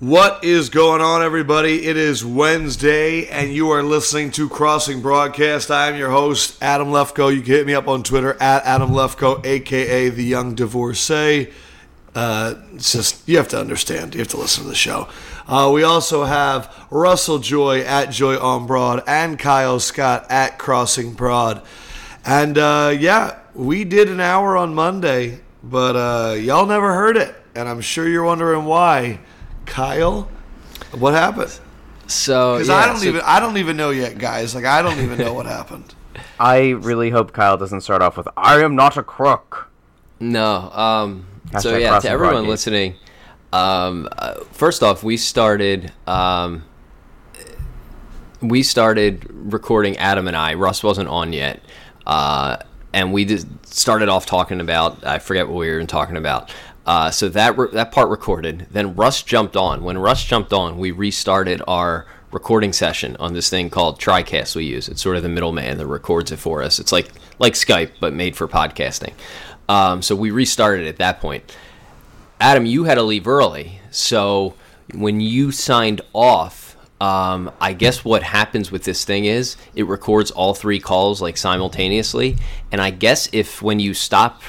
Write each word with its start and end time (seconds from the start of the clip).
What 0.00 0.44
is 0.44 0.68
going 0.68 1.00
on, 1.00 1.22
everybody? 1.24 1.84
It 1.84 1.96
is 1.96 2.24
Wednesday, 2.24 3.26
and 3.26 3.52
you 3.52 3.70
are 3.70 3.82
listening 3.82 4.30
to 4.30 4.48
Crossing 4.48 5.02
Broadcast. 5.02 5.72
I 5.72 5.88
am 5.88 5.96
your 5.96 6.10
host, 6.10 6.56
Adam 6.62 6.92
Lefkoe. 6.92 7.34
You 7.34 7.42
can 7.42 7.50
hit 7.50 7.66
me 7.66 7.74
up 7.74 7.88
on 7.88 8.04
Twitter 8.04 8.34
at 8.40 8.64
Adam 8.64 8.90
Lefkoe, 8.90 9.44
aka 9.44 10.08
the 10.08 10.22
Young 10.22 10.54
Divorcee. 10.54 11.48
Uh, 12.14 12.54
it's 12.74 12.92
just 12.92 13.28
you 13.28 13.38
have 13.38 13.48
to 13.48 13.58
understand. 13.58 14.14
You 14.14 14.20
have 14.20 14.28
to 14.28 14.36
listen 14.36 14.62
to 14.62 14.68
the 14.68 14.76
show. 14.76 15.08
Uh, 15.48 15.68
we 15.74 15.82
also 15.82 16.22
have 16.22 16.86
Russell 16.90 17.40
Joy 17.40 17.80
at 17.80 18.12
Joy 18.12 18.38
on 18.38 18.68
Broad 18.68 19.02
and 19.08 19.36
Kyle 19.36 19.80
Scott 19.80 20.26
at 20.30 20.58
Crossing 20.58 21.14
Broad. 21.14 21.60
And 22.24 22.56
uh, 22.56 22.94
yeah, 22.96 23.36
we 23.52 23.82
did 23.82 24.08
an 24.08 24.20
hour 24.20 24.56
on 24.56 24.76
Monday, 24.76 25.40
but 25.64 25.96
uh, 25.96 26.34
y'all 26.34 26.66
never 26.66 26.94
heard 26.94 27.16
it, 27.16 27.34
and 27.56 27.68
I'm 27.68 27.80
sure 27.80 28.08
you're 28.08 28.22
wondering 28.22 28.64
why. 28.64 29.18
Kyle, 29.68 30.28
what 30.92 31.14
happened? 31.14 31.58
So 32.06 32.54
Because 32.54 32.68
yeah, 32.68 32.74
I 32.76 32.86
don't 32.86 32.96
so- 32.98 33.06
even 33.06 33.20
I 33.24 33.38
don't 33.40 33.56
even 33.58 33.76
know 33.76 33.90
yet, 33.90 34.18
guys. 34.18 34.54
Like 34.54 34.64
I 34.64 34.82
don't 34.82 34.98
even 35.00 35.18
know 35.18 35.32
what 35.34 35.46
happened. 35.46 35.94
I 36.40 36.70
really 36.70 37.10
hope 37.10 37.32
Kyle 37.32 37.56
doesn't 37.56 37.82
start 37.82 38.00
off 38.02 38.16
with 38.16 38.28
"I 38.36 38.62
am 38.62 38.74
not 38.74 38.96
a 38.96 39.02
crook." 39.02 39.68
No. 40.20 40.70
Um, 40.72 41.26
so 41.60 41.76
yeah, 41.76 41.98
to 42.00 42.08
everyone 42.08 42.34
broad 42.34 42.42
gate. 42.42 42.48
listening, 42.48 42.94
um, 43.52 44.08
uh, 44.18 44.34
first 44.52 44.82
off, 44.82 45.02
we 45.04 45.16
started 45.16 45.92
um, 46.06 46.64
we 48.40 48.62
started 48.62 49.26
recording 49.30 49.96
Adam 49.98 50.26
and 50.28 50.36
I. 50.36 50.54
Russ 50.54 50.82
wasn't 50.82 51.08
on 51.08 51.32
yet, 51.32 51.60
uh, 52.06 52.56
and 52.92 53.12
we 53.12 53.24
just 53.24 53.46
started 53.66 54.08
off 54.08 54.26
talking 54.26 54.60
about 54.60 55.04
I 55.04 55.18
forget 55.18 55.46
what 55.48 55.56
we 55.58 55.70
were 55.70 55.84
talking 55.84 56.16
about. 56.16 56.52
Uh, 56.88 57.10
so 57.10 57.28
that 57.28 57.58
re- 57.58 57.68
that 57.72 57.92
part 57.92 58.08
recorded. 58.08 58.66
Then 58.70 58.96
Russ 58.96 59.22
jumped 59.22 59.58
on. 59.58 59.84
When 59.84 59.98
Russ 59.98 60.24
jumped 60.24 60.54
on, 60.54 60.78
we 60.78 60.90
restarted 60.90 61.60
our 61.68 62.06
recording 62.32 62.72
session 62.72 63.14
on 63.20 63.34
this 63.34 63.50
thing 63.50 63.68
called 63.68 64.00
TriCast. 64.00 64.56
We 64.56 64.64
use 64.64 64.88
it's 64.88 65.02
sort 65.02 65.18
of 65.18 65.22
the 65.22 65.28
middleman 65.28 65.76
that 65.76 65.86
records 65.86 66.32
it 66.32 66.38
for 66.38 66.62
us. 66.62 66.78
It's 66.78 66.90
like 66.90 67.10
like 67.38 67.52
Skype 67.52 67.90
but 68.00 68.14
made 68.14 68.36
for 68.36 68.48
podcasting. 68.48 69.12
Um, 69.68 70.00
so 70.00 70.16
we 70.16 70.30
restarted 70.30 70.86
at 70.86 70.96
that 70.96 71.20
point. 71.20 71.54
Adam, 72.40 72.64
you 72.64 72.84
had 72.84 72.94
to 72.94 73.02
leave 73.02 73.28
early. 73.28 73.80
So 73.90 74.54
when 74.94 75.20
you 75.20 75.52
signed 75.52 76.00
off, 76.14 76.74
um, 77.02 77.50
I 77.60 77.74
guess 77.74 78.02
what 78.02 78.22
happens 78.22 78.72
with 78.72 78.84
this 78.84 79.04
thing 79.04 79.26
is 79.26 79.58
it 79.74 79.82
records 79.82 80.30
all 80.30 80.54
three 80.54 80.80
calls 80.80 81.20
like 81.20 81.36
simultaneously. 81.36 82.38
And 82.72 82.80
I 82.80 82.88
guess 82.88 83.28
if 83.30 83.60
when 83.60 83.78
you 83.78 83.92
stop, 83.92 84.40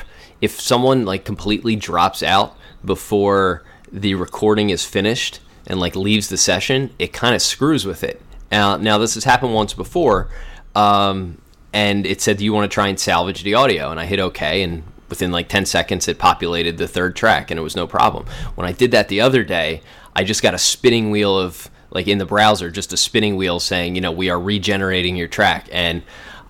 if 0.41 0.59
someone 0.59 1.05
like 1.05 1.25
completely 1.25 1.75
drops 1.75 2.23
out 2.23 2.55
before 2.83 3.63
the 3.91 4.15
recording 4.15 4.69
is 4.69 4.85
finished 4.85 5.39
and 5.67 5.79
like 5.79 5.95
leaves 5.95 6.29
the 6.29 6.37
session, 6.37 6.91
it 6.99 7.13
kind 7.13 7.35
of 7.35 7.41
screws 7.41 7.85
with 7.85 8.03
it. 8.03 8.21
Uh, 8.51 8.77
now 8.77 8.97
this 8.97 9.13
has 9.13 9.23
happened 9.23 9.53
once 9.53 9.73
before. 9.73 10.29
Um, 10.75 11.39
and 11.73 12.05
it 12.05 12.21
said, 12.21 12.37
"Do 12.37 12.43
you 12.45 12.53
want 12.53 12.69
to 12.69 12.73
try 12.73 12.87
and 12.87 12.99
salvage 12.99 13.43
the 13.43 13.53
audio?" 13.53 13.91
And 13.91 13.99
I 13.99 14.05
hit 14.05 14.19
OK, 14.19 14.63
and 14.63 14.83
within 15.09 15.31
like 15.31 15.49
10 15.49 15.65
seconds, 15.65 16.07
it 16.07 16.17
populated 16.17 16.77
the 16.77 16.87
third 16.87 17.15
track, 17.15 17.51
and 17.51 17.59
it 17.59 17.63
was 17.63 17.75
no 17.75 17.87
problem. 17.87 18.25
When 18.55 18.67
I 18.67 18.71
did 18.71 18.91
that 18.91 19.07
the 19.07 19.21
other 19.21 19.43
day, 19.43 19.81
I 20.15 20.23
just 20.23 20.41
got 20.41 20.53
a 20.53 20.59
spinning 20.59 21.11
wheel 21.11 21.37
of 21.37 21.69
like 21.91 22.07
in 22.07 22.19
the 22.19 22.25
browser, 22.25 22.69
just 22.69 22.93
a 22.93 22.97
spinning 22.97 23.35
wheel 23.35 23.59
saying, 23.59 23.95
"You 23.95 24.01
know, 24.01 24.11
we 24.11 24.29
are 24.29 24.39
regenerating 24.39 25.15
your 25.15 25.27
track." 25.27 25.67
And 25.71 26.03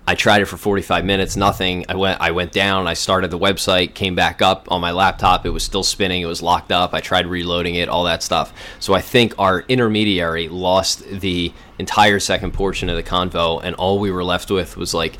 I 0.06 0.14
tried 0.16 0.42
it 0.42 0.46
for 0.46 0.56
45 0.56 1.04
minutes, 1.04 1.36
nothing. 1.36 1.84
I 1.88 1.94
went 1.94 2.20
I 2.20 2.32
went 2.32 2.50
down, 2.52 2.88
I 2.88 2.94
started 2.94 3.30
the 3.30 3.38
website, 3.38 3.94
came 3.94 4.14
back 4.16 4.42
up 4.42 4.66
on 4.70 4.80
my 4.80 4.90
laptop, 4.90 5.46
it 5.46 5.50
was 5.50 5.62
still 5.62 5.84
spinning, 5.84 6.22
it 6.22 6.26
was 6.26 6.42
locked 6.42 6.72
up. 6.72 6.94
I 6.94 7.00
tried 7.00 7.26
reloading 7.26 7.76
it, 7.76 7.88
all 7.88 8.04
that 8.04 8.22
stuff. 8.22 8.52
So 8.80 8.92
I 8.94 9.00
think 9.02 9.34
our 9.38 9.60
intermediary 9.68 10.48
lost 10.48 11.04
the 11.04 11.52
entire 11.78 12.18
second 12.18 12.52
portion 12.52 12.88
of 12.88 12.96
the 12.96 13.02
convo 13.04 13.60
and 13.62 13.76
all 13.76 13.98
we 14.00 14.10
were 14.10 14.24
left 14.24 14.50
with 14.50 14.76
was 14.76 14.92
like 14.94 15.16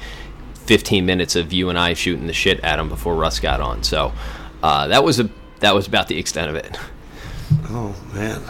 15 0.55 1.07
minutes 1.07 1.37
of 1.37 1.53
you 1.53 1.69
and 1.69 1.79
I 1.79 1.95
shooting 1.95 2.27
the 2.27 2.33
shit 2.33 2.59
at 2.61 2.79
him 2.79 2.89
before 2.89 3.15
Russ 3.15 3.39
got 3.39 3.61
on. 3.61 3.83
So 3.85 4.13
uh, 4.63 4.89
that 4.89 5.05
was 5.05 5.21
a 5.21 5.29
that 5.61 5.75
was 5.75 5.87
about 5.87 6.09
the 6.09 6.19
extent 6.19 6.49
of 6.51 6.57
it. 6.57 6.77
Oh 7.69 7.95
man. 8.13 8.43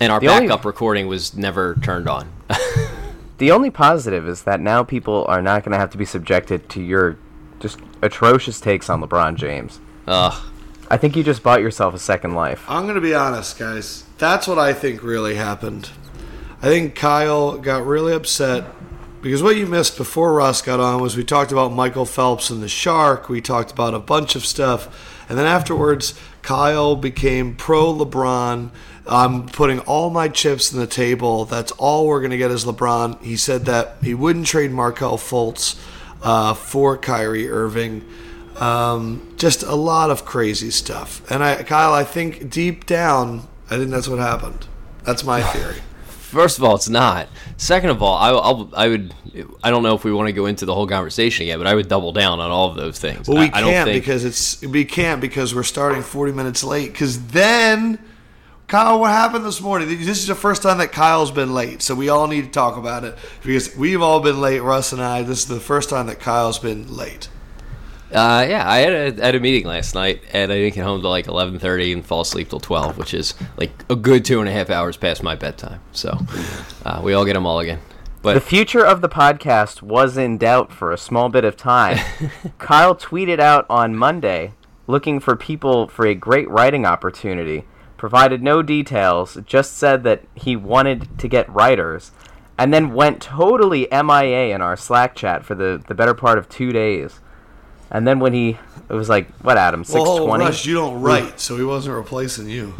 And 0.00 0.12
our 0.12 0.20
The 0.20 0.28
only- 0.28 0.48
backup 0.48 0.64
recording 0.66 1.06
was 1.06 1.34
never 1.34 1.76
turned 1.76 2.08
on. 2.08 2.30
The 3.38 3.52
only 3.52 3.70
positive 3.70 4.28
is 4.28 4.42
that 4.42 4.60
now 4.60 4.82
people 4.82 5.24
are 5.28 5.40
not 5.40 5.64
going 5.64 5.72
to 5.72 5.78
have 5.78 5.90
to 5.90 5.98
be 5.98 6.04
subjected 6.04 6.68
to 6.70 6.82
your 6.82 7.18
just 7.60 7.78
atrocious 8.02 8.60
takes 8.60 8.90
on 8.90 9.00
LeBron 9.00 9.36
James. 9.36 9.80
Ugh. 10.06 10.34
I 10.90 10.96
think 10.96 11.16
you 11.16 11.22
just 11.22 11.42
bought 11.42 11.60
yourself 11.60 11.94
a 11.94 11.98
second 11.98 12.34
life. 12.34 12.64
I'm 12.68 12.86
gonna 12.86 13.00
be 13.00 13.14
honest, 13.14 13.58
guys. 13.58 14.04
That's 14.16 14.48
what 14.48 14.58
I 14.58 14.72
think 14.72 15.02
really 15.02 15.34
happened. 15.34 15.90
I 16.62 16.66
think 16.66 16.94
Kyle 16.94 17.58
got 17.58 17.84
really 17.84 18.14
upset 18.14 18.64
because 19.20 19.42
what 19.42 19.56
you 19.56 19.66
missed 19.66 19.98
before 19.98 20.32
Russ 20.32 20.62
got 20.62 20.80
on 20.80 21.02
was 21.02 21.16
we 21.16 21.24
talked 21.24 21.52
about 21.52 21.72
Michael 21.72 22.06
Phelps 22.06 22.48
and 22.50 22.62
the 22.62 22.68
shark. 22.68 23.28
We 23.28 23.42
talked 23.42 23.70
about 23.70 23.92
a 23.92 23.98
bunch 23.98 24.34
of 24.34 24.46
stuff, 24.46 25.24
and 25.28 25.38
then 25.38 25.44
afterwards, 25.44 26.18
Kyle 26.40 26.96
became 26.96 27.54
pro 27.54 27.92
LeBron. 27.92 28.70
I'm 29.08 29.46
putting 29.46 29.80
all 29.80 30.10
my 30.10 30.28
chips 30.28 30.72
on 30.72 30.80
the 30.80 30.86
table. 30.86 31.44
That's 31.44 31.72
all 31.72 32.06
we're 32.06 32.20
gonna 32.20 32.36
get 32.36 32.50
is 32.50 32.64
LeBron. 32.64 33.22
He 33.22 33.36
said 33.36 33.64
that 33.66 33.96
he 34.02 34.14
wouldn't 34.14 34.46
trade 34.46 34.70
Markelle 34.70 35.18
Fultz 35.18 35.80
uh, 36.22 36.54
for 36.54 36.96
Kyrie 36.96 37.48
Irving. 37.48 38.04
Um, 38.56 39.34
just 39.36 39.62
a 39.62 39.74
lot 39.74 40.10
of 40.10 40.24
crazy 40.24 40.70
stuff. 40.70 41.22
And 41.30 41.44
I, 41.44 41.62
Kyle, 41.62 41.92
I 41.92 42.04
think 42.04 42.50
deep 42.50 42.86
down, 42.86 43.46
I 43.70 43.76
think 43.76 43.90
that's 43.90 44.08
what 44.08 44.18
happened. 44.18 44.66
That's 45.04 45.24
my 45.24 45.42
theory. 45.52 45.76
First 46.06 46.58
of 46.58 46.64
all, 46.64 46.74
it's 46.74 46.88
not. 46.90 47.28
Second 47.56 47.88
of 47.90 48.02
all, 48.02 48.16
I, 48.16 48.28
I'll, 48.30 48.70
I 48.76 48.88
would. 48.88 49.14
I 49.62 49.70
don't 49.70 49.82
know 49.82 49.94
if 49.94 50.04
we 50.04 50.12
want 50.12 50.26
to 50.26 50.32
go 50.32 50.46
into 50.46 50.66
the 50.66 50.74
whole 50.74 50.86
conversation 50.86 51.44
again, 51.44 51.58
but 51.58 51.66
I 51.66 51.74
would 51.74 51.88
double 51.88 52.12
down 52.12 52.40
on 52.40 52.50
all 52.50 52.68
of 52.68 52.76
those 52.76 52.98
things. 52.98 53.28
Well, 53.28 53.38
we 53.38 53.44
I, 53.50 53.60
I 53.60 53.62
can't 53.62 53.88
think. 53.88 54.04
because 54.04 54.24
it's 54.24 54.60
we 54.62 54.84
can't 54.84 55.20
because 55.20 55.54
we're 55.54 55.62
starting 55.62 56.02
40 56.02 56.32
minutes 56.32 56.62
late. 56.62 56.92
Because 56.92 57.28
then, 57.28 57.98
Kyle, 58.68 59.00
what 59.00 59.10
happened 59.10 59.46
this 59.46 59.62
morning? 59.62 59.88
This 59.88 60.18
is 60.18 60.26
the 60.26 60.34
first 60.34 60.60
time 60.60 60.76
that 60.76 60.92
Kyle's 60.92 61.30
been 61.30 61.54
late, 61.54 61.80
so 61.80 61.94
we 61.94 62.10
all 62.10 62.26
need 62.26 62.44
to 62.44 62.50
talk 62.50 62.76
about 62.76 63.02
it 63.02 63.16
because 63.42 63.74
we've 63.74 64.02
all 64.02 64.20
been 64.20 64.42
late. 64.42 64.60
Russ 64.60 64.92
and 64.92 65.00
I. 65.00 65.22
This 65.22 65.38
is 65.38 65.46
the 65.46 65.58
first 65.58 65.88
time 65.88 66.06
that 66.08 66.20
Kyle's 66.20 66.58
been 66.58 66.94
late. 66.94 67.30
Uh, 68.12 68.44
yeah, 68.46 68.68
I 68.68 68.80
had 68.80 68.92
a, 69.18 69.22
had 69.24 69.34
a 69.34 69.40
meeting 69.40 69.66
last 69.66 69.94
night, 69.94 70.20
and 70.34 70.52
I 70.52 70.56
didn't 70.56 70.74
get 70.74 70.84
home 70.84 71.00
till 71.00 71.08
like 71.08 71.28
eleven 71.28 71.58
thirty 71.58 71.94
and 71.94 72.04
fall 72.04 72.20
asleep 72.20 72.50
till 72.50 72.60
twelve, 72.60 72.98
which 72.98 73.14
is 73.14 73.32
like 73.56 73.70
a 73.88 73.96
good 73.96 74.26
two 74.26 74.40
and 74.40 74.50
a 74.50 74.52
half 74.52 74.68
hours 74.68 74.98
past 74.98 75.22
my 75.22 75.34
bedtime. 75.34 75.80
So 75.92 76.18
uh, 76.84 77.00
we 77.02 77.14
all 77.14 77.24
get 77.24 77.34
them 77.34 77.46
all 77.46 77.60
again. 77.60 77.80
But 78.20 78.34
The 78.34 78.40
future 78.42 78.84
of 78.84 79.00
the 79.00 79.08
podcast 79.08 79.80
was 79.80 80.18
in 80.18 80.36
doubt 80.36 80.74
for 80.74 80.92
a 80.92 80.98
small 80.98 81.30
bit 81.30 81.46
of 81.46 81.56
time. 81.56 81.96
Kyle 82.58 82.94
tweeted 82.94 83.40
out 83.40 83.64
on 83.70 83.96
Monday 83.96 84.52
looking 84.86 85.20
for 85.20 85.36
people 85.36 85.88
for 85.88 86.06
a 86.06 86.14
great 86.14 86.50
writing 86.50 86.84
opportunity, 86.84 87.64
provided 87.98 88.42
no 88.42 88.62
details, 88.62 89.36
just 89.44 89.76
said 89.76 90.04
that 90.04 90.22
he 90.34 90.56
wanted 90.56 91.18
to 91.18 91.28
get 91.28 91.48
writers, 91.52 92.12
and 92.56 92.72
then 92.72 92.94
went 92.94 93.20
totally 93.20 93.86
MIA 93.92 94.54
in 94.54 94.62
our 94.62 94.76
Slack 94.76 95.14
chat 95.14 95.44
for 95.44 95.54
the, 95.54 95.82
the 95.86 95.94
better 95.94 96.14
part 96.14 96.38
of 96.38 96.48
two 96.48 96.72
days. 96.72 97.20
And 97.90 98.06
then 98.06 98.20
when 98.20 98.32
he, 98.32 98.58
it 98.88 98.94
was 98.94 99.08
like, 99.08 99.28
what, 99.42 99.56
Adam, 99.58 99.80
Well, 99.80 100.04
620? 100.04 100.44
Russ, 100.44 100.66
you 100.66 100.74
don't 100.74 101.00
write, 101.00 101.40
so 101.40 101.56
he 101.56 101.64
wasn't 101.64 101.96
replacing 101.96 102.48
you. 102.48 102.74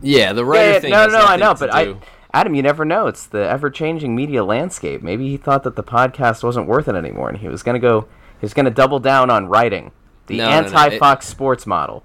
yeah, 0.00 0.32
the 0.32 0.42
Yeah, 0.44 0.48
writer 0.50 0.72
yeah, 0.72 0.80
thing. 0.80 0.90
no, 0.90 0.96
has 0.98 1.12
no, 1.12 1.18
I 1.20 1.36
know, 1.36 1.52
to 1.54 1.58
but 1.58 1.74
I, 1.74 1.94
Adam, 2.32 2.54
you 2.54 2.62
never 2.62 2.84
know. 2.84 3.06
It's 3.06 3.26
the 3.26 3.48
ever-changing 3.48 4.14
media 4.14 4.44
landscape. 4.44 5.02
Maybe 5.02 5.28
he 5.28 5.36
thought 5.36 5.62
that 5.64 5.74
the 5.76 5.82
podcast 5.82 6.42
wasn't 6.44 6.66
worth 6.66 6.86
it 6.88 6.94
anymore, 6.94 7.28
and 7.28 7.38
he 7.38 7.48
was 7.48 7.62
gonna 7.62 7.78
go. 7.78 8.02
He 8.38 8.44
was 8.44 8.52
gonna 8.54 8.70
double 8.70 9.00
down 9.00 9.30
on 9.30 9.46
writing, 9.46 9.90
the 10.26 10.36
No, 10.38 10.44
no, 10.44 10.50
no, 10.50 10.56
anti-Fox 10.66 11.26
Sports 11.26 11.66
model. 11.66 12.02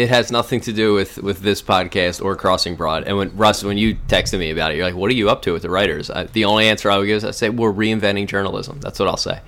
It 0.00 0.08
has 0.08 0.32
nothing 0.32 0.60
to 0.62 0.72
do 0.72 0.94
with, 0.94 1.18
with 1.18 1.40
this 1.40 1.60
podcast 1.60 2.24
or 2.24 2.34
Crossing 2.34 2.74
Broad. 2.74 3.04
And 3.04 3.18
when 3.18 3.36
Russ, 3.36 3.62
when 3.62 3.76
you 3.76 3.96
texted 4.08 4.38
me 4.38 4.50
about 4.50 4.72
it, 4.72 4.76
you're 4.78 4.86
like, 4.86 4.94
"What 4.94 5.10
are 5.10 5.14
you 5.14 5.28
up 5.28 5.42
to 5.42 5.52
with 5.52 5.60
the 5.60 5.68
writers?" 5.68 6.10
I, 6.10 6.24
the 6.24 6.46
only 6.46 6.68
answer 6.68 6.90
I 6.90 6.96
would 6.96 7.04
give 7.04 7.18
is 7.18 7.24
I 7.24 7.32
say 7.32 7.50
we're 7.50 7.70
reinventing 7.72 8.26
journalism. 8.26 8.80
That's 8.80 8.98
what 8.98 9.08
I'll 9.08 9.18
say. 9.18 9.40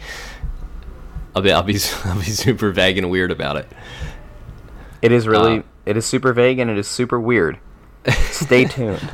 I'll 1.35 1.41
be 1.41 1.51
I'll 1.53 1.63
be 1.63 1.79
I'll 2.05 2.17
be 2.19 2.25
super 2.25 2.71
vague 2.71 2.99
and 2.99 3.11
weird 3.11 3.31
about 3.31 3.57
it. 3.57 3.67
It 5.01 5.11
is 5.11 5.27
really, 5.27 5.61
Uh, 5.61 5.63
it 5.87 5.97
is 5.97 6.05
super 6.05 6.35
vague 6.35 6.59
and 6.59 6.71
it 6.71 6.77
is 6.77 6.87
super 6.87 7.19
weird. 7.19 7.59
Stay 8.31 8.65
tuned. 8.67 9.11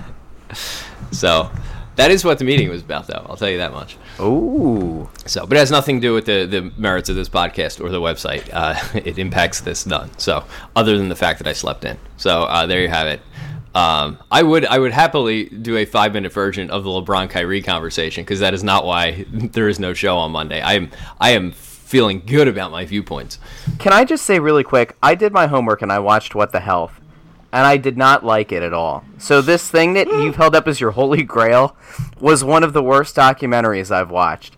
So 1.12 1.50
that 1.98 2.12
is 2.12 2.24
what 2.24 2.38
the 2.38 2.44
meeting 2.44 2.68
was 2.68 2.80
about, 2.80 3.08
though. 3.08 3.26
I'll 3.28 3.36
tell 3.36 3.50
you 3.50 3.58
that 3.58 3.72
much. 3.72 3.96
Ooh, 4.20 5.08
So, 5.26 5.44
but 5.44 5.56
it 5.56 5.60
has 5.60 5.70
nothing 5.70 6.00
to 6.00 6.06
do 6.06 6.14
with 6.14 6.26
the, 6.26 6.46
the 6.46 6.72
merits 6.80 7.08
of 7.08 7.16
this 7.16 7.28
podcast 7.28 7.84
or 7.84 7.88
the 7.90 8.00
website. 8.00 8.48
Uh, 8.52 8.76
it 8.94 9.18
impacts 9.18 9.60
this 9.60 9.84
none. 9.84 10.16
So, 10.16 10.44
other 10.76 10.96
than 10.96 11.08
the 11.08 11.16
fact 11.16 11.38
that 11.40 11.48
I 11.48 11.52
slept 11.52 11.84
in. 11.84 11.98
So 12.16 12.44
uh, 12.44 12.66
there 12.66 12.82
you 12.82 12.88
have 12.88 13.08
it. 13.08 13.20
Um, 13.74 14.18
I 14.30 14.42
would 14.42 14.64
I 14.64 14.78
would 14.78 14.92
happily 14.92 15.44
do 15.44 15.76
a 15.76 15.84
five 15.84 16.12
minute 16.12 16.32
version 16.32 16.70
of 16.70 16.84
the 16.84 16.90
LeBron 16.90 17.30
Kyrie 17.30 17.62
conversation 17.62 18.24
because 18.24 18.40
that 18.40 18.54
is 18.54 18.64
not 18.64 18.84
why 18.84 19.24
there 19.32 19.68
is 19.68 19.78
no 19.78 19.92
show 19.92 20.16
on 20.16 20.32
Monday. 20.32 20.60
I 20.60 20.74
am 20.74 20.90
I 21.20 21.30
am 21.30 21.52
feeling 21.52 22.22
good 22.24 22.48
about 22.48 22.70
my 22.70 22.84
viewpoints. 22.84 23.38
Can 23.78 23.92
I 23.92 24.04
just 24.04 24.24
say 24.24 24.38
really 24.38 24.64
quick? 24.64 24.96
I 25.02 25.14
did 25.14 25.32
my 25.32 25.46
homework 25.46 25.82
and 25.82 25.92
I 25.92 25.98
watched 25.98 26.34
What 26.34 26.52
the 26.52 26.60
Health, 26.60 27.00
and 27.52 27.66
I 27.66 27.76
did 27.76 27.96
not 27.96 28.24
like 28.24 28.52
it 28.52 28.62
at 28.62 28.72
all. 28.72 29.04
So 29.18 29.40
this 29.40 29.70
thing 29.70 29.94
that 29.94 30.06
you've 30.06 30.36
held 30.36 30.54
up 30.54 30.68
as 30.68 30.80
your 30.80 30.90
holy 30.92 31.22
grail 31.22 31.76
was 32.20 32.44
one 32.44 32.62
of 32.62 32.72
the 32.72 32.82
worst 32.82 33.16
documentaries 33.16 33.90
I've 33.90 34.10
watched. 34.10 34.56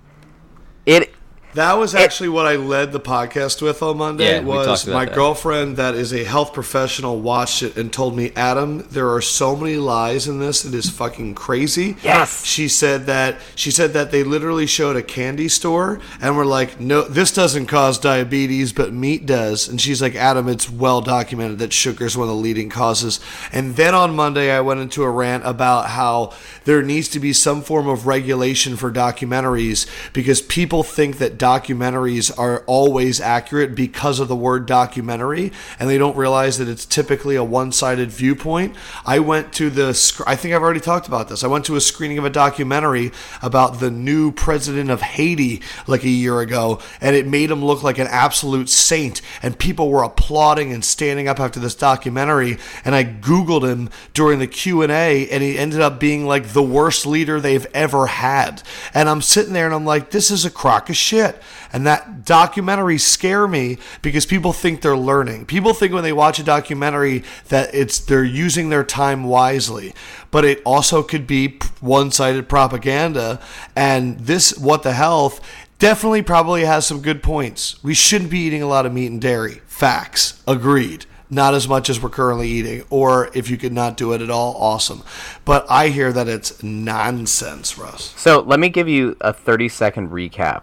It 0.87 1.15
That 1.55 1.75
was 1.75 1.97
actually 1.97 2.29
what 2.29 2.47
I 2.47 2.57
led 2.57 2.93
the 2.93 3.01
podcast 3.01 3.61
with 3.61 3.83
on 3.83 3.99
Monday. 3.99 4.37
Yeah, 4.37 4.41
was 4.41 4.87
my 4.87 5.05
that. 5.05 5.15
girlfriend 5.15 5.77
that 5.79 5.97
is 5.97 6.13
a 6.13 6.23
health 6.23 6.53
professional 6.53 7.21
watched 7.21 7.65
it 7.65 7.77
and 7.77 7.93
told 7.93 8.17
me, 8.17 8.31
Adam, 8.37 8.87
there 8.91 9.13
are 9.13 9.21
so 9.21 9.57
many 9.57 9.77
lies 9.77 10.29
in 10.29 10.39
this. 10.39 10.65
It 10.65 10.75
is 10.75 10.89
fucking 10.91 11.35
crazy. 11.35 11.97
Yes. 12.05 12.45
She 12.45 12.69
said 12.69 13.07
that 13.07 13.39
she 13.57 13.73
said 13.73 13.95
that 13.95 14.13
they 14.13 14.23
literally 14.23 14.67
showed 14.67 14.95
a 14.95 15.03
candy 15.03 15.49
store 15.49 16.01
and 16.21 16.37
were 16.37 16.45
like, 16.45 16.79
no, 16.79 17.03
this 17.03 17.33
doesn't 17.33 17.67
cause 17.67 17.99
diabetes, 17.99 18.73
but 18.73 18.93
meat 18.93 19.27
does. 19.27 19.69
And 19.69 19.81
she's 19.81 20.01
like, 20.01 20.15
Adam, 20.15 20.49
it's 20.49 20.71
well 20.71 21.01
documented 21.01 21.59
that 21.59 21.73
sugar 21.73 22.07
is 22.07 22.17
one 22.17 22.29
of 22.29 22.35
the 22.35 22.41
leading 22.41 22.69
causes. 22.69 23.19
And 23.53 23.75
then 23.75 23.95
on 23.95 24.15
Monday, 24.15 24.53
I 24.53 24.61
went 24.61 24.81
into 24.81 25.03
a 25.03 25.11
rant 25.11 25.45
about 25.45 25.87
how 25.87 26.33
there 26.65 26.83
needs 26.83 27.09
to 27.09 27.19
be 27.19 27.33
some 27.33 27.63
form 27.63 27.89
of 27.89 28.07
regulation 28.07 28.77
for 28.77 28.93
documentaries 28.93 29.89
because 30.13 30.41
people 30.43 30.85
think 30.85 31.19
that 31.19 31.40
documentaries 31.41 32.31
are 32.39 32.63
always 32.67 33.21
accurate 33.21 33.75
because 33.75 34.21
of 34.21 34.29
the 34.29 34.37
word 34.37 34.67
documentary 34.67 35.51
and 35.79 35.89
they 35.89 35.97
don't 35.99 36.17
realize 36.17 36.59
that 36.59 36.69
it's 36.69 36.85
typically 36.85 37.35
a 37.35 37.43
one-sided 37.43 38.11
viewpoint. 38.11 38.77
I 39.07 39.19
went 39.21 39.53
to 39.55 39.71
the, 39.71 39.89
I 40.27 40.37
think 40.37 40.55
I've 40.55 40.63
already 40.63 40.81
talked 40.81 41.09
about 41.09 41.29
this. 41.29 41.43
I 41.43 41.49
went 41.49 41.65
to 41.65 41.77
a 41.77 41.81
screening 41.81 42.19
of 42.19 42.27
a 42.27 42.31
documentary 42.31 43.11
about 43.43 43.81
the 43.81 43.91
new 43.91 44.31
president 44.31 44.91
of 44.91 45.01
Haiti 45.01 45.63
like 45.87 46.05
a 46.05 46.11
year 46.11 46.41
ago 46.41 46.79
and 47.01 47.17
it 47.17 47.27
made 47.27 47.51
him 47.51 47.65
look 47.65 47.83
like 47.83 47.99
an 47.99 48.07
absolute 48.09 48.69
saint 48.69 49.23
and 49.43 49.59
people 49.59 49.91
were 49.91 50.03
applauding 50.03 50.73
and 50.73 50.85
standing 50.85 51.27
up 51.27 51.41
after 51.41 51.59
this 51.59 51.75
documentary 51.75 52.59
and 52.85 52.95
I 52.95 53.05
googled 53.05 53.67
him 53.67 53.89
during 54.13 54.41
the 54.41 54.47
Q&A 54.47 55.29
and 55.31 55.43
he 55.43 55.59
ended 55.59 55.81
up 55.81 55.99
being 55.99 56.27
like 56.27 56.49
the 56.49 56.63
worst 56.63 57.07
leader 57.07 57.41
they've 57.41 57.67
ever 57.73 58.07
had. 58.07 58.63
And 58.93 59.09
I'm 59.09 59.23
sitting 59.23 59.55
there 59.55 59.65
and 59.65 59.75
I'm 59.75 59.87
like 59.87 60.11
this 60.11 60.31
is 60.31 60.45
a 60.45 60.51
crock 60.51 60.91
of 60.91 60.97
shit. 60.97 61.30
And 61.73 61.87
that 61.87 62.25
documentaries 62.25 63.01
scare 63.01 63.47
me 63.47 63.79
because 64.03 64.27
people 64.27 64.53
think 64.53 64.81
they're 64.81 64.97
learning. 64.97 65.47
People 65.47 65.75
think 65.75 65.93
when 65.93 66.03
they 66.03 66.13
watch 66.13 66.39
a 66.39 66.45
documentary 66.45 67.25
that 67.49 67.75
it's 67.75 67.99
they're 67.99 68.25
using 68.25 68.71
their 68.71 68.85
time 68.85 69.25
wisely, 69.25 69.95
but 70.31 70.45
it 70.45 70.63
also 70.65 71.03
could 71.03 71.27
be 71.27 71.59
one-sided 71.81 72.49
propaganda. 72.49 73.41
And 73.77 74.19
this, 74.21 74.57
what 74.59 74.83
the 74.83 74.93
health, 74.93 75.41
definitely 75.81 76.23
probably 76.23 76.65
has 76.65 76.87
some 76.87 77.03
good 77.03 77.23
points. 77.23 77.83
We 77.83 77.95
shouldn't 77.95 78.31
be 78.31 78.39
eating 78.39 78.63
a 78.63 78.69
lot 78.69 78.87
of 78.87 78.93
meat 78.93 79.09
and 79.09 79.21
dairy. 79.21 79.63
Facts, 79.67 80.43
agreed. 80.47 81.07
Not 81.33 81.55
as 81.55 81.69
much 81.69 81.89
as 81.89 82.03
we're 82.03 82.11
currently 82.11 82.49
eating, 82.49 82.85
or 82.91 83.31
if 83.35 83.49
you 83.49 83.57
could 83.57 83.73
not 83.73 83.97
do 83.97 84.13
it 84.13 84.21
at 84.21 84.31
all, 84.31 84.57
awesome. 84.57 85.05
But 85.45 85.65
I 85.71 85.89
hear 85.89 86.13
that 86.13 86.27
it's 86.27 86.61
nonsense, 86.63 87.79
Russ. 87.79 88.13
So 88.17 88.41
let 88.41 88.59
me 88.59 88.69
give 88.69 88.89
you 88.89 89.17
a 89.21 89.33
30 89.33 89.69
second 89.69 90.11
recap. 90.11 90.63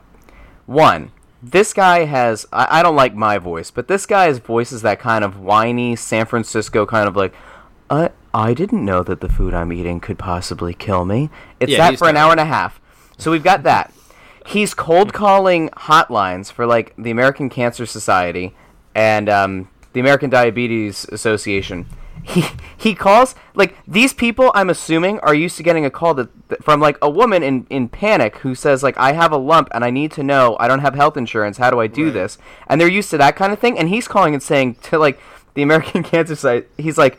One, 0.68 1.12
this 1.42 1.74
guy 1.74 2.06
has, 2.06 2.46
I, 2.52 2.80
I 2.80 2.84
don't 2.84 2.96
like 2.96 3.16
my 3.16 3.38
voice, 3.40 3.72
but 3.72 3.88
this 3.88 4.06
guy's 4.06 4.38
voice 4.38 4.72
is 4.72 4.84
that 4.84 5.00
kind 5.00 5.24
of 5.24 5.40
whiny 5.40 5.96
San 5.96 6.26
Francisco 6.26 6.86
kind 6.86 7.08
of 7.08 7.16
like, 7.16 7.34
I, 7.90 8.12
I 8.34 8.54
didn't 8.54 8.84
know 8.84 9.02
that 9.04 9.22
the 9.22 9.30
food 9.30 9.54
I'm 9.54 9.72
eating 9.72 10.00
could 10.00 10.20
possibly 10.20 10.74
kill 10.74 11.06
me. 11.06 11.30
It's 11.60 11.72
Yeah, 11.72 11.92
that 11.92 11.98
for 11.98 12.10
an 12.10 12.18
hour 12.18 12.32
and 12.32 12.40
a 12.40 12.46
half. 12.46 12.80
So 13.18 13.32
we've 13.32 13.44
got 13.44 13.64
that. 13.64 13.94
He's 14.46 14.74
cold 14.74 15.14
calling 15.14 15.70
hotlines 15.70 16.52
for 16.52 16.66
like 16.66 16.94
the 16.98 17.12
American 17.12 17.50
Cancer 17.50 17.86
Society 17.86 18.56
and 18.94 19.30
um, 19.30 19.70
the 19.94 20.00
American 20.00 20.30
Diabetes 20.30 21.06
Association. 21.12 21.86
He 22.28 22.44
he 22.76 22.94
calls 22.94 23.36
like 23.56 23.78
these 23.88 24.14
people. 24.14 24.52
I'm 24.54 24.70
assuming 24.70 25.20
are 25.20 25.34
used 25.34 25.56
to 25.58 25.64
getting 25.64 25.86
a 25.86 25.90
call 25.90 26.14
that, 26.16 26.30
from 26.62 26.82
like 26.82 26.98
a 27.02 27.10
woman 27.10 27.42
in 27.42 27.66
in 27.70 27.88
panic 27.88 28.40
who 28.40 28.54
says 28.54 28.84
like 28.84 28.98
I 28.98 29.14
have 29.14 29.32
a 29.32 29.38
lump 29.38 29.70
and 29.72 29.86
I 29.86 29.92
need 29.92 30.12
to 30.14 30.24
know 30.24 30.58
I 30.60 30.68
don't 30.68 30.80
have 30.82 30.94
health 30.94 31.16
insurance. 31.16 31.58
How 31.58 31.70
do 31.72 31.80
I 31.80 31.88
do 31.88 32.06
Right. 32.06 32.14
this? 32.14 32.38
And 32.68 32.82
they're 32.82 32.90
used 32.90 33.10
to 33.12 33.18
that 33.20 33.36
kind 33.38 33.54
of 33.54 33.60
thing. 33.60 33.80
And 33.80 33.88
he's 33.90 34.08
calling 34.10 34.34
and 34.34 34.44
saying 34.44 34.76
to 34.84 34.98
like 35.00 35.20
the 35.54 35.62
American 35.62 36.04
Cancer 36.12 36.36
Society, 36.36 36.68
he's 36.78 36.98
like, 36.98 37.18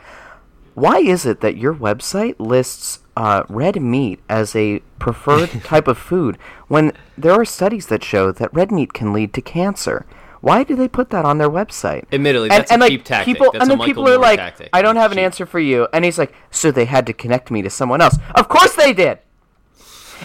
why 0.75 0.99
is 0.99 1.25
it 1.25 1.41
that 1.41 1.57
your 1.57 1.75
website 1.75 2.37
lists 2.39 3.01
uh, 3.17 3.43
red 3.49 3.81
meat 3.83 4.21
as 4.29 4.55
a 4.55 4.81
preferred 4.99 5.51
type 5.65 5.89
of 5.89 5.97
food 5.99 6.37
when 6.69 6.93
there 7.17 7.33
are 7.33 7.45
studies 7.45 7.87
that 7.87 8.05
show 8.05 8.31
that 8.31 8.53
red 8.55 8.71
meat 8.71 8.93
can 8.93 9.13
lead 9.15 9.33
to 9.33 9.41
cancer? 9.41 10.05
Why 10.49 10.65
do 10.65 10.75
they 10.77 10.89
put 10.89 11.11
that 11.11 11.25
on 11.25 11.39
their 11.39 11.51
website? 11.51 12.05
Admittedly, 12.13 12.49
that's 12.49 12.71
a 12.73 12.89
cheap 12.89 13.05
tactic. 13.05 13.35
People, 13.35 13.53
That's 13.53 13.63
and 13.63 13.71
then 13.71 13.79
Michael 13.79 13.95
people 14.05 14.09
are 14.09 14.19
like, 14.19 14.39
tactic. 14.39 14.71
"I 14.73 14.83
don't 14.83 14.97
have 14.97 15.13
an 15.13 15.19
Cheap. 15.19 15.25
answer 15.25 15.47
for 15.47 15.61
you," 15.61 15.87
and 15.93 16.05
he's 16.05 16.19
like, 16.19 16.33
"So 16.51 16.71
they 16.71 16.85
had 16.87 17.07
to 17.07 17.13
connect 17.13 17.51
me 17.51 17.63
to 17.63 17.71
someone 17.71 18.01
else." 18.01 18.17
Of 18.35 18.49
course 18.49 18.75
they 18.75 18.93
did. 18.93 19.19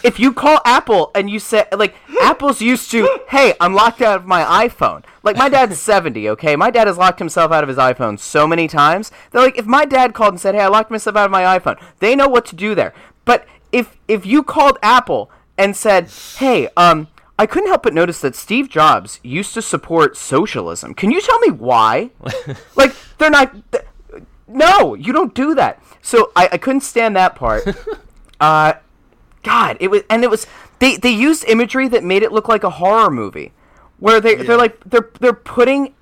If 0.03 0.19
you 0.19 0.33
call 0.33 0.59
Apple 0.65 1.11
and 1.13 1.29
you 1.29 1.39
say 1.39 1.65
like 1.71 1.95
Apple's 2.21 2.61
used 2.61 2.89
to, 2.91 3.19
hey, 3.29 3.53
I'm 3.59 3.73
locked 3.75 4.01
out 4.01 4.17
of 4.17 4.25
my 4.25 4.67
iPhone. 4.67 5.03
Like 5.21 5.37
my 5.37 5.49
dad's 5.49 5.79
70, 5.91 6.29
okay? 6.29 6.55
My 6.55 6.71
dad 6.71 6.87
has 6.87 6.97
locked 6.97 7.19
himself 7.19 7.51
out 7.51 7.63
of 7.63 7.69
his 7.69 7.77
iPhone 7.77 8.19
so 8.19 8.47
many 8.47 8.67
times. 8.67 9.11
They're 9.31 9.41
like 9.41 9.57
if 9.57 9.65
my 9.65 9.85
dad 9.85 10.13
called 10.13 10.33
and 10.33 10.41
said, 10.41 10.55
"Hey, 10.55 10.61
I 10.61 10.67
locked 10.67 10.89
myself 10.91 11.15
out 11.15 11.25
of 11.25 11.31
my 11.31 11.43
iPhone." 11.57 11.79
They 11.99 12.15
know 12.15 12.27
what 12.27 12.45
to 12.47 12.55
do 12.55 12.73
there. 12.75 12.93
But 13.23 13.45
if 13.71 13.97
if 14.07 14.25
you 14.25 14.41
called 14.43 14.77
Apple 14.81 15.29
and 15.57 15.75
said, 15.77 16.09
"Hey, 16.37 16.69
um 16.75 17.07
I 17.43 17.45
couldn't 17.45 17.67
help 17.67 17.83
but 17.83 17.93
notice 17.93 18.21
that 18.21 18.35
Steve 18.35 18.69
Jobs 18.69 19.19
used 19.21 19.53
to 19.55 19.61
support 19.61 20.15
socialism. 20.15 20.93
Can 20.93 21.11
you 21.11 21.19
tell 21.19 21.39
me 21.39 21.49
why?" 21.51 22.11
like 22.75 22.95
they're 23.17 23.29
not 23.29 23.53
no, 24.47 24.93
you 24.93 25.11
don't 25.11 25.33
do 25.33 25.53
that. 25.55 25.81
So 26.01 26.31
I, 26.35 26.49
I 26.53 26.57
couldn't 26.57 26.81
stand 26.81 27.15
that 27.15 27.35
part. 27.35 27.63
uh, 28.39 28.73
God, 29.41 29.77
it 29.79 29.89
was, 29.89 30.03
and 30.09 30.23
it 30.23 30.29
was 30.29 30.47
they 30.79 30.95
they 30.95 31.11
used 31.11 31.43
imagery 31.45 31.87
that 31.89 32.03
made 32.03 32.23
it 32.23 32.31
look 32.31 32.47
like 32.47 32.63
a 32.63 32.69
horror 32.69 33.09
movie, 33.09 33.51
where 33.99 34.21
they 34.21 34.37
Yeah. 34.37 34.43
they're 34.43 34.57
like 34.57 34.79
they're 34.85 35.09
they're 35.19 35.33
putting 35.33 35.93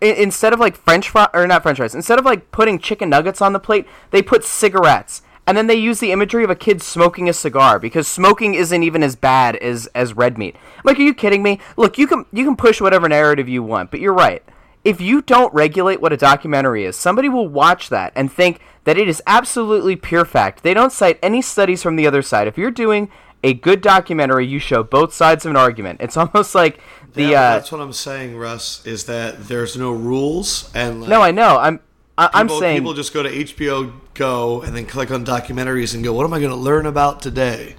instead 0.00 0.52
of 0.52 0.60
like 0.60 0.76
French 0.76 1.08
fry 1.08 1.28
or 1.32 1.46
not 1.46 1.62
French 1.62 1.78
fries, 1.78 1.94
instead 1.94 2.18
of 2.18 2.24
like 2.24 2.50
putting 2.50 2.78
chicken 2.78 3.08
nuggets 3.08 3.40
on 3.42 3.52
the 3.52 3.60
plate, 3.60 3.86
they 4.10 4.22
put 4.22 4.44
cigarettes. 4.44 5.22
And 5.46 5.58
then 5.58 5.66
they 5.66 5.74
use 5.74 6.00
the 6.00 6.12
imagery 6.12 6.42
of 6.42 6.50
a 6.50 6.54
kid 6.54 6.80
smoking 6.80 7.28
a 7.28 7.32
cigar 7.34 7.78
because 7.78 8.08
smoking 8.08 8.54
isn't 8.54 8.82
even 8.82 9.02
as 9.02 9.14
bad 9.14 9.56
as 9.56 9.86
as 9.94 10.14
red 10.14 10.38
meat. 10.38 10.56
Like, 10.84 10.98
are 10.98 11.02
you 11.02 11.14
kidding 11.14 11.42
me? 11.42 11.60
Look, 11.76 11.98
you 11.98 12.06
can 12.06 12.24
you 12.32 12.44
can 12.44 12.56
push 12.56 12.80
whatever 12.80 13.08
narrative 13.08 13.48
you 13.48 13.62
want, 13.62 13.90
but 13.90 14.00
you're 14.00 14.14
right 14.14 14.42
if 14.84 15.00
you 15.00 15.22
don't 15.22 15.52
regulate 15.54 16.00
what 16.00 16.12
a 16.12 16.16
documentary 16.16 16.84
is, 16.84 16.94
somebody 16.94 17.28
will 17.28 17.48
watch 17.48 17.88
that 17.88 18.12
and 18.14 18.30
think 18.30 18.60
that 18.84 18.98
it 18.98 19.08
is 19.08 19.22
absolutely 19.26 19.96
pure 19.96 20.26
fact. 20.26 20.62
They 20.62 20.74
don't 20.74 20.92
cite 20.92 21.18
any 21.22 21.40
studies 21.40 21.82
from 21.82 21.96
the 21.96 22.06
other 22.06 22.20
side. 22.20 22.46
If 22.46 22.58
you're 22.58 22.70
doing 22.70 23.10
a 23.42 23.54
good 23.54 23.80
documentary, 23.80 24.46
you 24.46 24.58
show 24.58 24.82
both 24.82 25.14
sides 25.14 25.46
of 25.46 25.50
an 25.50 25.56
argument. 25.56 26.00
It's 26.02 26.16
almost 26.18 26.54
like 26.54 26.78
the 27.14 27.22
Yeah, 27.22 27.40
uh, 27.40 27.54
that's 27.54 27.72
what 27.72 27.80
I'm 27.80 27.94
saying, 27.94 28.36
Russ. 28.36 28.84
Is 28.86 29.06
that 29.06 29.48
there's 29.48 29.76
no 29.76 29.90
rules 29.90 30.70
and 30.74 31.00
like, 31.00 31.10
no, 31.10 31.22
I 31.22 31.30
know. 31.30 31.58
I'm 31.58 31.80
I, 32.16 32.30
I'm 32.32 32.46
people, 32.46 32.60
saying 32.60 32.78
people 32.78 32.94
just 32.94 33.12
go 33.12 33.22
to 33.22 33.30
HBO 33.30 33.92
Go 34.14 34.62
and 34.62 34.76
then 34.76 34.86
click 34.86 35.10
on 35.10 35.24
documentaries 35.24 35.94
and 35.94 36.04
go, 36.04 36.12
"What 36.12 36.24
am 36.24 36.32
I 36.32 36.38
going 36.38 36.52
to 36.52 36.56
learn 36.56 36.86
about 36.86 37.20
today?" 37.20 37.74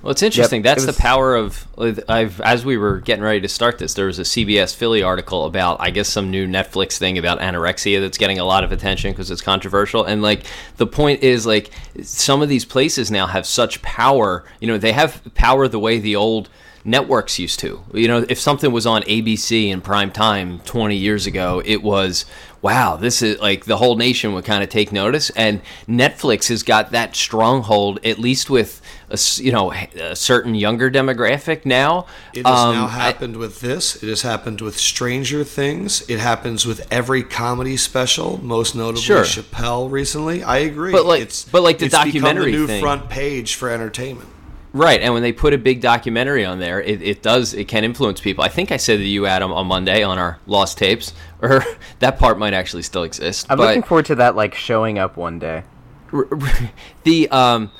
Well, 0.00 0.12
it's 0.12 0.22
interesting. 0.22 0.60
Yep, 0.60 0.76
That's 0.76 0.84
it 0.84 0.94
the 0.94 0.98
power 0.98 1.36
of. 1.36 1.66
I've 2.08 2.40
as 2.40 2.64
we 2.64 2.78
were 2.78 3.00
getting 3.00 3.22
ready 3.22 3.42
to 3.42 3.48
start 3.48 3.76
this, 3.78 3.92
there 3.92 4.06
was 4.06 4.18
a 4.18 4.22
CBS 4.22 4.74
Philly 4.74 5.02
article 5.02 5.44
about, 5.44 5.78
I 5.80 5.90
guess, 5.90 6.08
some 6.08 6.30
new 6.30 6.46
Netflix 6.46 6.96
thing 6.96 7.18
about 7.18 7.40
anorexia 7.40 8.00
that's 8.00 8.16
getting 8.16 8.38
a 8.38 8.44
lot 8.44 8.64
of 8.64 8.72
attention 8.72 9.12
because 9.12 9.30
it's 9.30 9.42
controversial. 9.42 10.04
And 10.04 10.22
like 10.22 10.44
the 10.78 10.86
point 10.86 11.22
is, 11.22 11.44
like 11.44 11.70
some 12.02 12.40
of 12.40 12.48
these 12.48 12.64
places 12.64 13.10
now 13.10 13.26
have 13.26 13.44
such 13.44 13.82
power. 13.82 14.44
You 14.60 14.68
know, 14.68 14.78
they 14.78 14.92
have 14.92 15.20
power 15.34 15.68
the 15.68 15.78
way 15.78 15.98
the 15.98 16.16
old 16.16 16.48
networks 16.84 17.38
used 17.38 17.60
to. 17.60 17.84
You 17.92 18.08
know, 18.08 18.24
if 18.28 18.38
something 18.38 18.72
was 18.72 18.86
on 18.86 19.02
ABC 19.02 19.68
in 19.68 19.80
prime 19.80 20.10
time 20.10 20.60
20 20.60 20.96
years 20.96 21.26
ago, 21.26 21.60
it 21.64 21.82
was 21.82 22.24
wow, 22.62 22.96
this 22.96 23.22
is 23.22 23.38
like 23.40 23.64
the 23.66 23.76
whole 23.76 23.96
nation 23.96 24.32
would 24.34 24.44
kind 24.44 24.62
of 24.62 24.68
take 24.68 24.90
notice 24.92 25.30
and 25.30 25.60
Netflix 25.88 26.48
has 26.48 26.62
got 26.62 26.90
that 26.92 27.14
stronghold 27.14 28.00
at 28.04 28.18
least 28.18 28.50
with 28.50 28.80
a, 29.10 29.18
you 29.42 29.52
know 29.52 29.72
a 29.72 30.16
certain 30.16 30.54
younger 30.54 30.90
demographic 30.90 31.64
now. 31.64 32.06
It 32.34 32.44
has 32.46 32.58
Um, 32.58 32.74
now 32.74 32.84
I- 32.86 32.88
happened 32.88 33.36
with 33.36 33.60
this. 33.60 34.02
It 34.02 34.08
has 34.08 34.22
happened 34.22 34.60
with 34.60 34.76
Stranger 34.78 35.44
Things. 35.44 36.02
It 36.08 36.18
happens 36.18 36.66
with 36.66 36.86
every 36.90 37.22
comedy 37.22 37.76
special, 37.76 38.38
most 38.42 38.74
notably 38.74 39.02
Sure. 39.02 39.22
Chappelle 39.22 39.90
recently. 39.90 40.42
I 40.42 40.58
agree. 40.58 40.92
But, 40.92 41.06
like- 41.06 41.22
it's, 41.22 41.44
but, 41.44 41.62
like, 41.62 41.78
the 41.78 41.86
it's 41.86 41.94
documentary 41.94 42.52
the 42.52 42.58
new 42.58 42.66
thing- 42.66 42.82
front 42.82 43.08
page 43.08 43.54
for 43.54 43.70
entertainment. 43.70 44.28
Right, 44.78 45.00
and 45.00 45.12
when 45.12 45.22
they 45.22 45.32
put 45.32 45.52
a 45.52 45.58
big 45.58 45.80
documentary 45.80 46.44
on 46.44 46.60
there, 46.60 46.80
it, 46.80 47.02
it 47.02 47.20
does 47.20 47.52
it 47.52 47.66
can 47.66 47.82
influence 47.82 48.20
people. 48.20 48.44
I 48.44 48.48
think 48.48 48.70
I 48.70 48.76
said 48.76 48.98
to 48.98 49.04
you, 49.04 49.26
Adam, 49.26 49.52
on 49.52 49.66
Monday 49.66 50.04
on 50.04 50.18
our 50.18 50.38
lost 50.46 50.78
tapes, 50.78 51.12
or 51.42 51.64
that 51.98 52.18
part 52.18 52.38
might 52.38 52.54
actually 52.54 52.82
still 52.82 53.02
exist. 53.02 53.46
I'm 53.50 53.58
looking 53.58 53.82
forward 53.82 54.06
to 54.06 54.14
that 54.16 54.36
like 54.36 54.54
showing 54.54 54.98
up 54.98 55.16
one 55.16 55.40
day. 55.40 55.64
the 57.02 57.28
um 57.30 57.70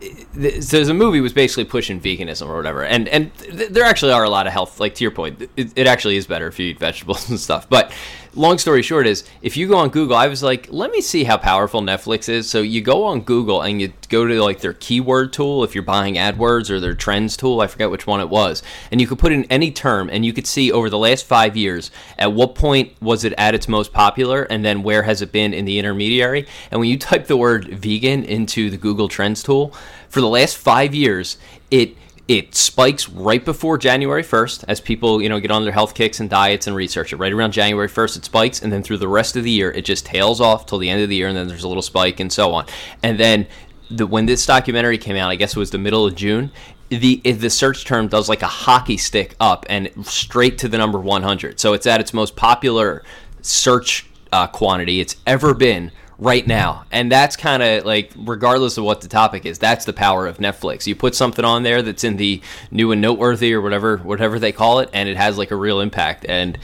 th- 0.00 0.26
there's 0.34 0.88
a 0.88 0.94
movie 0.94 1.20
was 1.20 1.32
basically 1.32 1.64
pushing 1.64 2.00
veganism 2.00 2.46
or 2.48 2.56
whatever 2.56 2.84
and 2.84 3.08
and 3.08 3.34
th- 3.38 3.70
there 3.70 3.84
actually 3.84 4.12
are 4.12 4.24
a 4.24 4.28
lot 4.28 4.46
of 4.46 4.52
health 4.52 4.78
like 4.78 4.94
to 4.94 5.04
your 5.04 5.10
point 5.10 5.48
it, 5.56 5.72
it 5.74 5.86
actually 5.86 6.16
is 6.16 6.26
better 6.26 6.46
if 6.46 6.58
you 6.58 6.66
eat 6.66 6.78
vegetables 6.78 7.30
and 7.30 7.40
stuff 7.40 7.66
but 7.68 7.90
long 8.34 8.58
story 8.58 8.82
short 8.82 9.06
is 9.06 9.24
if 9.42 9.56
you 9.56 9.68
go 9.68 9.76
on 9.76 9.88
Google, 9.90 10.16
I 10.16 10.28
was 10.28 10.42
like, 10.42 10.68
let 10.70 10.90
me 10.90 11.00
see 11.00 11.24
how 11.24 11.36
powerful 11.36 11.80
Netflix 11.80 12.28
is. 12.28 12.48
So 12.48 12.60
you 12.60 12.80
go 12.80 13.04
on 13.04 13.22
Google 13.22 13.62
and 13.62 13.80
you 13.80 13.92
go 14.08 14.26
to 14.26 14.42
like 14.42 14.60
their 14.60 14.72
keyword 14.74 15.32
tool 15.32 15.64
if 15.64 15.74
you're 15.74 15.82
buying 15.82 16.14
AdWords 16.14 16.70
or 16.70 16.80
their 16.80 16.94
trends 16.94 17.36
tool. 17.36 17.60
I 17.60 17.66
forget 17.66 17.90
which 17.90 18.06
one 18.06 18.20
it 18.20 18.28
was, 18.28 18.62
and 18.90 19.00
you 19.00 19.06
could 19.06 19.18
put 19.18 19.32
in 19.32 19.44
any 19.44 19.70
term 19.70 20.08
and 20.10 20.24
you 20.24 20.32
could 20.32 20.46
see 20.46 20.72
over 20.72 20.90
the 20.90 20.98
last 20.98 21.26
five 21.26 21.56
years 21.56 21.90
at 22.18 22.32
what 22.32 22.54
point 22.54 22.92
was 23.00 23.24
it 23.24 23.34
at 23.38 23.54
its 23.54 23.68
most 23.68 23.92
popular, 23.92 24.42
and 24.44 24.64
then 24.64 24.82
where 24.82 25.02
has 25.02 25.22
it 25.22 25.32
been 25.32 25.52
in 25.54 25.64
the 25.64 25.78
intermediary. 25.78 26.46
And 26.70 26.80
when 26.80 26.88
you 26.88 26.98
type 26.98 27.26
the 27.26 27.36
word 27.36 27.68
vegan 27.68 28.24
into 28.24 28.70
the 28.70 28.76
Google 28.76 29.08
Trends 29.08 29.42
tool, 29.42 29.74
for 30.08 30.20
the 30.20 30.28
last 30.28 30.56
five 30.56 30.94
years, 30.94 31.36
it 31.70 31.96
it 32.28 32.54
spikes 32.54 33.08
right 33.08 33.42
before 33.42 33.78
January 33.78 34.22
1st 34.22 34.64
as 34.68 34.82
people, 34.82 35.22
you 35.22 35.30
know, 35.30 35.40
get 35.40 35.50
on 35.50 35.64
their 35.64 35.72
health 35.72 35.94
kicks 35.94 36.20
and 36.20 36.28
diets 36.28 36.66
and 36.66 36.76
research 36.76 37.12
it. 37.14 37.16
Right 37.16 37.32
around 37.32 37.52
January 37.52 37.88
1st, 37.88 38.18
it 38.18 38.24
spikes, 38.26 38.60
and 38.60 38.70
then 38.70 38.82
through 38.82 38.98
the 38.98 39.08
rest 39.08 39.34
of 39.34 39.44
the 39.44 39.50
year, 39.50 39.70
it 39.72 39.86
just 39.86 40.04
tails 40.04 40.38
off 40.38 40.66
till 40.66 40.76
the 40.76 40.90
end 40.90 41.02
of 41.02 41.08
the 41.08 41.16
year, 41.16 41.28
and 41.28 41.36
then 41.36 41.48
there's 41.48 41.64
a 41.64 41.68
little 41.68 41.82
spike 41.82 42.20
and 42.20 42.30
so 42.30 42.52
on. 42.52 42.66
And 43.02 43.18
then 43.18 43.46
the, 43.90 44.06
when 44.06 44.26
this 44.26 44.44
documentary 44.44 44.98
came 44.98 45.16
out, 45.16 45.30
I 45.30 45.36
guess 45.36 45.56
it 45.56 45.58
was 45.58 45.70
the 45.70 45.78
middle 45.78 46.06
of 46.06 46.14
June. 46.14 46.52
The 46.90 47.16
the 47.16 47.50
search 47.50 47.84
term 47.84 48.08
does 48.08 48.30
like 48.30 48.40
a 48.40 48.46
hockey 48.46 48.96
stick 48.96 49.34
up 49.40 49.66
and 49.68 49.90
straight 50.06 50.56
to 50.58 50.68
the 50.68 50.78
number 50.78 50.98
100. 50.98 51.60
So 51.60 51.74
it's 51.74 51.86
at 51.86 52.00
its 52.00 52.14
most 52.14 52.34
popular 52.34 53.02
search 53.42 54.06
uh, 54.32 54.46
quantity 54.46 55.00
it's 55.00 55.16
ever 55.26 55.54
been 55.54 55.90
right 56.18 56.46
now. 56.46 56.84
And 56.90 57.10
that's 57.10 57.36
kind 57.36 57.62
of 57.62 57.84
like, 57.84 58.12
regardless 58.16 58.76
of 58.76 58.84
what 58.84 59.00
the 59.00 59.08
topic 59.08 59.46
is, 59.46 59.58
that's 59.58 59.84
the 59.84 59.92
power 59.92 60.26
of 60.26 60.38
Netflix. 60.38 60.86
You 60.86 60.96
put 60.96 61.14
something 61.14 61.44
on 61.44 61.62
there 61.62 61.80
that's 61.82 62.04
in 62.04 62.16
the 62.16 62.42
new 62.70 62.92
and 62.92 63.00
noteworthy 63.00 63.54
or 63.54 63.60
whatever, 63.60 63.98
whatever 63.98 64.38
they 64.38 64.52
call 64.52 64.80
it, 64.80 64.90
and 64.92 65.08
it 65.08 65.16
has 65.16 65.38
like 65.38 65.50
a 65.50 65.56
real 65.56 65.80
impact. 65.80 66.26
And 66.28 66.58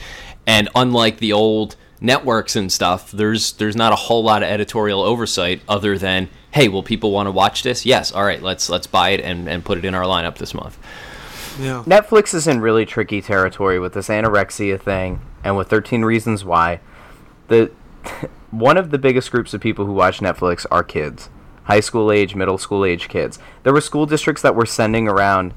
and 0.47 0.69
unlike 0.75 1.17
the 1.17 1.33
old 1.33 1.75
networks 2.01 2.55
and 2.55 2.71
stuff, 2.71 3.11
there's 3.11 3.53
there's 3.53 3.75
not 3.75 3.93
a 3.93 3.95
whole 3.95 4.23
lot 4.23 4.43
of 4.43 4.49
editorial 4.49 5.01
oversight 5.01 5.61
other 5.67 5.97
than, 5.97 6.29
hey, 6.51 6.67
will 6.67 6.83
people 6.83 7.11
want 7.11 7.27
to 7.27 7.31
watch 7.31 7.63
this? 7.63 7.85
Yes, 7.85 8.11
all 8.11 8.25
right, 8.25 8.41
let's 8.41 8.69
let's 8.69 8.87
buy 8.87 9.11
it 9.11 9.21
and, 9.21 9.47
and 9.47 9.63
put 9.63 9.77
it 9.77 9.85
in 9.85 9.95
our 9.95 10.03
lineup 10.03 10.37
this 10.37 10.53
month. 10.53 10.77
Yeah. 11.59 11.83
Netflix 11.87 12.33
is 12.33 12.47
in 12.47 12.59
really 12.59 12.85
tricky 12.85 13.21
territory 13.21 13.79
with 13.79 13.93
this 13.93 14.09
anorexia 14.09 14.79
thing 14.79 15.21
and 15.41 15.55
with 15.55 15.69
13 15.69 16.03
Reasons 16.03 16.43
Why. 16.43 16.81
The 17.47 17.71
one 18.51 18.77
of 18.77 18.91
the 18.91 18.97
biggest 18.97 19.31
groups 19.31 19.53
of 19.53 19.61
people 19.61 19.85
who 19.85 19.93
watch 19.93 20.19
Netflix 20.19 20.65
are 20.71 20.83
kids, 20.83 21.29
high 21.63 21.79
school 21.79 22.11
age, 22.11 22.35
middle 22.35 22.57
school 22.57 22.85
age 22.85 23.07
kids. 23.07 23.39
There 23.63 23.73
were 23.73 23.81
school 23.81 24.05
districts 24.05 24.41
that 24.41 24.55
were 24.55 24.65
sending 24.65 25.07
around 25.07 25.53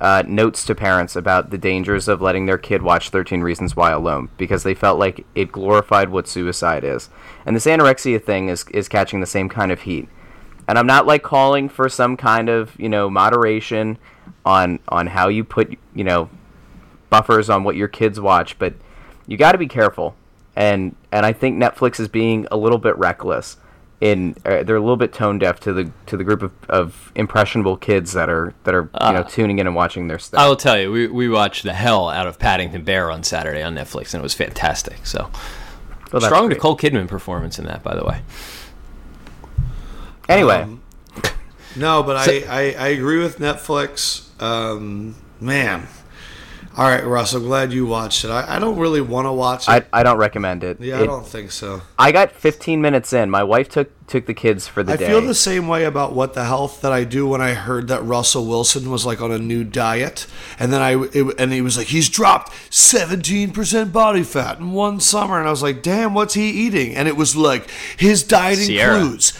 uh, 0.00 0.22
notes 0.26 0.64
to 0.66 0.74
parents 0.74 1.16
about 1.16 1.50
the 1.50 1.58
dangers 1.58 2.08
of 2.08 2.20
letting 2.20 2.46
their 2.46 2.58
kid 2.58 2.82
watch 2.82 3.10
13 3.10 3.40
Reasons 3.40 3.76
Why 3.76 3.90
alone 3.90 4.28
because 4.36 4.62
they 4.62 4.74
felt 4.74 4.98
like 4.98 5.24
it 5.34 5.52
glorified 5.52 6.10
what 6.10 6.28
suicide 6.28 6.84
is. 6.84 7.08
And 7.46 7.54
this 7.54 7.66
anorexia 7.66 8.22
thing 8.22 8.48
is, 8.48 8.64
is 8.70 8.88
catching 8.88 9.20
the 9.20 9.26
same 9.26 9.48
kind 9.48 9.72
of 9.72 9.82
heat. 9.82 10.08
And 10.66 10.78
I'm 10.78 10.86
not 10.86 11.06
like 11.06 11.22
calling 11.22 11.68
for 11.68 11.88
some 11.88 12.16
kind 12.16 12.48
of, 12.48 12.78
you 12.78 12.88
know, 12.88 13.08
moderation 13.10 13.98
on 14.46 14.78
on 14.88 15.06
how 15.06 15.28
you 15.28 15.44
put, 15.44 15.76
you 15.94 16.04
know, 16.04 16.30
buffers 17.10 17.50
on 17.50 17.64
what 17.64 17.76
your 17.76 17.88
kids 17.88 18.18
watch, 18.18 18.58
but 18.58 18.74
you 19.26 19.36
got 19.36 19.52
to 19.52 19.58
be 19.58 19.68
careful 19.68 20.16
and 20.56 20.94
and 21.14 21.24
I 21.24 21.32
think 21.32 21.56
Netflix 21.56 22.00
is 22.00 22.08
being 22.08 22.46
a 22.50 22.56
little 22.56 22.78
bit 22.78 22.96
reckless. 22.98 23.56
In 24.00 24.34
uh, 24.44 24.64
they're 24.64 24.76
a 24.76 24.80
little 24.80 24.96
bit 24.98 25.12
tone 25.14 25.38
deaf 25.38 25.60
to 25.60 25.72
the 25.72 25.90
to 26.06 26.16
the 26.16 26.24
group 26.24 26.42
of, 26.42 26.52
of 26.68 27.12
impressionable 27.14 27.76
kids 27.76 28.12
that 28.12 28.28
are 28.28 28.52
that 28.64 28.74
are 28.74 28.90
you 29.00 29.12
know 29.12 29.20
Uh, 29.20 29.22
tuning 29.22 29.60
in 29.60 29.66
and 29.66 29.74
watching 29.76 30.08
their 30.08 30.18
stuff. 30.18 30.40
I 30.40 30.48
will 30.48 30.56
tell 30.56 30.78
you, 30.78 30.90
we, 30.92 31.06
we 31.06 31.28
watched 31.28 31.62
the 31.62 31.72
hell 31.72 32.10
out 32.10 32.26
of 32.26 32.38
Paddington 32.38 32.82
Bear 32.84 33.10
on 33.10 33.22
Saturday 33.22 33.62
on 33.62 33.74
Netflix, 33.74 34.12
and 34.12 34.20
it 34.20 34.22
was 34.22 34.34
fantastic. 34.34 35.06
So 35.06 35.30
Well, 36.12 36.20
strong 36.20 36.46
great. 36.48 36.56
Nicole 36.56 36.76
Kidman 36.76 37.08
performance 37.08 37.58
in 37.58 37.64
that, 37.66 37.82
by 37.82 37.94
the 37.94 38.04
way. 38.04 38.20
Anyway, 40.28 40.62
Um, 40.62 40.82
No, 41.76 42.02
but 42.02 42.16
I, 42.16 42.44
I, 42.48 42.60
I 42.78 42.88
agree 42.88 43.18
with 43.18 43.38
Netflix. 43.38 44.28
Um, 44.42 45.14
man. 45.40 45.86
All 46.76 46.88
right, 46.88 47.04
Russ, 47.06 47.32
I'm 47.34 47.44
glad 47.44 47.72
you 47.72 47.86
watched 47.86 48.24
it. 48.24 48.30
I, 48.30 48.56
I 48.56 48.58
don't 48.58 48.76
really 48.78 49.00
want 49.00 49.26
to 49.26 49.32
watch 49.32 49.68
it. 49.68 49.70
I, 49.92 50.00
I 50.00 50.02
don't 50.02 50.16
recommend 50.18 50.64
it. 50.64 50.80
yeah, 50.80 50.98
It- 50.98 51.02
I 51.02 51.06
don't 51.06 51.24
think 51.26 51.52
so. 51.52 51.82
I 51.98 52.10
got 52.10 52.32
15 52.32 52.80
minutes 52.80 53.12
in. 53.12 53.30
My 53.30 53.44
wife 53.44 53.68
took 53.68 53.90
took 54.06 54.26
the 54.26 54.34
kids 54.34 54.66
for 54.68 54.82
the 54.82 54.92
I 54.92 54.96
day. 54.96 55.06
I 55.06 55.08
feel 55.08 55.22
the 55.22 55.34
same 55.34 55.66
way 55.68 55.84
about 55.84 56.12
what 56.14 56.34
the 56.34 56.44
health 56.44 56.82
that 56.82 56.92
I 56.92 57.04
do 57.04 57.26
when 57.28 57.40
I 57.40 57.54
heard 57.54 57.88
that 57.88 58.02
Russell 58.04 58.44
Wilson 58.46 58.90
was 58.90 59.06
like 59.06 59.22
on 59.22 59.30
a 59.30 59.38
new 59.38 59.62
diet, 59.64 60.26
and 60.58 60.72
then 60.72 60.82
I 60.82 61.00
it, 61.12 61.38
and 61.38 61.52
he 61.52 61.60
was 61.62 61.78
like 61.78 61.86
he's 61.86 62.08
dropped 62.08 62.52
seventeen 62.74 63.52
percent 63.52 63.92
body 63.92 64.22
fat 64.24 64.58
in 64.58 64.72
one 64.72 64.98
summer, 65.00 65.38
and 65.38 65.46
I 65.46 65.50
was 65.50 65.62
like, 65.62 65.80
damn, 65.82 66.12
what's 66.12 66.34
he 66.34 66.50
eating? 66.50 66.94
And 66.96 67.06
it 67.08 67.16
was 67.16 67.34
like 67.36 67.70
his 67.96 68.22
diet 68.24 68.58
Sierra. 68.58 68.96
includes. 69.00 69.32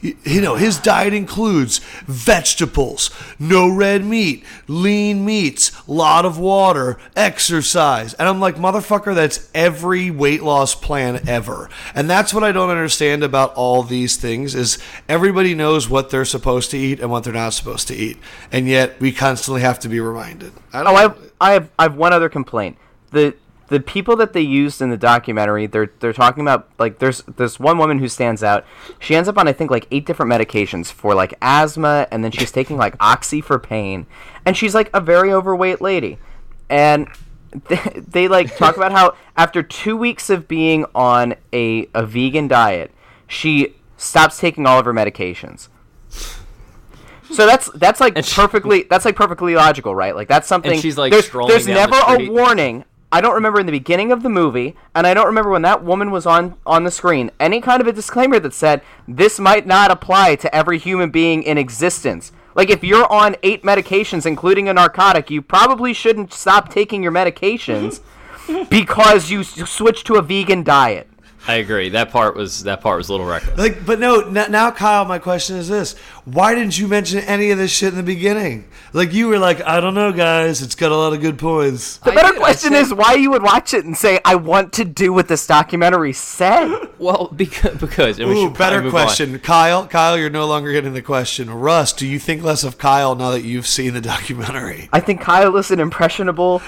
You 0.00 0.40
know, 0.40 0.56
his 0.56 0.78
diet 0.78 1.14
includes 1.14 1.78
vegetables, 2.06 3.10
no 3.38 3.68
red 3.68 4.04
meat, 4.04 4.44
lean 4.68 5.24
meats, 5.24 5.72
lot 5.88 6.24
of 6.24 6.38
water, 6.38 6.98
exercise. 7.16 8.12
And 8.14 8.28
I'm 8.28 8.40
like, 8.40 8.56
motherfucker, 8.56 9.14
that's 9.14 9.50
every 9.54 10.10
weight 10.10 10.42
loss 10.42 10.74
plan 10.74 11.26
ever. 11.28 11.70
And 11.94 12.10
that's 12.10 12.34
what 12.34 12.44
I 12.44 12.52
don't 12.52 12.70
understand 12.70 13.24
about 13.24 13.54
all 13.54 13.82
these 13.82 14.16
things 14.16 14.54
is 14.54 14.78
everybody 15.08 15.54
knows 15.54 15.88
what 15.88 16.10
they're 16.10 16.24
supposed 16.24 16.70
to 16.72 16.78
eat 16.78 17.00
and 17.00 17.10
what 17.10 17.24
they're 17.24 17.32
not 17.32 17.54
supposed 17.54 17.88
to 17.88 17.94
eat. 17.94 18.18
And 18.52 18.68
yet 18.68 19.00
we 19.00 19.12
constantly 19.12 19.62
have 19.62 19.78
to 19.80 19.88
be 19.88 20.00
reminded. 20.00 20.52
I 20.72 20.82
don't 20.82 20.92
Oh, 20.92 20.96
I 20.96 21.02
have, 21.02 21.18
I 21.40 21.52
have 21.52 21.70
I 21.78 21.82
have 21.84 21.96
one 21.96 22.12
other 22.12 22.28
complaint. 22.28 22.78
The 23.10 23.34
the 23.68 23.80
people 23.80 24.16
that 24.16 24.32
they 24.32 24.40
used 24.40 24.80
in 24.80 24.90
the 24.90 24.96
documentary, 24.96 25.66
they're 25.66 25.90
they're 26.00 26.12
talking 26.12 26.42
about 26.42 26.68
like 26.78 26.98
there's 26.98 27.22
there's 27.22 27.58
one 27.58 27.78
woman 27.78 27.98
who 27.98 28.08
stands 28.08 28.42
out. 28.42 28.64
She 28.98 29.16
ends 29.16 29.28
up 29.28 29.38
on 29.38 29.48
I 29.48 29.52
think 29.52 29.70
like 29.70 29.86
eight 29.90 30.06
different 30.06 30.30
medications 30.30 30.92
for 30.92 31.14
like 31.14 31.34
asthma, 31.42 32.06
and 32.10 32.22
then 32.22 32.30
she's 32.30 32.52
taking 32.52 32.76
like 32.76 32.94
oxy 33.00 33.40
for 33.40 33.58
pain, 33.58 34.06
and 34.44 34.56
she's 34.56 34.74
like 34.74 34.90
a 34.94 35.00
very 35.00 35.32
overweight 35.32 35.80
lady, 35.80 36.18
and. 36.68 37.08
They, 37.68 38.02
they 38.06 38.28
like 38.28 38.54
talk 38.54 38.76
about 38.76 38.92
how 38.92 39.16
after 39.34 39.62
two 39.62 39.96
weeks 39.96 40.28
of 40.28 40.46
being 40.46 40.84
on 40.94 41.36
a, 41.54 41.88
a 41.94 42.04
vegan 42.04 42.48
diet, 42.48 42.90
she 43.28 43.76
stops 43.96 44.38
taking 44.38 44.66
all 44.66 44.78
of 44.78 44.84
her 44.84 44.92
medications. 44.92 45.68
So 47.30 47.46
that's 47.46 47.70
that's 47.72 48.00
like 48.00 48.16
she- 48.24 48.34
perfectly 48.34 48.84
that's 48.84 49.04
like 49.04 49.16
perfectly 49.16 49.54
logical, 49.54 49.94
right? 49.94 50.14
Like 50.14 50.28
that's 50.28 50.46
something. 50.46 50.80
she's, 50.80 50.96
like, 50.96 51.12
there's, 51.12 51.26
strolling 51.26 51.50
there's 51.50 51.66
never 51.66 51.92
the 51.92 52.26
a 52.28 52.30
warning. 52.30 52.84
I 53.12 53.20
don't 53.20 53.34
remember 53.34 53.60
in 53.60 53.66
the 53.66 53.72
beginning 53.72 54.10
of 54.12 54.22
the 54.22 54.28
movie, 54.28 54.74
and 54.94 55.06
I 55.06 55.14
don't 55.14 55.26
remember 55.26 55.50
when 55.50 55.62
that 55.62 55.84
woman 55.84 56.10
was 56.10 56.26
on 56.26 56.56
on 56.66 56.84
the 56.84 56.90
screen 56.90 57.30
any 57.38 57.60
kind 57.60 57.80
of 57.80 57.86
a 57.86 57.92
disclaimer 57.92 58.38
that 58.40 58.52
said 58.52 58.82
this 59.06 59.38
might 59.38 59.66
not 59.66 59.90
apply 59.90 60.34
to 60.36 60.54
every 60.54 60.78
human 60.78 61.10
being 61.10 61.42
in 61.42 61.56
existence. 61.56 62.32
Like 62.54 62.68
if 62.70 62.82
you're 62.82 63.10
on 63.12 63.36
eight 63.42 63.62
medications, 63.62 64.26
including 64.26 64.68
a 64.68 64.74
narcotic, 64.74 65.30
you 65.30 65.40
probably 65.42 65.92
shouldn't 65.92 66.32
stop 66.32 66.70
taking 66.70 67.02
your 67.02 67.12
medications 67.12 68.00
because 68.70 69.30
you 69.30 69.40
s- 69.40 69.68
switch 69.70 70.04
to 70.04 70.14
a 70.14 70.22
vegan 70.22 70.62
diet. 70.64 71.08
I 71.48 71.54
agree. 71.56 71.90
That 71.90 72.10
part 72.10 72.34
was 72.34 72.64
that 72.64 72.80
part 72.80 72.98
was 72.98 73.08
a 73.08 73.12
little 73.12 73.26
reckless. 73.26 73.56
Like, 73.56 73.86
but 73.86 74.00
no. 74.00 74.20
n- 74.22 74.50
Now, 74.50 74.72
Kyle, 74.72 75.04
my 75.04 75.20
question 75.20 75.54
is 75.56 75.68
this: 75.68 75.94
Why 76.26 76.56
didn't 76.56 76.76
you 76.76 76.88
mention 76.88 77.20
any 77.20 77.52
of 77.52 77.58
this 77.58 77.70
shit 77.70 77.90
in 77.90 77.96
the 77.96 78.02
beginning? 78.02 78.66
Like, 78.92 79.12
you 79.12 79.28
were 79.28 79.38
like, 79.38 79.62
"I 79.62 79.78
don't 79.78 79.94
know, 79.94 80.10
guys. 80.10 80.60
It's 80.60 80.74
got 80.74 80.90
a 80.90 80.96
lot 80.96 81.12
of 81.12 81.20
good 81.20 81.38
points." 81.38 81.98
The 81.98 82.10
I 82.10 82.14
better 82.16 82.32
did, 82.32 82.38
question 82.40 82.72
said- 82.72 82.80
is 82.82 82.92
why 82.92 83.14
you 83.14 83.30
would 83.30 83.44
watch 83.44 83.72
it 83.74 83.84
and 83.84 83.96
say, 83.96 84.18
"I 84.24 84.34
want 84.34 84.72
to 84.74 84.84
do 84.84 85.12
what 85.12 85.28
this 85.28 85.46
documentary 85.46 86.12
said." 86.12 86.72
Well, 86.98 87.30
because 87.36 87.76
because 87.76 88.18
and 88.18 88.30
we 88.30 88.44
Ooh, 88.44 88.48
better 88.50 88.76
move 88.82 88.86
on. 88.94 89.04
question, 89.04 89.38
Kyle. 89.40 89.86
Kyle, 89.86 90.16
you're 90.16 90.30
no 90.30 90.46
longer 90.46 90.72
getting 90.72 90.94
the 90.94 91.02
question. 91.02 91.50
Russ, 91.50 91.92
do 91.92 92.06
you 92.06 92.18
think 92.18 92.42
less 92.42 92.64
of 92.64 92.78
Kyle 92.78 93.14
now 93.14 93.32
that 93.32 93.42
you've 93.42 93.66
seen 93.66 93.92
the 93.92 94.00
documentary? 94.00 94.88
I 94.94 95.00
think 95.00 95.20
Kyle 95.20 95.54
is 95.58 95.70
an 95.70 95.78
impressionable 95.78 96.62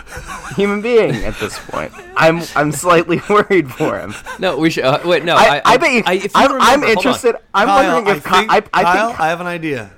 human 0.54 0.82
being 0.82 1.24
at 1.24 1.38
this 1.40 1.58
point. 1.58 1.92
I'm 2.14 2.42
I'm 2.54 2.72
slightly 2.72 3.22
worried 3.30 3.72
for 3.72 3.98
him. 3.98 4.14
No, 4.38 4.58
we 4.58 4.68
should. 4.68 4.84
Uh, 4.84 5.00
wait, 5.02 5.24
no. 5.24 5.34
I, 5.34 5.56
I, 5.56 5.62
I, 5.64 5.76
bet 5.78 5.92
you. 5.92 6.02
I, 6.04 6.12
if 6.12 6.24
you 6.24 6.30
I'm, 6.34 6.52
remember, 6.52 6.64
I'm 6.64 6.80
hold 6.80 6.84
on. 6.84 6.90
interested. 6.90 7.36
I'm 7.54 7.66
Kyle, 7.68 7.94
wondering 7.94 8.16
if 8.18 8.26
I 8.26 8.30
Ky- 8.30 8.36
think, 8.36 8.52
I, 8.52 8.56
I 8.80 8.82
Kyle, 8.84 9.08
think 9.08 9.20
I 9.20 9.28
have 9.30 9.40
an 9.40 9.46
idea. 9.48 9.90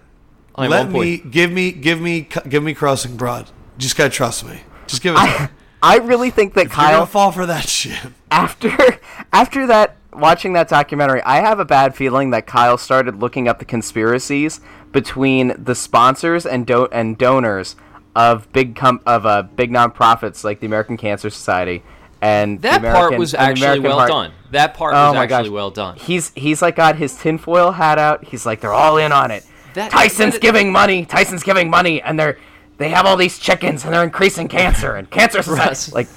I'm 0.57 0.71
Let 0.71 0.91
me 0.91 1.19
point. 1.19 1.31
give 1.31 1.51
me 1.53 1.73
give 1.73 2.01
me 2.01 2.29
give 2.49 2.63
me 2.63 2.75
Crossing 2.75 3.17
Broad. 3.17 3.51
Just 3.79 3.97
gotta 3.97 4.11
trust 4.11 4.45
me. 4.45 4.61
Just 4.87 5.03
give 5.03 5.15
it. 5.15 5.19
I, 5.19 5.49
I 5.83 5.97
really 5.99 6.31
think 6.31 6.55
that 6.55 6.65
You're 6.65 6.75
gonna 6.77 6.89
Kyle 6.97 7.07
fall 7.07 7.33
for 7.33 7.47
that 7.47 7.69
shit. 7.69 7.99
after 8.31 8.71
after 9.33 9.67
that 9.69 9.97
watching 10.13 10.53
that 10.55 10.69
documentary, 10.69 11.23
I 11.23 11.37
have 11.37 11.61
a 11.61 11.65
bad 11.65 11.95
feeling 11.95 12.31
that 12.31 12.47
Kyle 12.47 12.77
started 12.79 13.21
looking 13.21 13.49
up 13.49 13.59
the 13.59 13.65
conspiracies 13.65 14.61
between 14.93 15.55
the 15.63 15.75
sponsors 15.75 16.45
and 16.47 16.67
do- 16.67 16.89
and 16.93 17.17
donors 17.17 17.77
of 18.17 18.53
big 18.53 18.75
com- 18.75 19.01
of 19.07 19.25
uh, 19.25 19.43
big 19.43 19.71
nonprofits 19.71 20.43
like 20.43 20.61
the 20.61 20.67
American 20.67 20.97
Cancer 20.97 21.31
Society 21.31 21.83
and 22.21 22.59
the 22.61 22.69
That 22.69 22.83
part 22.83 23.17
was 23.17 23.35
actually 23.35 23.79
well 23.81 23.99
Heart- 23.99 24.11
done. 24.11 24.33
That 24.51 24.75
part 24.75 24.95
Oh 24.95 25.09
was 25.09 25.15
my 25.17 25.25
actually 25.25 25.49
gosh. 25.51 25.55
well 25.55 25.71
done. 25.71 25.97
He's 25.97 26.33
he's 26.35 26.61
like 26.63 26.77
got 26.77 26.97
his 26.97 27.17
tinfoil 27.17 27.71
hat 27.73 27.99
out. 27.99 28.25
He's 28.25 28.45
like 28.47 28.61
they're 28.61 28.73
all 28.73 28.97
in 28.99 29.13
on 29.13 29.31
it. 29.31 29.45
That- 29.75 29.91
Tyson's 29.93 30.35
that- 30.35 30.43
giving 30.43 30.73
money. 30.73 31.05
Tyson's 31.05 31.43
giving 31.43 31.71
money, 31.71 32.03
and 32.03 32.19
they're 32.19 32.39
they 32.79 32.89
have 32.89 33.07
all 33.07 33.17
these 33.17 33.39
chickens 33.39 33.85
and 33.85 33.93
they're 33.95 34.03
increasing 34.05 34.49
cancer 34.49 34.97
and 34.97 35.09
cancer 35.11 35.43
society. 35.43 35.93
Like 35.93 36.09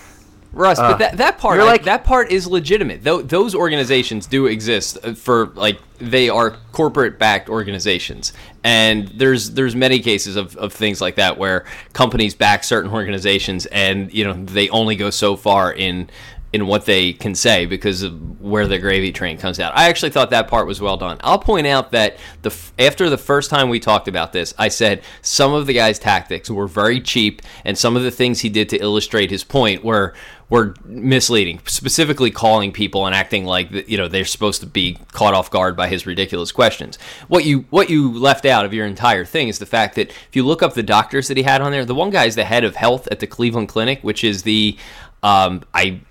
Russ, 0.56 0.78
but 0.78 0.98
that, 1.00 1.18
that 1.18 1.40
part 1.40 1.60
I- 1.60 1.64
like- 1.64 1.84
that 1.86 2.04
part 2.04 2.32
is 2.32 2.46
legitimate. 2.48 3.04
Though 3.04 3.22
those 3.24 3.56
organizations 3.56 4.28
do 4.28 4.46
exist 4.46 4.98
uh, 5.04 5.14
for 5.16 5.48
like 5.56 5.80
they 6.00 6.30
are 6.30 6.58
corporate 6.72 7.18
backed 7.18 7.50
organizations, 7.50 8.34
and 8.64 9.08
there's 9.10 9.52
there's 9.52 9.76
many 9.76 10.00
cases 10.00 10.36
of, 10.36 10.56
of 10.58 10.72
things 10.72 11.02
like 11.02 11.16
that 11.16 11.40
where 11.40 11.66
companies 11.94 12.36
back 12.36 12.64
certain 12.64 12.92
organizations, 12.92 13.66
and 13.68 14.14
you 14.14 14.24
know 14.24 14.34
they 14.34 14.70
only 14.70 14.96
go 14.96 15.10
so 15.10 15.36
far 15.36 15.74
in 15.74 16.08
in 16.54 16.68
what 16.68 16.86
they 16.86 17.14
can 17.14 17.34
say 17.34 17.66
because 17.66 18.04
of 18.04 18.40
where 18.40 18.68
the 18.68 18.78
gravy 18.78 19.12
train 19.12 19.40
comes 19.40 19.60
out. 19.60 19.76
I 19.76 19.90
actually 19.90 20.12
thought 20.12 20.30
that 20.30 20.48
part 20.48 20.68
was 20.68 20.80
well 20.80 20.98
done. 20.98 21.18
I'll 21.22 21.40
point 21.40 21.66
out 21.66 21.92
that 21.92 22.18
the 22.44 22.56
after 22.78 23.10
the 23.10 23.18
first 23.18 23.50
time 23.50 23.70
we 23.70 23.80
talked 23.80 24.08
about 24.08 24.34
this, 24.34 24.54
I 24.60 24.68
said 24.68 25.02
some 25.24 25.54
of 25.54 25.66
the 25.66 25.74
guy's 25.74 25.98
tactics 25.98 26.52
were 26.52 26.68
very 26.68 27.02
cheap, 27.02 27.42
and 27.66 27.76
some 27.76 27.98
of 27.98 28.04
the 28.04 28.12
things 28.12 28.42
he 28.42 28.50
did 28.50 28.70
to 28.70 28.78
illustrate 28.78 29.32
his 29.32 29.44
point 29.44 29.84
were 29.84 30.14
were 30.48 30.76
misleading. 30.86 31.60
Specifically, 31.66 32.30
calling 32.30 32.72
people 32.72 33.08
and 33.08 33.16
acting 33.16 33.46
like 33.46 33.72
you 33.90 33.98
know 33.98 34.08
they're 34.08 34.24
supposed 34.24 34.62
to 34.62 34.68
be 34.68 35.00
caught 35.12 35.34
off 35.34 35.50
guard 35.50 35.76
by 35.76 35.88
his 35.88 36.06
ridiculous 36.06 36.52
questions. 36.52 37.00
What 37.30 37.46
you 37.46 37.66
what 37.72 37.90
you 37.90 38.14
left 38.14 38.46
out 38.46 38.64
of 38.64 38.76
your 38.76 38.86
entire 38.86 39.26
thing 39.26 39.48
is 39.48 39.58
the 39.58 39.66
fact 39.66 39.96
that 39.96 40.10
if 40.10 40.36
you 40.36 40.44
look 40.44 40.62
up 40.62 40.76
the 40.76 40.84
doctors 40.84 41.30
that 41.30 41.38
he 41.38 41.44
had 41.44 41.62
on 41.62 41.72
there, 41.72 41.84
the 41.84 41.96
one 41.96 42.12
guy 42.12 42.26
is 42.26 42.36
the 42.36 42.46
head 42.46 42.64
of 42.64 42.76
health 42.76 43.08
at 43.08 43.22
the 43.22 43.28
Cleveland 43.28 43.70
Clinic, 43.70 44.04
which 44.04 44.24
is 44.24 44.44
the 44.44 44.78
um, 45.24 45.64
I 45.74 46.02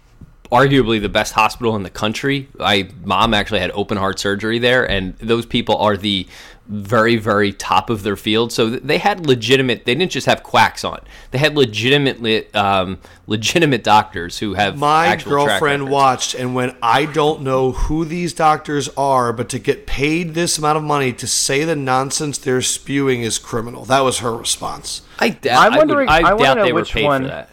arguably 0.53 1.01
the 1.01 1.09
best 1.09 1.33
hospital 1.33 1.75
in 1.77 1.83
the 1.83 1.91
country. 1.91 2.49
My 2.59 2.89
mom 3.05 3.33
actually 3.35 3.61
had 3.61 3.71
open 3.73 3.97
heart 3.97 4.19
surgery 4.19 4.59
there, 4.59 4.89
and 4.89 5.17
those 5.19 5.47
people 5.47 5.77
are 5.79 5.97
the 5.97 6.27
very, 6.69 7.17
very 7.17 7.53
top 7.53 7.91
of 7.91 8.03
their 8.05 8.15
field. 8.17 8.53
So 8.53 8.71
they 8.71 8.99
had 8.99 9.27
legitimate. 9.27 9.85
They 9.85 9.95
didn't 9.95 10.13
just 10.13 10.27
have 10.27 10.43
quacks 10.45 10.85
on. 10.85 11.01
They 11.33 11.39
had 11.39 11.57
legitimate, 11.57 12.55
um, 12.55 12.99
legitimate 13.27 13.83
doctors 13.83 14.39
who 14.39 14.55
have 14.55 14.79
My 14.79 15.07
actual 15.07 15.33
track 15.45 15.61
girlfriend 15.61 15.89
watched, 15.91 16.35
and 16.35 16.55
when 16.55 16.77
I 16.83 17.07
don't 17.07 17.43
know 17.43 17.73
who 17.73 18.05
these 18.05 18.33
doctors 18.33 18.89
are, 18.97 19.33
but 19.33 19.49
to 19.51 19.59
get 19.59 19.87
paid 19.87 20.35
this 20.35 20.57
amount 20.59 20.77
of 20.79 20.85
money 20.85 21.13
to 21.15 21.27
say 21.27 21.65
the 21.65 21.75
nonsense 21.77 22.39
they're 22.39 22.63
spewing 22.63 23.23
is 23.23 23.39
criminal. 23.39 23.85
That 23.87 24.01
was 24.01 24.19
her 24.19 24.37
response. 24.37 25.03
I 25.19 25.31
doubt. 25.31 25.67
I'm 25.67 25.73
I 25.73 25.79
would- 25.79 25.89
wondering- 25.89 26.09
I, 26.11 26.19
I 26.19 26.37
doubt 26.37 26.59
they 26.63 26.73
were 26.73 26.81
which 26.81 26.93
paid 26.93 27.05
one- 27.05 27.23
for 27.23 27.29
that. 27.29 27.49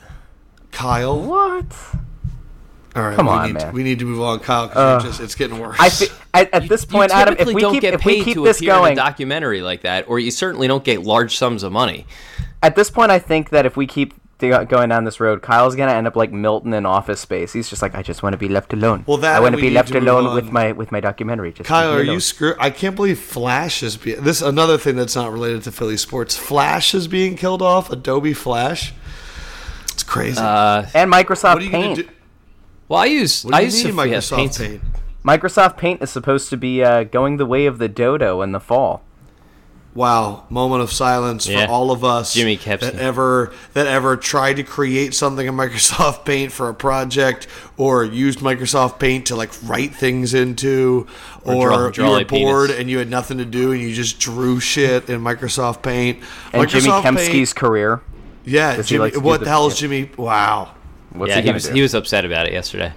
Kyle, 0.72 1.20
What? 1.20 1.66
All 2.96 3.04
right, 3.04 3.16
Come 3.16 3.28
we 3.28 3.32
on, 3.32 3.48
need, 3.48 3.54
man. 3.54 3.74
we 3.74 3.84
need 3.84 4.00
to 4.00 4.06
move 4.06 4.22
on, 4.22 4.40
Kyle. 4.40 4.68
Because 4.68 5.04
just 5.04 5.20
it's 5.22 5.36
getting 5.36 5.60
worse. 5.60 5.78
I 5.80 5.90
fe- 5.90 6.08
at, 6.34 6.54
at 6.54 6.68
this 6.70 6.86
point, 6.86 7.12
you 7.12 7.18
Adam, 7.18 7.36
if 7.38 7.48
we 7.48 7.62
don't 7.62 7.74
keep 7.74 7.82
get 7.82 7.94
if 7.94 8.04
we 8.06 8.16
paid 8.18 8.26
keep 8.26 8.34
to 8.36 8.44
this 8.44 8.58
appear 8.58 8.74
going, 8.74 8.94
in 8.94 8.98
a 9.00 9.02
documentary 9.02 9.62
like 9.62 9.82
that, 9.82 10.08
or 10.10 10.20
you 10.20 10.32
certainly 10.32 10.68
don't 10.68 10.84
get 10.84 11.04
large 11.04 11.38
sums 11.38 11.64
of 11.64 11.72
money. 11.72 12.06
at 12.64 12.76
this 12.76 12.90
point, 12.90 13.12
I 13.12 13.20
think 13.20 13.50
that 13.52 13.66
if 13.66 13.78
we 13.78 13.86
keep 13.88 14.14
going 14.40 14.88
down 14.88 15.04
this 15.04 15.20
road, 15.20 15.42
Kyle's 15.42 15.76
gonna 15.76 15.92
end 15.92 16.08
up 16.08 16.16
like 16.16 16.32
Milton 16.32 16.74
in 16.74 16.86
Office 16.86 17.20
Space. 17.20 17.52
He's 17.52 17.70
just 17.70 17.82
like, 17.82 17.94
I 17.94 18.02
just 18.02 18.24
want 18.24 18.34
to 18.34 18.38
be 18.38 18.48
left 18.48 18.72
alone. 18.72 19.04
Well, 19.06 19.18
that 19.18 19.36
I 19.36 19.40
want 19.42 19.54
and 19.54 19.58
to 19.58 19.62
be 19.62 19.70
left 19.70 19.90
to 19.90 20.00
alone 20.00 20.28
on. 20.28 20.34
with 20.36 20.50
my 20.52 20.72
with 20.72 20.92
my 20.94 21.02
documentary. 21.02 21.52
Just 21.52 21.68
Kyle, 21.68 21.92
are 21.94 22.02
you 22.02 22.12
alone. 22.12 22.20
screwed? 22.22 22.56
I 22.58 22.70
can't 22.70 22.96
believe 22.96 23.20
Flash 23.20 23.84
is 23.84 23.98
being. 23.98 24.24
This 24.24 24.38
is 24.38 24.48
another 24.48 24.78
thing 24.78 24.96
that's 24.96 25.16
not 25.16 25.32
related 25.32 25.64
to 25.64 25.72
Philly 25.74 25.98
sports. 25.98 26.38
Flash 26.38 26.96
is 26.96 27.08
being 27.10 27.36
killed 27.36 27.62
off. 27.62 27.92
Adobe 27.92 28.34
Flash. 28.34 28.94
It's 29.92 30.04
crazy. 30.04 30.40
Uh, 30.40 30.86
and 30.94 31.12
Microsoft 31.12 31.56
what 31.56 31.58
are 31.58 31.66
you 31.66 31.72
going 31.72 31.96
Paint. 31.98 32.10
To 32.90 32.94
do? 32.94 32.94
well, 32.94 33.02
I 33.02 33.06
use 33.06 33.44
What 33.46 33.52
do 33.52 33.58
I 33.58 33.60
you 33.62 33.66
use 33.68 33.84
mean 33.86 33.94
Sophia 33.96 34.18
Microsoft 34.18 34.36
Paint. 34.38 34.58
Paint? 34.58 34.82
Microsoft 35.24 35.78
Paint 35.78 36.02
is 36.02 36.10
supposed 36.10 36.50
to 36.50 36.58
be 36.58 36.84
uh, 36.84 37.04
going 37.04 37.38
the 37.38 37.46
way 37.46 37.66
of 37.66 37.78
the 37.78 37.88
dodo 37.90 38.42
in 38.42 38.52
the 38.52 38.60
fall. 38.60 39.04
Wow, 39.96 40.46
moment 40.50 40.84
of 40.84 40.92
silence 40.94 41.48
Yeah. 41.48 41.66
for 41.66 41.72
all 41.72 41.90
of 41.92 42.04
us 42.06 42.36
Jimmy 42.36 42.58
kept 42.58 42.84
that 42.84 42.94
it. 42.94 43.00
ever 43.00 43.52
that 43.74 43.88
ever 43.88 44.16
tried 44.16 44.54
to 44.58 44.64
create 44.64 45.16
something 45.16 45.46
in 45.48 45.56
Microsoft 45.56 46.24
Paint 46.26 46.52
for 46.52 46.70
a 46.70 46.74
project 46.76 47.48
or 47.76 48.06
used 48.06 48.40
Microsoft 48.40 49.00
Paint 49.00 49.26
to 49.26 49.36
like 49.36 49.50
write 49.64 49.94
things 49.96 50.36
into 50.36 51.08
Or 51.44 51.56
or, 51.56 51.68
draw- 51.68 51.90
draw 51.90 52.06
you 52.06 52.12
were 52.14 52.22
a 52.22 52.26
penis. 52.26 52.46
bored 52.46 52.70
and 52.70 52.88
you 52.90 53.00
had 53.00 53.10
nothing 53.10 53.40
to 53.40 53.46
do 53.46 53.72
and 53.72 53.82
you 53.82 53.92
just 53.94 54.20
drew 54.20 54.60
shit 54.60 55.10
in 55.10 55.22
Microsoft 55.22 55.82
Paint. 55.82 56.20
And 56.54 56.64
Microsoft 56.68 57.04
Jimmy 57.04 57.18
Paint- 57.28 57.56
career. 57.56 58.02
yeah, 58.46 58.82
Jimmy, 58.84 59.00
like 59.00 59.14
to 59.14 59.20
do 59.20 59.26
what 59.26 59.40
the- 59.40 59.46
the 59.46 59.50
hell 59.52 59.66
is 59.68 59.74
yeah. 59.74 59.88
Jimmy? 59.88 60.12
Wow. 60.18 60.76
What's 61.12 61.30
yeah, 61.30 61.42
he 61.42 61.48
he 61.48 61.54
was 61.54 61.66
do? 61.68 61.74
he 61.74 61.82
was 61.82 61.94
upset 61.96 62.26
about 62.26 62.48
it 62.48 62.54
yesterday. 62.54 62.94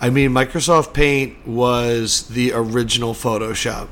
I 0.00 0.10
mean, 0.10 0.30
Microsoft 0.30 0.92
Paint 0.94 1.46
was 1.46 2.28
the 2.28 2.52
original 2.52 3.14
Photoshop. 3.14 3.88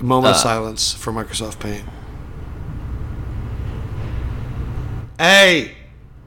Moment 0.00 0.32
Uh. 0.32 0.36
of 0.36 0.42
silence 0.42 0.92
for 0.94 1.12
Microsoft 1.12 1.58
Paint. 1.60 1.84
Hey, 5.18 5.72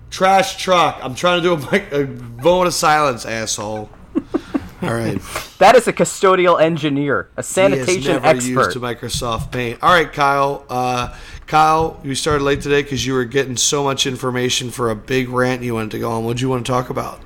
trash 0.10 0.58
truck! 0.58 1.00
I'm 1.02 1.13
trying 1.15 1.42
to 1.42 1.44
do 1.44 1.54
a, 1.54 1.72
mic- 1.72 1.92
a 1.92 2.06
moment 2.42 2.68
of 2.68 2.74
silence, 2.74 3.26
asshole. 3.26 3.89
All 4.82 4.94
right. 4.94 5.20
That 5.60 5.76
is 5.76 5.89
a 5.89 5.94
custodial 5.94 6.62
engineer, 6.62 7.30
a 7.36 7.42
he 7.42 7.44
sanitation 7.44 8.13
has 8.13 8.24
never 8.24 8.28
expert. 8.28 8.50
used 8.68 8.78
a 8.78 8.80
Microsoft 8.80 9.52
Paint. 9.52 9.80
All 9.84 9.92
right, 9.92 10.12
Kyle. 10.12 10.65
Uh, 10.70 11.13
Kyle, 11.50 12.00
you 12.04 12.14
started 12.14 12.44
late 12.44 12.62
today 12.62 12.84
because 12.84 13.08
you 13.08 13.14
were 13.14 13.26
getting 13.26 13.58
so 13.58 13.84
much 13.84 14.06
information 14.06 14.70
for 14.70 14.92
a 14.92 14.96
big 14.96 15.30
rant 15.30 15.64
you 15.64 15.74
wanted 15.74 15.90
to 15.90 16.00
go 16.00 16.12
on. 16.12 16.24
What 16.24 16.38
do 16.38 16.42
you 16.42 16.50
want 16.50 16.64
to 16.64 16.72
talk 16.72 16.92
about? 16.92 17.20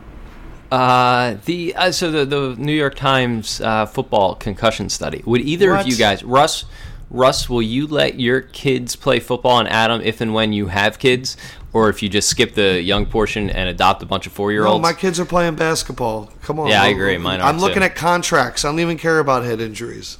Uh, 0.72 1.36
the 1.44 1.76
uh, 1.76 1.92
so 1.92 2.10
the 2.10 2.24
the 2.24 2.56
New 2.58 2.72
York 2.72 2.96
Times 2.96 3.60
uh, 3.60 3.86
football 3.86 4.36
concussion 4.36 4.88
study. 4.90 5.22
Would 5.26 5.42
either 5.42 5.72
What? 5.72 5.82
of 5.82 5.88
you 5.88 5.98
guys, 5.98 6.24
Russ, 6.24 6.64
Russ, 7.12 7.50
will 7.50 7.62
you 7.62 7.86
let 7.86 8.18
your 8.18 8.40
kids 8.40 8.96
play 8.96 9.20
football 9.20 9.60
and 9.60 9.68
Adam 9.68 10.00
if 10.00 10.22
and 10.22 10.34
when 10.34 10.54
you 10.54 10.68
have 10.68 11.00
kids, 11.00 11.36
or 11.74 11.90
if 11.90 12.02
you 12.02 12.08
just 12.08 12.30
skip 12.30 12.54
the 12.54 12.82
young 12.82 13.06
portion 13.06 13.50
and 13.50 13.68
adopt 13.68 14.02
a 14.04 14.06
bunch 14.06 14.26
of 14.26 14.32
four 14.32 14.54
year 14.54 14.64
No, 14.64 14.70
olds? 14.70 14.82
my 14.82 14.94
kids 14.94 15.20
are 15.20 15.26
playing 15.26 15.56
basketball. 15.56 16.32
Come 16.44 16.62
on. 16.62 16.70
Yeah, 16.70 16.82
I 16.82 16.88
agree. 16.88 17.18
Mine 17.18 17.42
are 17.42 17.50
I'm 17.50 17.60
looking 17.60 17.80
too. 17.80 17.88
at 17.88 17.96
contracts. 17.96 18.64
I 18.64 18.70
don't 18.70 18.80
even 18.80 18.98
care 18.98 19.20
about 19.20 19.44
head 19.44 19.60
injuries. 19.60 20.18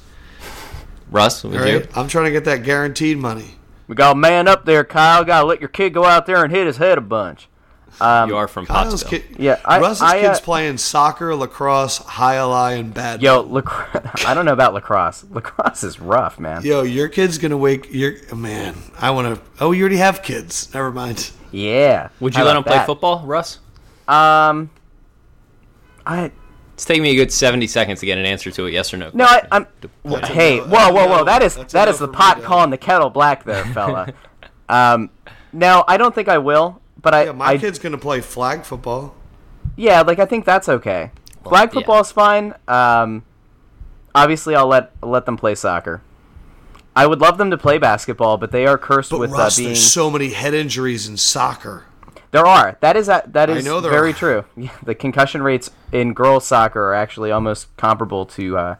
Russ, 1.10 1.42
you? 1.42 1.88
I'm 1.96 2.06
trying 2.06 2.26
to 2.26 2.32
get 2.32 2.44
that 2.44 2.64
guaranteed 2.64 3.16
money. 3.16 3.54
We 3.88 3.94
got 3.94 4.12
a 4.12 4.18
man 4.18 4.48
up 4.48 4.64
there, 4.64 4.84
Kyle. 4.84 5.24
Got 5.24 5.40
to 5.42 5.46
let 5.46 5.60
your 5.60 5.68
kid 5.68 5.90
go 5.94 6.04
out 6.04 6.26
there 6.26 6.42
and 6.42 6.52
hit 6.52 6.66
his 6.66 6.78
head 6.78 6.96
a 6.98 7.02
bunch. 7.02 7.48
Um, 8.00 8.28
you 8.28 8.36
are 8.36 8.48
from 8.48 8.66
Kyle's 8.66 9.04
Pottsville. 9.04 9.20
kid, 9.20 9.36
Yeah, 9.38 9.60
I- 9.64 9.78
Russ's 9.78 10.02
I, 10.02 10.18
uh, 10.18 10.20
kids 10.22 10.40
playing 10.40 10.78
soccer, 10.78 11.32
lacrosse, 11.36 11.98
high 11.98 12.42
lie, 12.42 12.72
and 12.72 12.92
bad. 12.92 13.22
Yo, 13.22 13.42
lacrosse. 13.42 14.02
I 14.26 14.34
don't 14.34 14.44
know 14.46 14.52
about 14.52 14.74
lacrosse. 14.74 15.24
Lacrosse 15.30 15.84
is 15.84 16.00
rough, 16.00 16.40
man. 16.40 16.62
Yo, 16.64 16.82
your 16.82 17.06
kid's 17.08 17.38
gonna 17.38 17.56
wake. 17.56 17.92
Your 17.92 18.14
man, 18.34 18.74
I 19.00 19.10
want 19.12 19.36
to. 19.36 19.40
Oh, 19.60 19.70
you 19.70 19.82
already 19.82 19.98
have 19.98 20.22
kids. 20.24 20.72
Never 20.74 20.90
mind. 20.90 21.30
Yeah. 21.52 22.08
Would 22.18 22.34
How 22.34 22.40
you 22.40 22.46
let 22.46 22.50
about 22.52 22.58
him 22.58 22.64
play 22.64 22.76
that? 22.78 22.86
football, 22.86 23.24
Russ? 23.24 23.60
Um, 24.08 24.70
I 26.04 26.32
It's 26.74 26.84
taking 26.84 27.02
me 27.02 27.12
a 27.12 27.14
good 27.16 27.32
seventy 27.32 27.66
seconds 27.66 28.00
to 28.00 28.06
get 28.06 28.18
an 28.18 28.26
answer 28.26 28.50
to 28.50 28.66
a 28.66 28.70
yes 28.70 28.92
or 28.92 28.96
no. 28.98 29.10
no, 29.14 29.24
I, 29.24 29.40
question. 29.40 29.48
I'm. 29.52 29.66
That's 30.04 30.28
hey, 30.28 30.58
no. 30.58 30.64
whoa, 30.66 30.92
whoa, 30.92 31.08
whoa! 31.08 31.16
no. 31.18 31.24
That 31.24 31.42
is 31.42 31.54
That's 31.56 31.72
no 31.74 31.84
the 31.86 31.92
for 31.98 32.06
me, 32.08 32.12
pot 32.12 32.42
calling 32.42 32.70
the 32.70 32.78
kettle 32.78 33.10
black, 33.10 33.44
there, 33.44 33.64
fella. 33.74 34.12
um, 34.68 35.10
no, 35.52 35.84
I 35.86 35.96
don't 35.96 36.14
think 36.14 36.28
I 36.28 36.38
will. 36.38 36.80
But 37.00 37.14
I, 37.14 37.24
Yeah, 37.26 37.32
my 37.32 37.46
I 37.46 37.58
kid's 37.58 37.78
gonna 37.78 37.98
play 37.98 38.20
flag 38.20 38.64
football. 38.64 39.14
yeah, 39.76 40.00
like 40.02 40.18
I 40.18 40.24
think 40.26 40.44
that's 40.44 40.68
okay. 40.68 41.10
Flag 41.44 41.68
yeah. 41.68 41.74
football 41.74 42.00
is 42.00 42.10
fine. 42.10 42.54
Um, 42.66 43.24
obviously, 44.14 44.54
I'll 44.56 44.66
let 44.66 44.92
let 45.02 45.26
them 45.26 45.36
play 45.36 45.54
soccer. 45.54 46.02
I 46.96 47.06
would 47.06 47.20
love 47.20 47.38
them 47.38 47.50
to 47.50 47.58
play 47.58 47.78
basketball, 47.78 48.36
but 48.38 48.50
they 48.52 48.66
are 48.66 48.78
cursed 48.78 49.10
But 49.10 49.20
with 49.20 49.32
Russ, 49.32 49.58
uh, 49.58 49.60
being. 49.60 49.68
there's 49.70 49.82
so 49.92 50.10
many 50.10 50.30
head 50.30 50.54
injuries 50.54 51.08
in 51.08 51.16
soccer. 51.16 51.84
There 52.34 52.48
are. 52.48 52.76
That 52.80 52.96
is 52.96 53.08
a, 53.08 53.22
that 53.28 53.48
I 53.48 53.60
know 53.60 53.80
very 53.80 54.10
are. 54.10 54.12
true. 54.12 54.44
Yeah, 54.56 54.70
the 54.82 54.96
concussion 54.96 55.40
rates 55.40 55.70
in 55.92 56.14
girls 56.14 56.44
soccer 56.44 56.82
are 56.88 56.94
actually 56.94 57.30
almost 57.30 57.68
comparable 57.76 58.26
to 58.26 58.58
uh, 58.58 58.74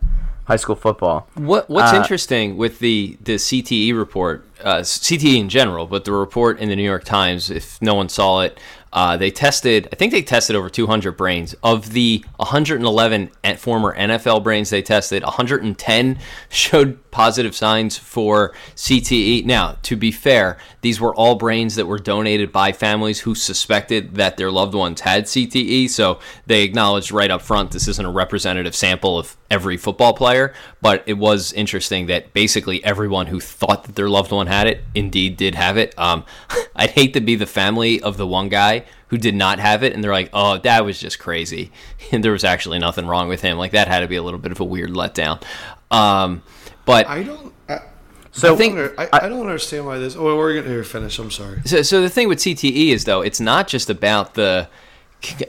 high 0.47 0.57
school 0.57 0.75
football. 0.75 1.29
What 1.37 1.71
What's 1.71 1.93
Uh, 1.93 1.97
interesting 1.99 2.57
with 2.57 2.81
the 2.81 3.17
the 3.23 3.37
CTE 3.37 3.97
report, 3.97 4.45
uh, 4.64 4.79
CTE 4.79 5.38
in 5.38 5.49
general, 5.49 5.87
but 5.87 6.05
the 6.05 6.11
report 6.11 6.59
in 6.59 6.69
the 6.69 6.75
New 6.75 6.83
York 6.83 7.05
Times, 7.05 7.49
if 7.49 7.81
no 7.81 7.95
one 7.95 8.09
saw 8.09 8.40
it, 8.40 8.59
uh, 8.94 9.16
they 9.16 9.33
tested. 9.33 9.88
I 9.92 9.96
think 9.96 10.12
they 10.12 10.22
tested 10.22 10.54
over 10.54 10.70
200 10.70 11.12
brains. 11.16 11.54
Of 11.64 11.92
the 11.92 12.24
111 12.37 13.30
former 13.59 13.94
NFL 13.94 14.44
brains 14.44 14.70
they 14.70 14.83
tested, 14.83 15.24
110 15.24 16.18
showed 16.48 17.11
positive 17.11 17.57
signs 17.57 17.98
for 17.98 18.52
CTE. 18.76 19.44
Now, 19.44 19.78
to 19.83 19.96
be 19.96 20.12
fair, 20.12 20.59
these 20.80 21.00
were 21.00 21.14
all 21.14 21.35
brains 21.35 21.74
that 21.74 21.87
were 21.87 21.98
donated 21.98 22.52
by 22.52 22.70
families 22.70 23.20
who 23.20 23.35
suspected 23.35 24.14
that 24.14 24.37
their 24.37 24.50
loved 24.50 24.74
ones 24.74 25.00
had 25.00 25.24
CTE. 25.24 25.90
So 25.90 26.20
they 26.46 26.62
acknowledged 26.62 27.11
right 27.11 27.30
up 27.30 27.42
front 27.42 27.72
this 27.72 27.88
isn't 27.88 28.07
a 28.07 28.11
representative 28.11 28.76
sample 28.76 29.18
of 29.18 29.37
every 29.55 29.77
football 29.77 30.12
player, 30.12 30.53
but 30.83 31.05
it 31.07 31.14
was 31.14 31.53
interesting 31.53 32.07
that 32.07 32.33
basically 32.33 32.85
everyone 32.85 33.29
who 33.29 33.38
thought 33.38 33.85
that 33.85 33.95
their 33.95 34.09
loved 34.09 34.33
one 34.33 34.49
had 34.49 34.67
it 34.67 34.83
indeed 34.97 35.37
did 35.37 35.55
have 35.55 35.77
it. 35.77 35.97
Um, 35.97 36.25
I'd 36.77 36.90
hate 36.90 37.14
to 37.14 37.21
be 37.21 37.37
the 37.37 37.47
family 37.47 38.03
of 38.03 38.17
the 38.17 38.27
one 38.27 38.49
guy 38.49 38.85
who 39.09 39.17
did 39.17 39.37
not 39.37 39.61
have 39.61 39.85
it, 39.85 39.93
and 39.93 40.03
they're 40.03 40.12
like, 40.12 40.31
"Oh, 40.33 40.59
that 40.59 40.85
was 40.85 40.99
just 40.99 41.21
crazy," 41.21 41.71
and 42.12 42.25
there 42.25 42.33
was 42.33 42.43
actually 42.43 42.81
nothing 42.81 43.07
wrong 43.07 43.29
with 43.29 43.43
him. 43.43 43.57
Like 43.57 43.71
that 43.71 43.87
had 43.87 44.01
to 44.01 44.09
be 44.09 44.17
a 44.17 44.23
little 44.23 44.40
bit 44.40 44.51
of 44.51 44.59
a 44.59 44.64
weird 44.64 44.90
letdown. 44.90 45.40
Um, 45.93 46.43
but 46.85 47.07
I 47.07 47.23
don't. 47.23 47.55
I, 47.69 47.81
So 48.33 48.55
I, 48.55 48.57
think, 48.57 48.77
I, 48.99 49.09
I, 49.12 49.29
don't 49.29 49.43
understand 49.43 49.87
why 49.87 49.99
this. 49.99 50.17
Oh, 50.17 50.37
we're 50.37 50.55
going 50.55 50.64
to 50.64 50.83
finish. 50.83 51.21
I'm 51.21 51.31
sorry. 51.31 51.61
So, 51.64 51.83
so 51.83 52.03
the 52.03 52.11
thing 52.11 52.27
with 52.27 52.40
CTE 52.40 52.88
is 52.88 53.05
though, 53.05 53.21
it's 53.21 53.38
not 53.38 53.69
just 53.69 53.88
about 53.88 54.35
the 54.35 54.69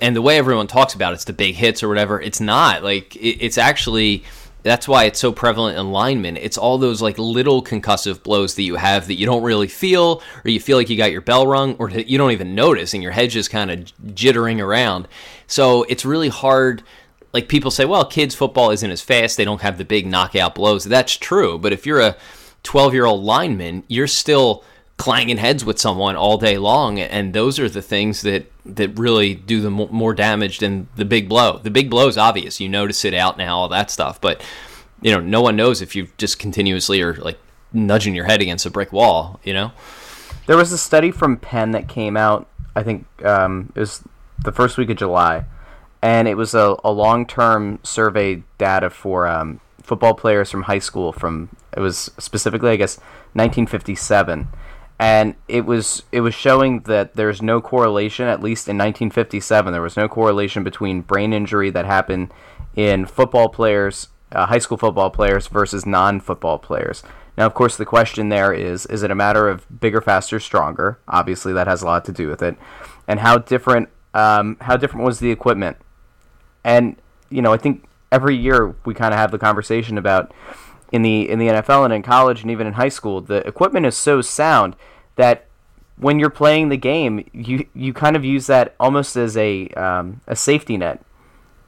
and 0.01 0.15
the 0.15 0.21
way 0.21 0.37
everyone 0.37 0.67
talks 0.67 0.93
about 0.93 1.13
it, 1.13 1.15
it's 1.15 1.25
the 1.25 1.33
big 1.33 1.55
hits 1.55 1.83
or 1.83 1.87
whatever. 1.87 2.19
It's 2.19 2.39
not 2.39 2.83
like 2.83 3.15
it, 3.15 3.37
it's 3.41 3.57
actually 3.57 4.23
that's 4.65 4.87
why 4.87 5.03
it's 5.03 5.19
so 5.19 5.31
prevalent 5.31 5.77
in 5.77 5.91
linemen. 5.91 6.37
It's 6.37 6.57
all 6.57 6.79
those 6.79 6.99
like 6.99 7.19
little 7.19 7.63
concussive 7.63 8.23
blows 8.23 8.55
that 8.55 8.63
you 8.63 8.77
have 8.77 9.05
that 9.07 9.13
you 9.13 9.27
don't 9.27 9.43
really 9.43 9.67
feel, 9.67 10.23
or 10.43 10.49
you 10.49 10.59
feel 10.59 10.75
like 10.75 10.89
you 10.89 10.97
got 10.97 11.11
your 11.11 11.21
bell 11.21 11.45
rung, 11.45 11.75
or 11.75 11.91
you 11.91 12.17
don't 12.17 12.31
even 12.31 12.55
notice, 12.55 12.95
and 12.95 13.03
your 13.03 13.11
head 13.11 13.29
just 13.29 13.51
kind 13.51 13.69
of 13.69 13.79
jittering 14.15 14.59
around. 14.59 15.07
So 15.45 15.83
it's 15.83 16.03
really 16.03 16.29
hard. 16.29 16.81
Like 17.31 17.47
people 17.47 17.69
say, 17.69 17.85
well, 17.85 18.05
kids' 18.05 18.33
football 18.33 18.71
isn't 18.71 18.89
as 18.89 19.03
fast; 19.03 19.37
they 19.37 19.45
don't 19.45 19.61
have 19.61 19.77
the 19.77 19.85
big 19.85 20.07
knockout 20.07 20.55
blows. 20.55 20.83
That's 20.83 21.15
true, 21.15 21.59
but 21.59 21.71
if 21.71 21.85
you're 21.85 22.01
a 22.01 22.17
12 22.63 22.95
year 22.95 23.05
old 23.05 23.23
lineman, 23.23 23.83
you're 23.87 24.07
still 24.07 24.63
clanging 24.97 25.37
heads 25.37 25.65
with 25.65 25.79
someone 25.79 26.15
all 26.15 26.37
day 26.37 26.57
long, 26.57 26.99
and 26.99 27.33
those 27.33 27.59
are 27.59 27.69
the 27.69 27.81
things 27.81 28.21
that 28.21 28.51
that 28.65 28.97
really 28.97 29.35
do 29.35 29.61
the 29.61 29.69
more 29.69 30.13
damage 30.13 30.59
than 30.59 30.87
the 30.95 31.05
big 31.05 31.29
blow. 31.29 31.57
The 31.57 31.71
big 31.71 31.89
blow 31.89 32.07
is 32.07 32.17
obvious; 32.17 32.59
you 32.59 32.69
notice 32.69 33.03
it 33.05 33.13
out 33.13 33.37
now, 33.37 33.57
all 33.57 33.67
that 33.69 33.91
stuff. 33.91 34.21
But 34.21 34.43
you 35.01 35.11
know, 35.11 35.19
no 35.19 35.41
one 35.41 35.55
knows 35.55 35.81
if 35.81 35.95
you 35.95 36.07
just 36.17 36.39
continuously 36.39 37.01
are 37.01 37.15
like 37.15 37.37
nudging 37.73 38.15
your 38.15 38.25
head 38.25 38.41
against 38.41 38.65
a 38.65 38.69
brick 38.69 38.93
wall. 38.93 39.39
You 39.43 39.53
know, 39.53 39.71
there 40.47 40.57
was 40.57 40.71
a 40.71 40.77
study 40.77 41.11
from 41.11 41.37
Penn 41.37 41.71
that 41.71 41.87
came 41.87 42.15
out. 42.15 42.47
I 42.75 42.83
think 42.83 43.05
um, 43.25 43.71
it 43.75 43.79
was 43.79 44.03
the 44.43 44.51
first 44.51 44.77
week 44.77 44.89
of 44.89 44.97
July, 44.97 45.45
and 46.01 46.27
it 46.27 46.35
was 46.35 46.53
a, 46.53 46.75
a 46.83 46.91
long 46.91 47.25
term 47.25 47.79
survey 47.83 48.43
data 48.57 48.89
for 48.89 49.27
um, 49.27 49.59
football 49.83 50.13
players 50.13 50.49
from 50.49 50.63
high 50.63 50.79
school. 50.79 51.11
From 51.11 51.49
it 51.75 51.81
was 51.81 52.09
specifically, 52.17 52.71
I 52.71 52.77
guess, 52.77 52.97
1957 53.33 54.47
and 54.99 55.35
it 55.47 55.65
was 55.65 56.03
it 56.11 56.21
was 56.21 56.33
showing 56.33 56.81
that 56.81 57.15
there's 57.15 57.41
no 57.41 57.59
correlation 57.61 58.27
at 58.27 58.41
least 58.41 58.67
in 58.67 58.77
1957 58.77 59.73
there 59.73 59.81
was 59.81 59.97
no 59.97 60.07
correlation 60.07 60.63
between 60.63 61.01
brain 61.01 61.33
injury 61.33 61.69
that 61.69 61.85
happened 61.85 62.31
in 62.75 63.05
football 63.05 63.49
players 63.49 64.07
uh, 64.31 64.45
high 64.45 64.59
school 64.59 64.77
football 64.77 65.09
players 65.09 65.47
versus 65.47 65.85
non-football 65.85 66.59
players. 66.59 67.03
Now 67.37 67.45
of 67.45 67.53
course 67.53 67.77
the 67.77 67.85
question 67.85 68.29
there 68.29 68.53
is 68.53 68.85
is 68.87 69.03
it 69.03 69.11
a 69.11 69.15
matter 69.15 69.47
of 69.47 69.65
bigger 69.79 70.01
faster 70.01 70.39
stronger? 70.39 70.99
Obviously 71.07 71.53
that 71.53 71.67
has 71.67 71.81
a 71.81 71.85
lot 71.85 72.05
to 72.05 72.11
do 72.11 72.27
with 72.27 72.41
it. 72.41 72.57
And 73.07 73.19
how 73.19 73.37
different 73.37 73.89
um, 74.13 74.57
how 74.61 74.77
different 74.77 75.05
was 75.05 75.19
the 75.19 75.31
equipment? 75.31 75.77
And 76.63 76.95
you 77.29 77.41
know 77.41 77.53
i 77.53 77.57
think 77.57 77.85
every 78.11 78.35
year 78.35 78.75
we 78.85 78.93
kind 78.93 79.13
of 79.13 79.19
have 79.19 79.31
the 79.31 79.37
conversation 79.37 79.97
about 79.97 80.33
in 80.91 81.01
the 81.01 81.29
in 81.29 81.39
the 81.39 81.47
NFL 81.47 81.85
and 81.85 81.93
in 81.93 82.01
college 82.01 82.41
and 82.41 82.51
even 82.51 82.67
in 82.67 82.73
high 82.73 82.89
school, 82.89 83.21
the 83.21 83.45
equipment 83.47 83.85
is 83.85 83.97
so 83.97 84.21
sound 84.21 84.75
that 85.15 85.45
when 85.97 86.19
you're 86.19 86.29
playing 86.29 86.69
the 86.69 86.77
game, 86.77 87.27
you 87.33 87.65
you 87.73 87.93
kind 87.93 88.15
of 88.15 88.25
use 88.25 88.47
that 88.47 88.75
almost 88.79 89.15
as 89.15 89.37
a 89.37 89.67
um, 89.69 90.21
a 90.27 90.35
safety 90.35 90.77
net. 90.77 91.01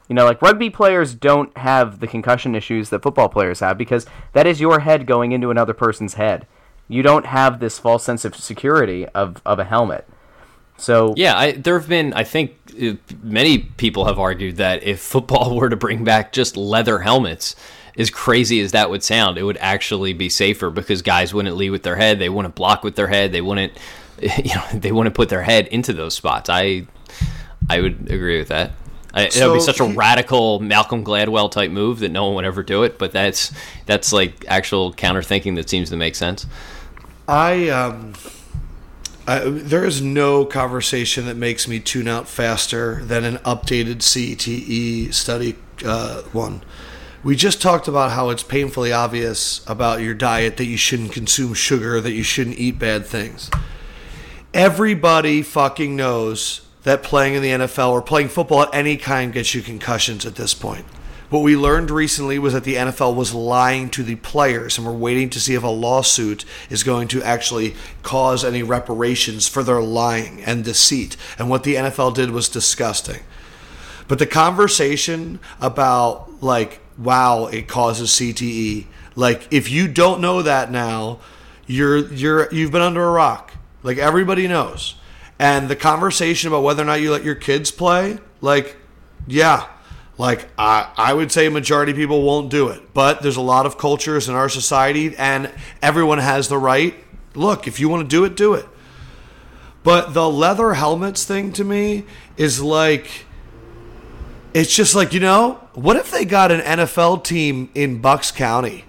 You 0.08 0.16
know, 0.16 0.26
like 0.26 0.42
rugby 0.42 0.70
players 0.70 1.14
don't 1.14 1.56
have 1.58 2.00
the 2.00 2.08
concussion 2.08 2.56
issues 2.56 2.90
that 2.90 3.04
football 3.04 3.28
players 3.28 3.60
have 3.60 3.78
because 3.78 4.06
that 4.34 4.48
is 4.48 4.62
your 4.62 4.80
head 4.80 5.06
going 5.06 5.34
into 5.34 5.52
another 5.52 5.74
person's 5.74 6.14
head. 6.14 6.48
You 6.88 7.04
don't 7.04 7.26
have 7.26 7.60
this 7.60 7.78
false 7.78 8.06
sense 8.06 8.24
of 8.24 8.36
security 8.36 9.06
of, 9.08 9.42
of 9.46 9.60
a 9.60 9.66
helmet. 9.66 10.08
So 10.78 11.14
yeah, 11.18 11.38
I, 11.38 11.52
there 11.54 11.78
have 11.78 11.90
been. 11.90 12.14
I 12.14 12.24
think 12.24 12.56
uh, 12.82 12.94
many 13.22 13.58
people 13.58 14.06
have 14.06 14.20
argued 14.20 14.58
that 14.58 14.84
if 14.84 15.02
football 15.02 15.56
were 15.58 15.70
to 15.70 15.76
bring 15.76 16.04
back 16.04 16.32
just 16.32 16.56
leather 16.56 17.00
helmets, 17.00 17.56
as 17.98 18.10
crazy 18.10 18.60
as 18.62 18.72
that 18.72 18.90
would 18.90 19.04
sound, 19.04 19.38
it 19.38 19.44
would 19.44 19.58
actually 19.58 20.14
be 20.14 20.30
safer 20.30 20.70
because 20.70 21.02
guys 21.02 21.34
wouldn't 21.34 21.56
lead 21.56 21.72
with 21.72 21.84
their 21.84 21.96
head, 21.96 22.20
they 22.20 22.30
wouldn't 22.30 22.56
block 22.56 22.84
with 22.84 22.96
their 22.96 23.08
head, 23.08 23.32
they 23.32 23.42
wouldn't, 23.42 23.74
you 24.22 24.56
know, 24.56 24.66
they 24.74 24.92
wouldn't 24.92 25.16
put 25.16 25.30
their 25.30 25.44
head 25.44 25.68
into 25.68 25.94
those 25.94 26.14
spots. 26.14 26.50
I, 26.50 26.88
I 27.70 27.82
would 27.82 28.12
agree 28.12 28.38
with 28.38 28.50
that. 28.50 28.74
I, 29.14 29.30
so, 29.30 29.46
it 29.46 29.50
would 29.50 29.56
be 29.56 29.62
such 29.62 29.80
a 29.80 29.86
radical 29.86 30.60
Malcolm 30.60 31.04
Gladwell 31.04 31.50
type 31.50 31.72
move 31.72 32.00
that 32.00 32.10
no 32.10 32.26
one 32.26 32.36
would 32.36 32.46
ever 32.46 32.62
do 32.62 32.84
it. 32.84 33.00
But 33.00 33.12
that's 33.12 33.52
that's 33.88 34.14
like 34.14 34.46
actual 34.48 34.94
counter 34.94 35.24
thinking 35.24 35.56
that 35.56 35.70
seems 35.70 35.90
to 35.90 35.98
make 35.98 36.14
sense. 36.14 36.46
I 37.28 37.70
um, 37.70 38.14
I, 39.26 39.40
there 39.40 39.86
is 39.86 40.02
no 40.02 40.46
conversation 40.46 41.26
that 41.26 41.36
makes 41.36 41.68
me 41.68 41.80
tune 41.80 42.08
out 42.08 42.28
faster 42.28 43.04
than 43.04 43.24
an 43.24 43.38
updated 43.38 43.98
CTE 43.98 45.14
study 45.14 45.56
uh, 45.84 46.22
one. 46.32 46.62
We 47.28 47.36
just 47.36 47.62
talked 47.62 47.90
about 47.90 48.12
how 48.12 48.30
it's 48.30 48.42
painfully 48.42 48.94
obvious 48.94 49.62
about 49.68 50.00
your 50.00 50.14
diet 50.14 50.56
that 50.56 50.66
you 50.66 50.78
shouldn't 50.78 51.12
consume 51.12 51.54
sugar, 51.56 52.00
that 52.00 52.14
you 52.14 52.24
shouldn't 52.24 52.58
eat 52.58 52.80
bad 52.80 53.06
things. 53.06 53.52
Everybody 54.54 55.42
fucking 55.42 55.94
knows 55.94 56.66
that 56.84 57.04
playing 57.04 57.34
in 57.34 57.42
the 57.42 57.50
NFL 57.50 57.92
or 57.92 58.02
playing 58.02 58.30
football 58.30 58.62
at 58.62 58.74
any 58.74 58.96
kind 58.96 59.34
gets 59.34 59.54
you 59.54 59.62
concussions 59.62 60.26
at 60.26 60.36
this 60.36 60.54
point. 60.54 60.86
What 61.30 61.42
we 61.44 61.58
learned 61.58 61.92
recently 61.92 62.40
was 62.40 62.54
that 62.54 62.64
the 62.64 62.76
NFL 62.76 63.14
was 63.14 63.34
lying 63.34 63.90
to 63.90 64.04
the 64.04 64.16
players, 64.16 64.78
and 64.78 64.88
we're 64.88 64.94
waiting 64.94 65.30
to 65.32 65.40
see 65.42 65.54
if 65.54 65.64
a 65.64 65.68
lawsuit 65.68 66.46
is 66.70 66.84
going 66.84 67.10
to 67.10 67.22
actually 67.24 67.76
cause 68.04 68.46
any 68.46 68.64
reparations 68.64 69.50
for 69.50 69.64
their 69.64 69.82
lying 69.82 70.42
and 70.46 70.64
deceit. 70.64 71.18
And 71.38 71.50
what 71.50 71.64
the 71.64 71.76
NFL 71.76 72.16
did 72.16 72.32
was 72.32 72.48
disgusting. 72.48 73.24
But 74.08 74.18
the 74.18 74.28
conversation 74.28 75.42
about, 75.60 76.42
like, 76.42 76.80
wow, 76.98 77.46
it 77.46 77.68
causes 77.68 78.10
CTE. 78.12 78.86
Like 79.16 79.48
if 79.52 79.70
you 79.70 79.88
don't 79.88 80.22
know 80.22 80.42
that 80.42 80.72
now, 80.72 81.20
you're 81.66 81.98
you're 82.14 82.54
you've 82.54 82.72
been 82.72 82.82
under 82.82 83.04
a 83.04 83.12
rock. 83.12 83.54
Like 83.84 83.98
everybody 83.98 84.48
knows. 84.48 84.96
And 85.40 85.70
the 85.70 85.76
conversation 85.76 86.48
about 86.48 86.64
whether 86.64 86.82
or 86.82 86.86
not 86.86 87.02
you 87.02 87.12
let 87.12 87.24
your 87.24 87.36
kids 87.36 87.70
play, 87.72 88.18
like 88.42 88.78
yeah, 89.28 89.68
like 90.18 90.48
I, 90.58 90.92
I 90.98 91.14
would 91.14 91.32
say 91.32 91.48
majority 91.50 91.92
of 91.92 91.98
people 91.98 92.24
won't 92.24 92.50
do 92.50 92.70
it 92.70 92.94
but 92.94 93.22
there's 93.22 93.38
a 93.38 93.42
lot 93.42 93.66
of 93.66 93.78
cultures 93.78 94.28
in 94.28 94.36
our 94.36 94.50
society 94.50 95.16
and 95.18 95.52
everyone 95.82 96.18
has 96.18 96.48
the 96.48 96.58
right 96.58 96.96
look 97.36 97.68
if 97.68 97.80
you 97.80 97.90
want 97.90 98.10
to 98.10 98.16
do 98.16 98.26
it 98.26 98.36
do 98.36 98.54
it 98.54 98.66
but 99.84 100.14
the 100.14 100.30
leather 100.30 100.74
helmets 100.74 101.24
thing 101.24 101.52
to 101.54 101.64
me 101.64 102.04
is 102.36 102.62
like 102.62 103.26
it's 104.58 104.76
just 104.76 104.96
like, 104.96 105.14
you 105.14 105.20
know, 105.20 105.60
what 105.76 105.98
if 105.98 106.10
they 106.10 106.26
got 106.26 106.52
an 106.52 106.62
NFL 106.62 107.24
team 107.24 107.70
in 107.76 108.02
Bucks 108.02 108.32
County? 108.32 108.86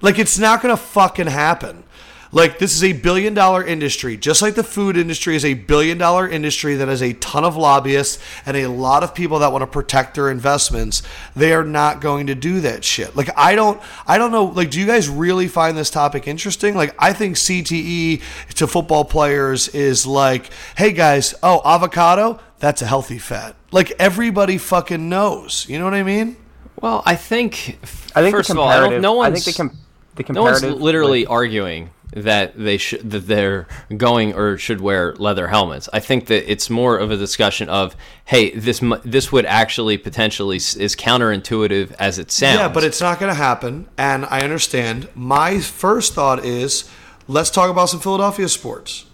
Like, 0.00 0.18
it's 0.18 0.36
not 0.36 0.60
going 0.60 0.74
to 0.74 0.82
fucking 0.82 1.28
happen. 1.28 1.84
Like, 2.34 2.58
this 2.58 2.74
is 2.74 2.82
a 2.82 2.94
billion 2.94 3.34
dollar 3.34 3.62
industry, 3.62 4.16
just 4.16 4.40
like 4.40 4.54
the 4.54 4.64
food 4.64 4.96
industry 4.96 5.36
is 5.36 5.44
a 5.44 5.54
billion 5.54 5.98
dollar 5.98 6.26
industry 6.26 6.76
that 6.76 6.88
has 6.88 7.02
a 7.02 7.12
ton 7.14 7.44
of 7.44 7.56
lobbyists 7.56 8.18
and 8.46 8.56
a 8.56 8.68
lot 8.68 9.04
of 9.04 9.14
people 9.14 9.38
that 9.40 9.52
want 9.52 9.62
to 9.62 9.66
protect 9.66 10.14
their 10.14 10.30
investments. 10.30 11.02
They 11.36 11.52
are 11.52 11.64
not 11.64 12.00
going 12.00 12.28
to 12.28 12.34
do 12.34 12.60
that 12.62 12.84
shit. 12.84 13.14
Like, 13.14 13.28
I 13.36 13.54
don't, 13.54 13.80
I 14.06 14.16
don't 14.16 14.32
know. 14.32 14.46
Like, 14.46 14.70
do 14.70 14.80
you 14.80 14.86
guys 14.86 15.08
really 15.08 15.46
find 15.46 15.76
this 15.76 15.90
topic 15.90 16.26
interesting? 16.26 16.74
Like, 16.74 16.94
I 16.98 17.12
think 17.12 17.36
CTE 17.36 18.22
to 18.54 18.66
football 18.66 19.04
players 19.04 19.68
is 19.68 20.06
like, 20.06 20.50
hey 20.76 20.92
guys, 20.92 21.34
oh, 21.42 21.60
avocado, 21.64 22.40
that's 22.58 22.80
a 22.80 22.86
healthy 22.86 23.18
fat. 23.18 23.56
Like 23.72 23.92
everybody 23.98 24.56
fucking 24.56 25.08
knows. 25.08 25.66
You 25.68 25.78
know 25.78 25.84
what 25.84 25.94
I 25.94 26.02
mean? 26.02 26.36
Well, 26.80 27.02
I 27.04 27.16
think. 27.16 27.78
I 28.14 28.22
think 28.22 28.34
first 28.34 28.50
of 28.50 28.58
all, 28.58 28.68
I 28.68 28.78
don't, 28.78 29.00
no 29.00 29.14
one's. 29.14 29.32
I 29.32 29.40
think 29.40 29.56
the, 29.56 29.62
com- 29.62 29.78
the 30.14 30.24
comparative. 30.24 30.62
No 30.62 30.68
one's 30.70 30.82
literally 30.82 31.26
arguing 31.26 31.90
that 32.14 32.58
they 32.58 32.76
should 32.76 33.10
that 33.10 33.26
they're 33.26 33.66
going 33.96 34.34
or 34.34 34.58
should 34.58 34.80
wear 34.80 35.14
leather 35.14 35.48
helmets. 35.48 35.88
I 35.92 36.00
think 36.00 36.26
that 36.26 36.50
it's 36.50 36.68
more 36.68 36.98
of 36.98 37.10
a 37.10 37.16
discussion 37.16 37.68
of, 37.68 37.96
hey, 38.24 38.50
this 38.50 38.82
this 39.04 39.32
would 39.32 39.46
actually 39.46 39.98
potentially 39.98 40.56
is 40.56 40.96
counterintuitive 40.96 41.94
as 41.98 42.18
it 42.18 42.30
sounds. 42.30 42.58
Yeah, 42.58 42.68
but 42.68 42.84
it's 42.84 43.00
not 43.00 43.18
going 43.18 43.30
to 43.30 43.34
happen, 43.34 43.88
and 43.96 44.26
I 44.26 44.42
understand. 44.42 45.08
My 45.14 45.60
first 45.60 46.14
thought 46.14 46.44
is, 46.44 46.88
let's 47.26 47.50
talk 47.50 47.70
about 47.70 47.88
some 47.88 48.00
Philadelphia 48.00 48.48
sports. 48.48 49.06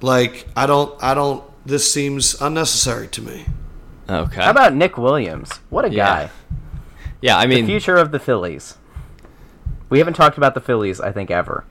Like 0.00 0.46
I 0.56 0.66
don't, 0.66 1.00
I 1.02 1.14
don't. 1.14 1.44
This 1.64 1.92
seems 1.92 2.40
unnecessary 2.40 3.06
to 3.08 3.22
me. 3.22 3.46
Okay. 4.08 4.42
How 4.42 4.50
about 4.50 4.74
Nick 4.74 4.98
Williams? 4.98 5.50
What 5.68 5.84
a 5.84 5.90
yeah. 5.90 6.06
guy. 6.06 6.30
Yeah, 7.20 7.38
I 7.38 7.46
mean, 7.46 7.66
the 7.66 7.72
future 7.72 7.96
of 7.96 8.10
the 8.10 8.18
Phillies. 8.18 8.76
We 9.90 9.98
haven't 9.98 10.14
talked 10.14 10.38
about 10.38 10.54
the 10.54 10.60
Phillies, 10.60 11.00
I 11.00 11.12
think, 11.12 11.30
ever. 11.30 11.64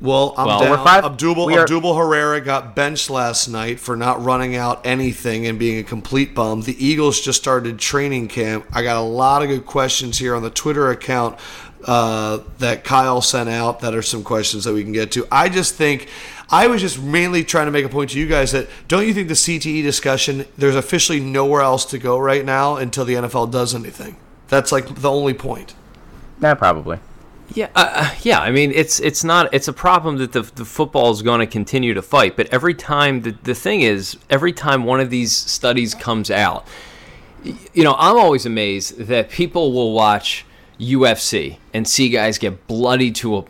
Well, 0.00 0.34
I'm 0.36 0.46
well, 0.46 0.60
down. 0.60 0.84
Five, 0.84 1.04
Odubel, 1.04 1.52
are, 1.56 1.66
Odubel 1.66 1.96
Herrera 1.96 2.40
got 2.40 2.76
benched 2.76 3.10
last 3.10 3.48
night 3.48 3.80
for 3.80 3.96
not 3.96 4.22
running 4.22 4.54
out 4.54 4.86
anything 4.86 5.46
and 5.46 5.58
being 5.58 5.78
a 5.78 5.82
complete 5.82 6.34
bum. 6.34 6.62
The 6.62 6.84
Eagles 6.84 7.20
just 7.20 7.40
started 7.40 7.78
training 7.78 8.28
camp. 8.28 8.66
I 8.72 8.82
got 8.82 8.96
a 8.96 9.02
lot 9.02 9.42
of 9.42 9.48
good 9.48 9.66
questions 9.66 10.18
here 10.18 10.36
on 10.36 10.42
the 10.42 10.50
Twitter 10.50 10.90
account 10.90 11.38
uh, 11.84 12.38
that 12.58 12.84
Kyle 12.84 13.20
sent 13.20 13.48
out 13.48 13.80
that 13.80 13.94
are 13.94 14.02
some 14.02 14.22
questions 14.22 14.64
that 14.64 14.72
we 14.72 14.84
can 14.84 14.92
get 14.92 15.10
to. 15.12 15.26
I 15.32 15.48
just 15.48 15.74
think 15.74 16.08
I 16.50 16.68
was 16.68 16.80
just 16.80 17.00
mainly 17.00 17.42
trying 17.44 17.66
to 17.66 17.72
make 17.72 17.84
a 17.84 17.88
point 17.88 18.10
to 18.10 18.20
you 18.20 18.28
guys 18.28 18.52
that 18.52 18.68
don't 18.86 19.06
you 19.06 19.14
think 19.14 19.28
the 19.28 19.34
CTE 19.34 19.82
discussion 19.82 20.46
there's 20.56 20.76
officially 20.76 21.20
nowhere 21.20 21.62
else 21.62 21.84
to 21.86 21.98
go 21.98 22.18
right 22.18 22.44
now 22.44 22.76
until 22.76 23.04
the 23.04 23.14
NFL 23.14 23.50
does 23.50 23.74
anything. 23.74 24.16
That's 24.48 24.70
like 24.70 24.94
the 24.94 25.10
only 25.10 25.34
point. 25.34 25.74
Yeah, 26.40 26.54
probably. 26.54 27.00
Yeah, 27.54 27.70
uh, 27.74 27.90
uh, 27.94 28.14
yeah. 28.22 28.40
I 28.40 28.50
mean, 28.50 28.72
it's 28.72 29.00
it's 29.00 29.24
not 29.24 29.52
it's 29.54 29.68
a 29.68 29.72
problem 29.72 30.18
that 30.18 30.32
the 30.32 30.42
the 30.42 30.64
football 30.64 31.10
is 31.10 31.22
going 31.22 31.40
to 31.40 31.46
continue 31.46 31.94
to 31.94 32.02
fight. 32.02 32.36
But 32.36 32.48
every 32.48 32.74
time 32.74 33.22
the 33.22 33.30
the 33.42 33.54
thing 33.54 33.80
is, 33.80 34.16
every 34.28 34.52
time 34.52 34.84
one 34.84 35.00
of 35.00 35.10
these 35.10 35.32
studies 35.32 35.94
comes 35.94 36.30
out, 36.30 36.66
you 37.42 37.84
know, 37.84 37.94
I'm 37.98 38.16
always 38.16 38.44
amazed 38.44 38.98
that 38.98 39.30
people 39.30 39.72
will 39.72 39.92
watch 39.92 40.44
UFC 40.78 41.58
and 41.72 41.88
see 41.88 42.08
guys 42.10 42.38
get 42.38 42.66
bloody 42.66 43.10
to 43.12 43.38
a 43.38 43.44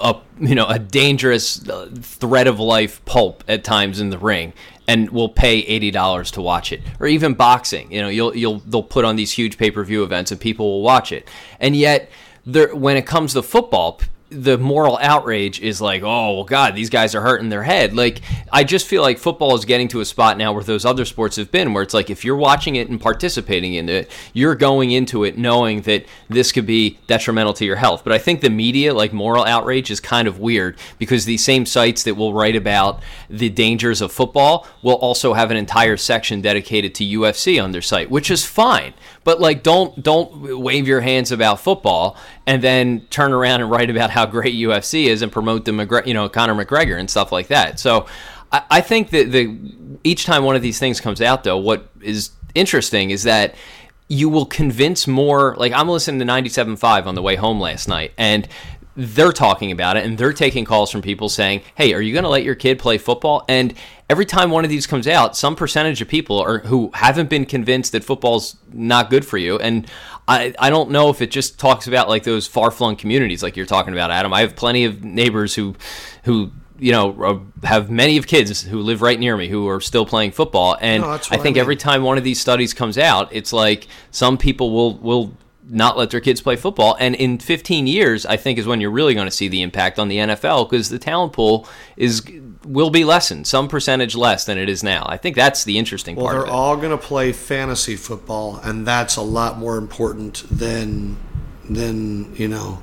a 0.00 0.20
you 0.40 0.54
know 0.54 0.66
a 0.66 0.78
dangerous 0.78 1.68
uh, 1.68 1.90
threat 2.00 2.46
of 2.46 2.58
life 2.58 3.04
pulp 3.04 3.44
at 3.46 3.62
times 3.64 4.00
in 4.00 4.10
the 4.10 4.18
ring 4.18 4.52
and 4.88 5.10
will 5.10 5.28
pay 5.28 5.58
eighty 5.58 5.90
dollars 5.90 6.30
to 6.32 6.40
watch 6.40 6.72
it, 6.72 6.80
or 6.98 7.06
even 7.06 7.34
boxing. 7.34 7.92
You 7.92 8.02
know, 8.02 8.08
you'll 8.08 8.34
you'll 8.36 8.58
they'll 8.60 8.82
put 8.82 9.04
on 9.04 9.16
these 9.16 9.32
huge 9.32 9.58
pay 9.58 9.70
per 9.70 9.84
view 9.84 10.02
events 10.02 10.30
and 10.32 10.40
people 10.40 10.66
will 10.66 10.82
watch 10.82 11.12
it, 11.12 11.28
and 11.60 11.76
yet 11.76 12.10
there, 12.44 12.74
when 12.74 12.96
it 12.96 13.06
comes 13.06 13.34
to 13.34 13.42
football, 13.42 14.00
the 14.32 14.56
moral 14.58 14.98
outrage 14.98 15.60
is 15.60 15.80
like, 15.80 16.02
oh 16.02 16.34
well, 16.34 16.44
God, 16.44 16.74
these 16.74 16.90
guys 16.90 17.14
are 17.14 17.20
hurting 17.20 17.50
their 17.50 17.62
head. 17.62 17.94
Like, 17.94 18.22
I 18.50 18.64
just 18.64 18.86
feel 18.86 19.02
like 19.02 19.18
football 19.18 19.54
is 19.54 19.64
getting 19.64 19.88
to 19.88 20.00
a 20.00 20.04
spot 20.04 20.38
now 20.38 20.52
where 20.52 20.64
those 20.64 20.84
other 20.84 21.04
sports 21.04 21.36
have 21.36 21.50
been, 21.50 21.74
where 21.74 21.82
it's 21.82 21.94
like 21.94 22.10
if 22.10 22.24
you're 22.24 22.36
watching 22.36 22.76
it 22.76 22.88
and 22.88 23.00
participating 23.00 23.74
in 23.74 23.88
it, 23.88 24.10
you're 24.32 24.54
going 24.54 24.90
into 24.90 25.24
it 25.24 25.36
knowing 25.36 25.82
that 25.82 26.06
this 26.28 26.52
could 26.52 26.66
be 26.66 26.98
detrimental 27.06 27.52
to 27.54 27.64
your 27.64 27.76
health. 27.76 28.02
But 28.04 28.12
I 28.12 28.18
think 28.18 28.40
the 28.40 28.50
media, 28.50 28.94
like 28.94 29.12
moral 29.12 29.44
outrage, 29.44 29.90
is 29.90 30.00
kind 30.00 30.26
of 30.26 30.38
weird 30.38 30.78
because 30.98 31.24
these 31.24 31.44
same 31.44 31.66
sites 31.66 32.02
that 32.04 32.14
will 32.14 32.32
write 32.32 32.56
about 32.56 33.02
the 33.28 33.50
dangers 33.50 34.00
of 34.00 34.12
football 34.12 34.66
will 34.82 34.96
also 34.96 35.34
have 35.34 35.50
an 35.50 35.56
entire 35.56 35.96
section 35.96 36.40
dedicated 36.40 36.94
to 36.96 37.04
UFC 37.04 37.62
on 37.62 37.72
their 37.72 37.82
site, 37.82 38.10
which 38.10 38.30
is 38.30 38.44
fine. 38.44 38.94
But 39.24 39.40
like, 39.40 39.62
don't 39.62 40.02
don't 40.02 40.60
wave 40.60 40.86
your 40.88 41.00
hands 41.00 41.32
about 41.32 41.60
football 41.60 42.16
and 42.46 42.62
then 42.62 43.02
turn 43.10 43.32
around 43.32 43.60
and 43.60 43.70
write 43.70 43.90
about 43.90 44.10
how 44.10 44.26
great 44.26 44.54
UFC 44.54 45.06
is 45.06 45.22
and 45.22 45.30
promote 45.30 45.64
the 45.64 45.72
McGregor, 45.72 46.06
you 46.06 46.14
know 46.14 46.28
Conor 46.28 46.54
McGregor 46.54 46.98
and 46.98 47.08
stuff 47.08 47.32
like 47.32 47.48
that. 47.48 47.78
So 47.78 48.06
I, 48.50 48.62
I 48.70 48.80
think 48.80 49.10
that 49.10 49.30
the 49.30 49.56
each 50.04 50.24
time 50.24 50.44
one 50.44 50.56
of 50.56 50.62
these 50.62 50.78
things 50.78 51.00
comes 51.00 51.20
out, 51.20 51.44
though, 51.44 51.58
what 51.58 51.88
is 52.00 52.30
interesting 52.54 53.10
is 53.10 53.22
that 53.22 53.54
you 54.08 54.28
will 54.28 54.46
convince 54.46 55.06
more. 55.06 55.56
Like 55.56 55.72
I'm 55.72 55.88
listening 55.88 56.18
to 56.20 56.26
97.5 56.30 57.06
on 57.06 57.14
the 57.14 57.22
way 57.22 57.36
home 57.36 57.60
last 57.60 57.88
night, 57.88 58.12
and 58.18 58.46
they're 58.96 59.32
talking 59.32 59.70
about 59.70 59.96
it 59.96 60.04
and 60.04 60.18
they're 60.18 60.32
taking 60.32 60.64
calls 60.64 60.90
from 60.90 61.02
people 61.02 61.28
saying, 61.28 61.62
"Hey, 61.74 61.94
are 61.94 62.00
you 62.00 62.12
going 62.12 62.24
to 62.24 62.28
let 62.28 62.44
your 62.44 62.54
kid 62.54 62.78
play 62.78 62.98
football?" 62.98 63.44
And 63.48 63.74
every 64.10 64.26
time 64.26 64.50
one 64.50 64.64
of 64.64 64.70
these 64.70 64.86
comes 64.86 65.08
out, 65.08 65.36
some 65.36 65.56
percentage 65.56 66.02
of 66.02 66.08
people 66.08 66.38
are 66.40 66.58
who 66.60 66.90
haven't 66.94 67.30
been 67.30 67.46
convinced 67.46 67.92
that 67.92 68.04
football's 68.04 68.56
not 68.72 69.08
good 69.08 69.24
for 69.24 69.38
you. 69.38 69.58
And 69.58 69.86
I, 70.28 70.54
I 70.58 70.70
don't 70.70 70.90
know 70.90 71.08
if 71.08 71.22
it 71.22 71.30
just 71.30 71.58
talks 71.58 71.86
about 71.86 72.08
like 72.08 72.24
those 72.24 72.46
far 72.46 72.70
flung 72.70 72.96
communities 72.96 73.42
like 73.42 73.56
you're 73.56 73.66
talking 73.66 73.92
about, 73.92 74.10
Adam. 74.10 74.32
I 74.32 74.42
have 74.42 74.54
plenty 74.54 74.84
of 74.84 75.02
neighbors 75.02 75.54
who 75.54 75.74
who 76.24 76.52
you 76.78 76.92
know 76.92 77.22
uh, 77.22 77.66
have 77.66 77.90
many 77.90 78.16
of 78.18 78.26
kids 78.26 78.62
who 78.62 78.80
live 78.80 79.00
right 79.00 79.18
near 79.18 79.36
me 79.36 79.48
who 79.48 79.68
are 79.68 79.80
still 79.80 80.04
playing 80.04 80.32
football 80.32 80.76
and 80.80 81.02
no, 81.02 81.10
i 81.10 81.18
think 81.18 81.40
I 81.40 81.44
mean. 81.44 81.58
every 81.58 81.76
time 81.76 82.02
one 82.02 82.18
of 82.18 82.24
these 82.24 82.40
studies 82.40 82.74
comes 82.74 82.98
out 82.98 83.28
it's 83.30 83.52
like 83.52 83.86
some 84.10 84.36
people 84.36 84.72
will 84.72 84.98
will 84.98 85.36
not 85.72 85.96
let 85.96 86.10
their 86.10 86.20
kids 86.20 86.40
play 86.42 86.54
football. 86.54 86.96
And 87.00 87.14
in 87.14 87.38
15 87.38 87.86
years, 87.86 88.26
I 88.26 88.36
think 88.36 88.58
is 88.58 88.66
when 88.66 88.80
you're 88.80 88.90
really 88.90 89.14
going 89.14 89.26
to 89.26 89.32
see 89.32 89.48
the 89.48 89.62
impact 89.62 89.98
on 89.98 90.08
the 90.08 90.18
NFL 90.18 90.68
because 90.68 90.90
the 90.90 90.98
talent 90.98 91.32
pool 91.32 91.66
is 91.96 92.22
will 92.64 92.90
be 92.90 93.04
lessened, 93.04 93.46
some 93.46 93.68
percentage 93.68 94.14
less 94.14 94.44
than 94.44 94.58
it 94.58 94.68
is 94.68 94.82
now. 94.82 95.04
I 95.08 95.16
think 95.16 95.34
that's 95.34 95.64
the 95.64 95.78
interesting 95.78 96.14
well, 96.14 96.26
part. 96.26 96.36
Well, 96.36 96.44
they're 96.44 96.54
all 96.54 96.76
going 96.76 96.90
to 96.90 96.98
play 96.98 97.32
fantasy 97.32 97.96
football, 97.96 98.56
and 98.56 98.86
that's 98.86 99.16
a 99.16 99.22
lot 99.22 99.58
more 99.58 99.78
important 99.78 100.44
than 100.50 101.16
than 101.68 102.36
you 102.36 102.48
know 102.48 102.82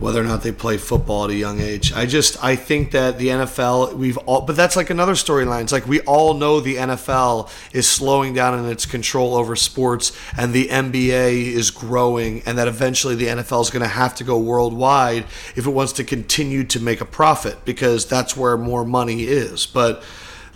whether 0.00 0.20
or 0.20 0.24
not 0.24 0.42
they 0.42 0.52
play 0.52 0.76
football 0.76 1.24
at 1.24 1.30
a 1.30 1.34
young 1.34 1.60
age. 1.60 1.92
I 1.92 2.06
just 2.06 2.42
I 2.42 2.56
think 2.56 2.90
that 2.90 3.18
the 3.18 3.28
NFL 3.28 3.94
we've 3.94 4.18
all 4.18 4.42
but 4.42 4.56
that's 4.56 4.76
like 4.76 4.90
another 4.90 5.12
storyline. 5.12 5.62
It's 5.62 5.72
like 5.72 5.86
we 5.86 6.00
all 6.00 6.34
know 6.34 6.60
the 6.60 6.76
NFL 6.76 7.50
is 7.72 7.86
slowing 7.86 8.34
down 8.34 8.58
in 8.58 8.70
its 8.70 8.86
control 8.86 9.34
over 9.34 9.56
sports 9.56 10.12
and 10.36 10.52
the 10.52 10.68
NBA 10.68 11.46
is 11.52 11.70
growing 11.70 12.42
and 12.46 12.58
that 12.58 12.68
eventually 12.68 13.14
the 13.14 13.26
NFL 13.26 13.62
is 13.62 13.70
going 13.70 13.82
to 13.82 13.88
have 13.88 14.14
to 14.16 14.24
go 14.24 14.38
worldwide 14.38 15.24
if 15.56 15.66
it 15.66 15.70
wants 15.70 15.92
to 15.94 16.04
continue 16.04 16.64
to 16.64 16.80
make 16.80 17.00
a 17.00 17.06
profit 17.06 17.64
because 17.64 18.06
that's 18.06 18.36
where 18.36 18.56
more 18.56 18.84
money 18.84 19.24
is. 19.24 19.66
But 19.66 20.02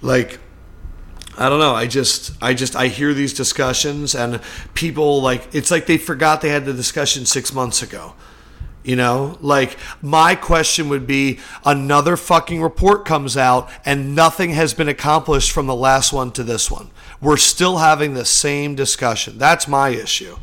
like 0.03 0.41
I 1.39 1.49
don't 1.49 1.61
know. 1.61 1.73
I 1.73 1.87
just, 1.87 2.33
I 2.43 2.53
just, 2.53 2.75
I 2.75 2.89
hear 2.89 3.15
these 3.15 3.33
discussions 3.33 4.17
and 4.17 4.41
people 4.75 5.23
like, 5.23 5.55
it's 5.55 5.71
like 5.71 5.87
they 5.87 5.97
forgot 5.97 6.41
they 6.41 6.49
had 6.49 6.65
the 6.65 6.73
discussion 6.73 7.27
six 7.27 7.53
months 7.55 7.81
ago. 7.81 8.15
You 8.85 8.97
know, 8.97 9.37
like 9.41 9.77
my 10.01 10.35
question 10.35 10.89
would 10.89 11.07
be 11.07 11.41
another 11.65 12.17
fucking 12.17 12.63
report 12.63 13.05
comes 13.05 13.37
out 13.37 13.69
and 13.85 14.15
nothing 14.15 14.51
has 14.51 14.73
been 14.73 14.89
accomplished 14.89 15.51
from 15.51 15.67
the 15.67 15.75
last 15.75 16.13
one 16.13 16.31
to 16.33 16.43
this 16.43 16.71
one. 16.71 16.91
We're 17.21 17.37
still 17.37 17.79
having 17.79 18.15
the 18.15 18.25
same 18.25 18.75
discussion. 18.75 19.37
That's 19.37 19.69
my 19.69 19.91
issue 19.91 20.37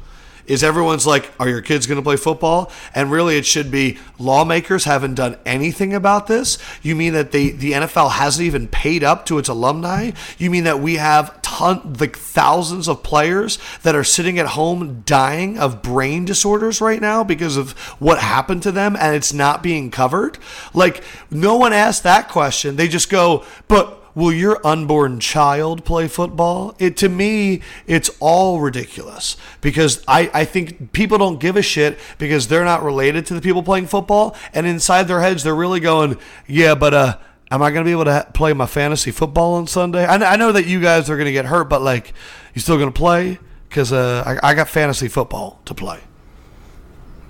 is 0.47 0.63
everyone's 0.63 1.07
like, 1.07 1.31
are 1.39 1.49
your 1.49 1.61
kids 1.61 1.87
going 1.87 1.97
to 1.97 2.03
play 2.03 2.17
football? 2.17 2.71
And 2.93 3.11
really, 3.11 3.37
it 3.37 3.45
should 3.45 3.71
be 3.71 3.97
lawmakers 4.19 4.85
haven't 4.85 5.15
done 5.15 5.37
anything 5.45 5.93
about 5.93 6.27
this. 6.27 6.57
You 6.81 6.95
mean 6.95 7.13
that 7.13 7.31
they, 7.31 7.49
the 7.49 7.73
NFL 7.73 8.11
hasn't 8.11 8.45
even 8.45 8.67
paid 8.67 9.03
up 9.03 9.25
to 9.27 9.37
its 9.37 9.49
alumni? 9.49 10.11
You 10.37 10.49
mean 10.49 10.65
that 10.65 10.79
we 10.79 10.95
have 10.95 11.41
ton, 11.55 11.95
like 11.99 12.17
thousands 12.17 12.89
of 12.89 13.01
players 13.01 13.57
that 13.83 13.95
are 13.95 14.03
sitting 14.03 14.37
at 14.37 14.47
home 14.47 15.03
dying 15.05 15.57
of 15.57 15.81
brain 15.81 16.25
disorders 16.25 16.81
right 16.81 16.99
now 16.99 17.23
because 17.23 17.55
of 17.55 17.71
what 17.99 18.19
happened 18.19 18.61
to 18.63 18.71
them 18.71 18.95
and 18.99 19.15
it's 19.15 19.31
not 19.31 19.63
being 19.63 19.89
covered? 19.89 20.37
Like, 20.73 21.01
no 21.31 21.55
one 21.55 21.71
asked 21.71 22.03
that 22.03 22.27
question. 22.27 22.75
They 22.75 22.89
just 22.89 23.09
go, 23.09 23.45
but 23.69 24.01
will 24.15 24.33
your 24.33 24.59
unborn 24.65 25.19
child 25.21 25.85
play 25.85 26.09
football? 26.09 26.75
It 26.77 26.97
to 26.97 27.09
me, 27.09 27.61
it's 27.87 28.09
all 28.19 28.59
ridiculous 28.59 29.37
because 29.61 30.03
I, 30.07 30.29
I 30.33 30.43
think 30.45 30.91
people 30.91 31.17
don't 31.17 31.39
give 31.39 31.55
a 31.55 31.61
shit 31.61 31.97
because 32.17 32.49
they're 32.49 32.65
not 32.65 32.83
related 32.83 33.25
to 33.27 33.33
the 33.33 33.41
people 33.41 33.63
playing 33.63 33.87
football, 33.87 34.35
and 34.53 34.67
inside 34.67 35.03
their 35.03 35.21
heads 35.21 35.43
they're 35.43 35.55
really 35.55 35.79
going, 35.79 36.17
yeah, 36.47 36.75
but 36.75 36.93
uh. 36.93 37.17
Am 37.51 37.61
I 37.61 37.69
going 37.69 37.83
to 37.83 37.87
be 37.87 37.91
able 37.91 38.05
to 38.05 38.27
play 38.33 38.53
my 38.53 38.65
fantasy 38.65 39.11
football 39.11 39.53
on 39.53 39.67
Sunday? 39.67 40.05
I, 40.05 40.33
I 40.33 40.35
know 40.35 40.51
that 40.51 40.65
you 40.65 40.81
guys 40.81 41.09
are 41.09 41.15
going 41.15 41.27
to 41.27 41.31
get 41.31 41.45
hurt, 41.45 41.65
but 41.65 41.81
like, 41.81 42.13
you 42.53 42.61
still 42.61 42.77
going 42.77 42.91
to 42.91 42.97
play? 42.97 43.39
Because 43.69 43.93
uh, 43.93 44.37
I, 44.41 44.51
I 44.51 44.53
got 44.55 44.67
fantasy 44.67 45.07
football 45.07 45.61
to 45.65 45.73
play. 45.73 45.99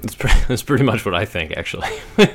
That's 0.02 0.16
pretty, 0.16 0.40
that's 0.48 0.64
pretty 0.64 0.84
much 0.84 1.06
what 1.06 1.16
I 1.16 1.26
think, 1.26 1.52
actually. 1.58 1.90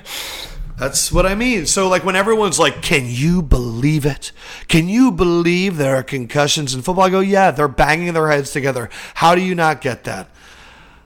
That's 0.80 1.12
what 1.12 1.26
I 1.26 1.34
mean. 1.34 1.66
So, 1.66 1.90
like, 1.90 2.04
when 2.06 2.16
everyone's 2.16 2.58
like, 2.58 2.80
"Can 2.80 3.04
you 3.04 3.42
believe 3.42 4.06
it? 4.06 4.32
Can 4.66 4.88
you 4.88 5.12
believe 5.12 5.76
there 5.76 5.96
are 5.96 6.02
concussions 6.02 6.74
in 6.74 6.80
football?" 6.80 7.04
I 7.04 7.10
go, 7.10 7.20
"Yeah, 7.20 7.50
they're 7.50 7.68
banging 7.68 8.14
their 8.14 8.30
heads 8.30 8.50
together. 8.50 8.88
How 9.12 9.34
do 9.34 9.42
you 9.42 9.54
not 9.54 9.82
get 9.82 10.04
that?" 10.04 10.30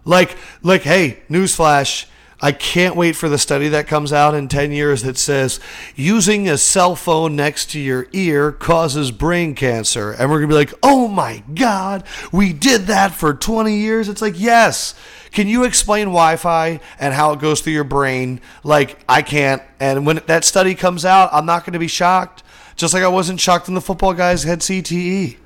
Like, 0.04 0.37
like, 0.62 0.82
hey, 0.82 1.24
newsflash. 1.28 2.06
I 2.40 2.53
can't 2.53 2.97
wait 2.97 3.16
for 3.16 3.29
the 3.29 3.38
study 3.38 3.68
that 3.68 3.87
comes 3.87 4.12
out 4.12 4.35
in 4.35 4.49
10 4.49 4.73
years 4.73 5.03
that 5.03 5.16
says 5.16 5.61
using 5.94 6.49
a 6.49 6.59
cell 6.59 6.97
phone 6.97 7.37
next 7.37 7.70
to 7.70 7.81
your 7.81 8.09
ear 8.12 8.53
causes 8.53 9.11
brain 9.11 9.55
cancer. 9.55 10.12
And 10.12 10.31
we're 10.31 10.38
going 10.38 10.51
to 10.51 10.55
be 10.55 10.59
like, 10.59 10.75
oh 10.83 11.09
my 11.09 11.42
God, 11.55 12.05
we 12.33 12.53
did 12.53 12.83
that 12.83 13.12
for 13.12 13.35
20 13.35 13.77
years. 13.77 14.09
It's 14.09 14.20
like, 14.20 14.38
yes, 14.38 14.94
can 15.31 15.49
you 15.49 15.64
explain 15.64 16.07
Wi-Fi 16.07 16.81
and 17.01 17.14
how 17.14 17.33
it 17.33 17.40
goes 17.40 17.61
through 17.61 17.73
your 17.73 17.85
brain? 17.85 18.40
Like 18.62 18.99
I 19.09 19.23
can't. 19.23 19.62
And 19.81 20.07
when 20.07 20.20
that 20.27 20.44
study 20.44 20.75
comes 20.75 21.05
out, 21.05 21.31
I'm 21.33 21.47
not 21.47 21.64
going 21.64 21.73
to 21.73 21.79
be 21.79 21.88
shocked. 21.88 22.42
Just 22.77 22.94
like 22.94 23.03
I 23.03 23.09
wasn't 23.09 23.40
shocked 23.40 23.68
when 23.68 23.75
the 23.75 23.81
football 23.81 24.12
guys 24.14 24.42
had 24.42 24.61
CTE. 24.61 25.37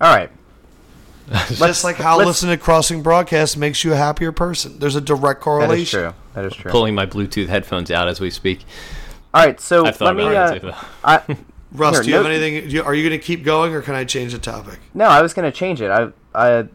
All 0.00 0.14
right. 0.14 0.30
Just 1.48 1.84
like 1.84 1.96
how 1.96 2.18
listening 2.18 2.56
to 2.56 2.62
Crossing 2.62 3.02
Broadcast 3.02 3.56
makes 3.56 3.82
you 3.84 3.92
a 3.92 3.96
happier 3.96 4.32
person. 4.32 4.78
There's 4.78 4.96
a 4.96 5.00
direct 5.00 5.40
correlation. 5.40 6.00
That 6.00 6.08
is 6.08 6.12
true. 6.14 6.14
That 6.34 6.44
is 6.44 6.54
true. 6.54 6.70
Pulling 6.70 6.94
my 6.94 7.06
Bluetooth 7.06 7.48
headphones 7.48 7.90
out 7.90 8.08
as 8.08 8.20
we 8.20 8.30
speak. 8.30 8.60
All 9.34 9.44
right, 9.44 9.60
so 9.60 9.82
let 9.82 10.16
me. 10.16 10.24
Uh, 10.24 10.74
I, 11.04 11.22
Russ, 11.72 11.96
here, 11.96 12.02
do 12.04 12.08
you 12.08 12.16
no, 12.16 12.22
have 12.22 12.32
anything? 12.32 12.68
Do 12.68 12.74
you, 12.74 12.82
are 12.82 12.94
you 12.94 13.06
going 13.06 13.18
to 13.18 13.24
keep 13.24 13.44
going, 13.44 13.74
or 13.74 13.82
can 13.82 13.94
I 13.94 14.04
change 14.04 14.32
the 14.32 14.38
topic? 14.38 14.78
No, 14.94 15.06
I 15.06 15.20
was 15.20 15.34
going 15.34 15.50
to 15.50 15.56
change 15.56 15.80
it. 15.80 15.90
I, 15.90 16.08
I 16.34 16.68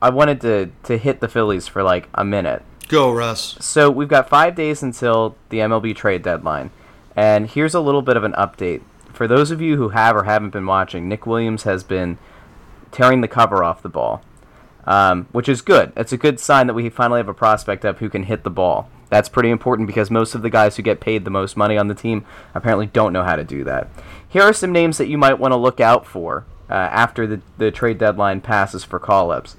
I 0.00 0.10
wanted 0.10 0.40
to 0.42 0.70
to 0.84 0.96
hit 0.96 1.20
the 1.20 1.28
Phillies 1.28 1.68
for 1.68 1.82
like 1.82 2.08
a 2.14 2.24
minute. 2.24 2.62
Go, 2.88 3.12
Russ. 3.12 3.56
So 3.60 3.90
we've 3.90 4.08
got 4.08 4.28
five 4.28 4.54
days 4.54 4.82
until 4.82 5.36
the 5.48 5.58
MLB 5.58 5.94
trade 5.94 6.22
deadline, 6.22 6.70
and 7.16 7.48
here's 7.48 7.74
a 7.74 7.80
little 7.80 8.02
bit 8.02 8.16
of 8.16 8.24
an 8.24 8.32
update 8.32 8.82
for 9.12 9.28
those 9.28 9.50
of 9.50 9.60
you 9.60 9.76
who 9.76 9.90
have 9.90 10.16
or 10.16 10.24
haven't 10.24 10.50
been 10.50 10.66
watching. 10.66 11.08
Nick 11.08 11.26
Williams 11.26 11.64
has 11.64 11.84
been 11.84 12.18
tearing 12.92 13.20
the 13.20 13.28
cover 13.28 13.64
off 13.64 13.82
the 13.82 13.88
ball, 13.88 14.22
um, 14.86 15.26
which 15.32 15.48
is 15.48 15.60
good. 15.60 15.92
It's 15.96 16.12
a 16.12 16.16
good 16.16 16.38
sign 16.38 16.68
that 16.68 16.74
we 16.74 16.88
finally 16.90 17.18
have 17.18 17.28
a 17.28 17.34
prospect 17.34 17.84
up 17.84 17.98
who 17.98 18.08
can 18.08 18.24
hit 18.24 18.44
the 18.44 18.50
ball. 18.50 18.88
That's 19.08 19.28
pretty 19.28 19.50
important 19.50 19.88
because 19.88 20.10
most 20.10 20.34
of 20.34 20.42
the 20.42 20.50
guys 20.50 20.76
who 20.76 20.82
get 20.82 21.00
paid 21.00 21.24
the 21.24 21.30
most 21.30 21.56
money 21.56 21.76
on 21.76 21.88
the 21.88 21.94
team 21.94 22.24
apparently 22.54 22.86
don't 22.86 23.12
know 23.12 23.24
how 23.24 23.36
to 23.36 23.44
do 23.44 23.64
that. 23.64 23.88
Here 24.28 24.42
are 24.42 24.54
some 24.54 24.72
names 24.72 24.98
that 24.98 25.08
you 25.08 25.18
might 25.18 25.38
want 25.38 25.52
to 25.52 25.56
look 25.56 25.80
out 25.80 26.06
for 26.06 26.46
uh, 26.70 26.74
after 26.74 27.26
the, 27.26 27.40
the 27.58 27.70
trade 27.70 27.98
deadline 27.98 28.40
passes 28.40 28.84
for 28.84 28.98
call 28.98 29.30
ups 29.30 29.56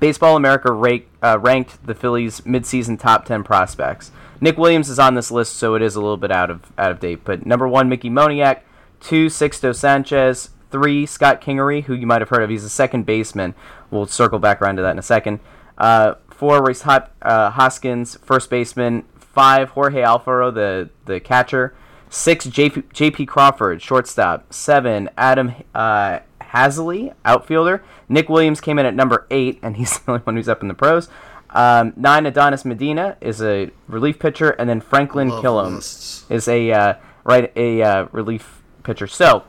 Baseball 0.00 0.36
America 0.36 0.72
rank, 0.72 1.06
uh, 1.22 1.38
ranked 1.38 1.86
the 1.86 1.94
Phillies 1.94 2.40
midseason 2.42 2.98
top 2.98 3.24
10 3.24 3.44
prospects. 3.44 4.10
Nick 4.40 4.58
Williams 4.58 4.90
is 4.90 4.98
on 4.98 5.14
this 5.14 5.30
list, 5.30 5.54
so 5.54 5.74
it 5.74 5.82
is 5.82 5.96
a 5.96 6.00
little 6.00 6.16
bit 6.16 6.30
out 6.30 6.50
of 6.50 6.70
out 6.76 6.90
of 6.90 7.00
date. 7.00 7.24
But 7.24 7.46
number 7.46 7.66
one, 7.66 7.88
Mickey 7.88 8.10
Moniak. 8.10 8.60
Two, 9.00 9.26
Sixto 9.26 9.74
Sanchez. 9.74 10.50
Three, 10.74 11.06
Scott 11.06 11.40
Kingery, 11.40 11.84
who 11.84 11.94
you 11.94 12.04
might 12.04 12.20
have 12.20 12.30
heard 12.30 12.42
of. 12.42 12.50
He's 12.50 12.64
a 12.64 12.68
second 12.68 13.06
baseman. 13.06 13.54
We'll 13.92 14.06
circle 14.06 14.40
back 14.40 14.60
around 14.60 14.74
to 14.74 14.82
that 14.82 14.90
in 14.90 14.98
a 14.98 15.02
second. 15.02 15.38
Uh, 15.78 16.14
four, 16.30 16.60
Rhys 16.64 16.82
Hot, 16.82 17.12
uh, 17.22 17.50
Hoskins, 17.50 18.16
first 18.16 18.50
baseman. 18.50 19.04
Five, 19.16 19.68
Jorge 19.70 20.02
Alfaro, 20.02 20.52
the, 20.52 20.90
the 21.04 21.20
catcher. 21.20 21.76
Six, 22.10 22.48
JP, 22.48 22.92
JP 22.92 23.28
Crawford, 23.28 23.82
shortstop. 23.82 24.52
Seven, 24.52 25.10
Adam 25.16 25.52
uh, 25.76 26.18
outfielder. 26.52 27.84
Nick 28.08 28.28
Williams 28.28 28.60
came 28.60 28.80
in 28.80 28.84
at 28.84 28.96
number 28.96 29.28
eight, 29.30 29.60
and 29.62 29.76
he's 29.78 30.00
the 30.00 30.10
only 30.10 30.22
one 30.24 30.34
who's 30.34 30.48
up 30.48 30.60
in 30.60 30.66
the 30.66 30.74
pros. 30.74 31.08
Um, 31.50 31.92
nine, 31.94 32.26
Adonis 32.26 32.64
Medina 32.64 33.16
is 33.20 33.40
a 33.40 33.70
relief 33.86 34.18
pitcher, 34.18 34.50
and 34.50 34.68
then 34.68 34.80
Franklyn 34.80 35.28
Love 35.28 35.44
Kilome 35.44 35.76
lists. 35.76 36.24
is 36.28 36.48
a 36.48 36.72
uh, 36.72 36.94
right 37.22 37.52
a 37.54 37.80
uh, 37.80 38.06
relief 38.10 38.60
pitcher. 38.82 39.06
So 39.06 39.44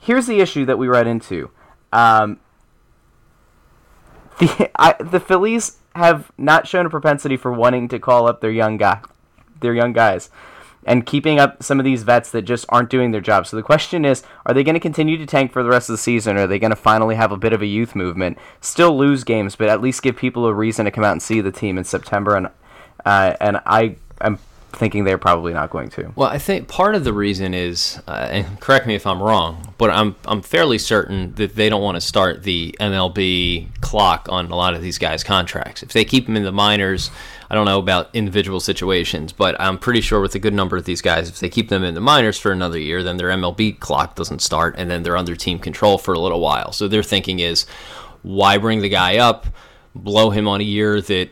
here's 0.00 0.26
the 0.26 0.40
issue 0.40 0.64
that 0.64 0.78
we 0.78 0.88
run 0.88 1.06
into. 1.06 1.50
Um, 1.92 2.40
the 4.38 4.70
I, 4.74 4.94
the 5.00 5.20
Phillies 5.20 5.78
have 5.94 6.32
not 6.38 6.66
shown 6.66 6.86
a 6.86 6.90
propensity 6.90 7.36
for 7.36 7.52
wanting 7.52 7.88
to 7.88 7.98
call 7.98 8.26
up 8.26 8.40
their 8.40 8.50
young 8.50 8.76
guy, 8.76 9.00
their 9.60 9.74
young 9.74 9.92
guys, 9.92 10.30
and 10.84 11.04
keeping 11.04 11.38
up 11.38 11.62
some 11.62 11.78
of 11.78 11.84
these 11.84 12.04
vets 12.04 12.30
that 12.30 12.42
just 12.42 12.64
aren't 12.68 12.90
doing 12.90 13.10
their 13.10 13.20
job. 13.20 13.46
So 13.46 13.56
the 13.56 13.62
question 13.62 14.04
is, 14.04 14.22
are 14.46 14.54
they 14.54 14.62
going 14.62 14.74
to 14.74 14.80
continue 14.80 15.18
to 15.18 15.26
tank 15.26 15.52
for 15.52 15.62
the 15.62 15.68
rest 15.68 15.90
of 15.90 15.94
the 15.94 15.98
season, 15.98 16.36
or 16.36 16.42
are 16.42 16.46
they 16.46 16.58
going 16.58 16.70
to 16.70 16.76
finally 16.76 17.16
have 17.16 17.32
a 17.32 17.36
bit 17.36 17.52
of 17.52 17.60
a 17.60 17.66
youth 17.66 17.94
movement, 17.94 18.38
still 18.60 18.96
lose 18.96 19.24
games, 19.24 19.56
but 19.56 19.68
at 19.68 19.82
least 19.82 20.02
give 20.02 20.16
people 20.16 20.46
a 20.46 20.54
reason 20.54 20.84
to 20.84 20.90
come 20.90 21.04
out 21.04 21.12
and 21.12 21.22
see 21.22 21.40
the 21.40 21.52
team 21.52 21.76
in 21.76 21.84
September? 21.84 22.36
And 22.36 22.48
uh, 23.04 23.34
and 23.40 23.60
I 23.66 23.96
am 24.20 24.38
thinking 24.72 25.04
they're 25.04 25.18
probably 25.18 25.52
not 25.52 25.70
going 25.70 25.90
to. 25.90 26.12
Well, 26.16 26.28
I 26.28 26.38
think 26.38 26.68
part 26.68 26.94
of 26.94 27.04
the 27.04 27.12
reason 27.12 27.54
is, 27.54 28.00
uh, 28.06 28.28
and 28.30 28.60
correct 28.60 28.86
me 28.86 28.94
if 28.94 29.06
I'm 29.06 29.22
wrong, 29.22 29.74
but 29.78 29.90
I'm 29.90 30.16
I'm 30.26 30.42
fairly 30.42 30.78
certain 30.78 31.34
that 31.34 31.56
they 31.56 31.68
don't 31.68 31.82
want 31.82 31.96
to 31.96 32.00
start 32.00 32.42
the 32.42 32.74
MLB 32.80 33.80
clock 33.80 34.28
on 34.30 34.50
a 34.50 34.56
lot 34.56 34.74
of 34.74 34.82
these 34.82 34.98
guys' 34.98 35.24
contracts. 35.24 35.82
If 35.82 35.92
they 35.92 36.04
keep 36.04 36.26
them 36.26 36.36
in 36.36 36.44
the 36.44 36.52
minors, 36.52 37.10
I 37.50 37.54
don't 37.54 37.66
know 37.66 37.78
about 37.78 38.10
individual 38.14 38.60
situations, 38.60 39.32
but 39.32 39.60
I'm 39.60 39.78
pretty 39.78 40.00
sure 40.00 40.20
with 40.20 40.34
a 40.34 40.38
good 40.38 40.54
number 40.54 40.76
of 40.76 40.84
these 40.84 41.02
guys, 41.02 41.28
if 41.28 41.40
they 41.40 41.48
keep 41.48 41.68
them 41.68 41.82
in 41.82 41.94
the 41.94 42.00
minors 42.00 42.38
for 42.38 42.52
another 42.52 42.78
year, 42.78 43.02
then 43.02 43.16
their 43.16 43.30
MLB 43.30 43.80
clock 43.80 44.14
doesn't 44.14 44.40
start, 44.40 44.76
and 44.78 44.90
then 44.90 45.02
they're 45.02 45.16
under 45.16 45.34
team 45.34 45.58
control 45.58 45.98
for 45.98 46.14
a 46.14 46.18
little 46.18 46.40
while. 46.40 46.72
So 46.72 46.86
their 46.86 47.02
thinking 47.02 47.40
is, 47.40 47.66
why 48.22 48.58
bring 48.58 48.82
the 48.82 48.88
guy 48.88 49.18
up, 49.18 49.46
blow 49.94 50.30
him 50.30 50.46
on 50.46 50.60
a 50.60 50.64
year 50.64 51.00
that 51.00 51.30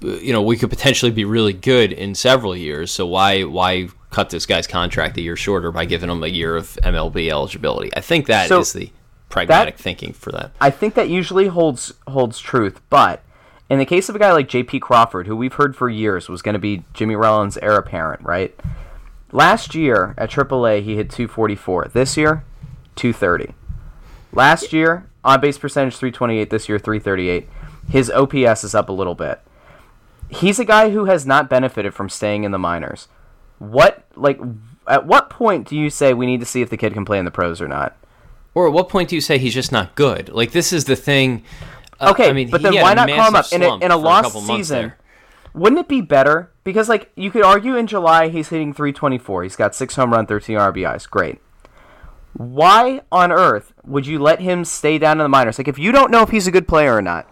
you 0.00 0.32
know 0.32 0.42
we 0.42 0.56
could 0.56 0.70
potentially 0.70 1.10
be 1.12 1.24
really 1.24 1.52
good 1.52 1.92
in 1.92 2.14
several 2.14 2.56
years. 2.56 2.90
So 2.90 3.06
why 3.06 3.42
why 3.44 3.88
cut 4.10 4.30
this 4.30 4.46
guy's 4.46 4.66
contract 4.66 5.16
a 5.18 5.20
year 5.20 5.36
shorter 5.36 5.70
by 5.70 5.84
giving 5.84 6.10
him 6.10 6.22
a 6.22 6.28
year 6.28 6.56
of 6.56 6.78
MLB 6.82 7.30
eligibility? 7.30 7.90
I 7.96 8.00
think 8.00 8.26
that 8.26 8.50
is 8.50 8.68
So 8.70 8.78
the 8.78 8.90
pragmatic 9.28 9.76
that- 9.76 9.82
thinking 9.82 10.12
for 10.12 10.32
that. 10.32 10.52
I 10.60 10.70
think 10.70 10.94
that 10.94 11.08
usually 11.08 11.48
holds 11.48 11.92
holds 12.06 12.38
truth, 12.40 12.80
but 12.90 13.22
in 13.70 13.78
the 13.78 13.84
case 13.84 14.08
of 14.08 14.16
a 14.16 14.18
guy 14.18 14.32
like 14.32 14.48
J.P. 14.48 14.80
Crawford, 14.80 15.26
who 15.26 15.36
we've 15.36 15.52
heard 15.54 15.76
for 15.76 15.90
years 15.90 16.28
was 16.28 16.40
going 16.42 16.54
to 16.54 16.58
be 16.58 16.84
Jimmy 16.94 17.16
Rollins' 17.16 17.58
heir 17.58 17.76
apparent, 17.76 18.22
right? 18.22 18.58
Last 19.30 19.74
year 19.74 20.14
at 20.16 20.30
AAA, 20.30 20.82
he 20.82 20.96
hit 20.96 21.10
244. 21.10 21.90
This 21.92 22.16
year, 22.16 22.44
230. 22.96 23.52
Last 24.32 24.72
year, 24.72 25.06
on 25.22 25.40
base 25.42 25.58
percentage 25.58 25.96
328. 25.96 26.48
This 26.48 26.66
year, 26.68 26.78
338. 26.78 27.46
His 27.90 28.10
OPS 28.10 28.64
is 28.64 28.74
up 28.74 28.88
a 28.88 28.92
little 28.92 29.14
bit. 29.14 29.38
He's 30.30 30.58
a 30.58 30.64
guy 30.64 30.90
who 30.90 31.06
has 31.06 31.26
not 31.26 31.48
benefited 31.48 31.94
from 31.94 32.08
staying 32.08 32.44
in 32.44 32.50
the 32.50 32.58
minors. 32.58 33.08
What 33.58 34.04
like 34.14 34.38
at 34.86 35.06
what 35.06 35.30
point 35.30 35.66
do 35.68 35.76
you 35.76 35.90
say 35.90 36.14
we 36.14 36.26
need 36.26 36.40
to 36.40 36.46
see 36.46 36.62
if 36.62 36.70
the 36.70 36.76
kid 36.76 36.92
can 36.92 37.04
play 37.04 37.18
in 37.18 37.24
the 37.24 37.30
pros 37.30 37.60
or 37.60 37.68
not? 37.68 37.96
Or 38.54 38.66
at 38.66 38.72
what 38.72 38.88
point 38.88 39.08
do 39.08 39.14
you 39.14 39.20
say 39.20 39.38
he's 39.38 39.54
just 39.54 39.72
not 39.72 39.94
good? 39.94 40.28
Like 40.30 40.52
this 40.52 40.72
is 40.72 40.84
the 40.84 40.96
thing. 40.96 41.44
uh, 42.00 42.10
Okay, 42.10 42.28
I 42.28 42.32
mean, 42.32 42.50
but 42.50 42.60
he 42.60 42.68
then 42.70 42.82
why 42.82 42.94
not 42.94 43.08
call 43.08 43.28
him 43.28 43.34
up 43.36 43.52
in 43.52 43.62
a, 43.62 43.76
in 43.78 43.90
a 43.90 43.96
lost 43.96 44.34
months 44.34 44.46
season? 44.48 44.92
Wouldn't 45.54 45.80
it 45.80 45.88
be 45.88 46.00
better? 46.00 46.50
Because 46.62 46.88
like 46.88 47.10
you 47.16 47.30
could 47.30 47.42
argue 47.44 47.74
in 47.76 47.86
July 47.86 48.28
he's 48.28 48.48
hitting 48.48 48.72
324. 48.72 49.42
He's 49.44 49.56
got 49.56 49.74
six 49.74 49.96
home 49.96 50.12
run, 50.12 50.26
13 50.26 50.56
RBIs. 50.58 51.08
Great. 51.08 51.40
Why 52.34 53.00
on 53.10 53.32
earth 53.32 53.72
would 53.84 54.06
you 54.06 54.18
let 54.18 54.40
him 54.40 54.64
stay 54.64 54.98
down 54.98 55.18
in 55.18 55.24
the 55.24 55.28
minors? 55.28 55.58
Like 55.58 55.68
if 55.68 55.78
you 55.78 55.90
don't 55.92 56.10
know 56.10 56.22
if 56.22 56.30
he's 56.30 56.46
a 56.46 56.50
good 56.52 56.68
player 56.68 56.94
or 56.94 57.02
not, 57.02 57.26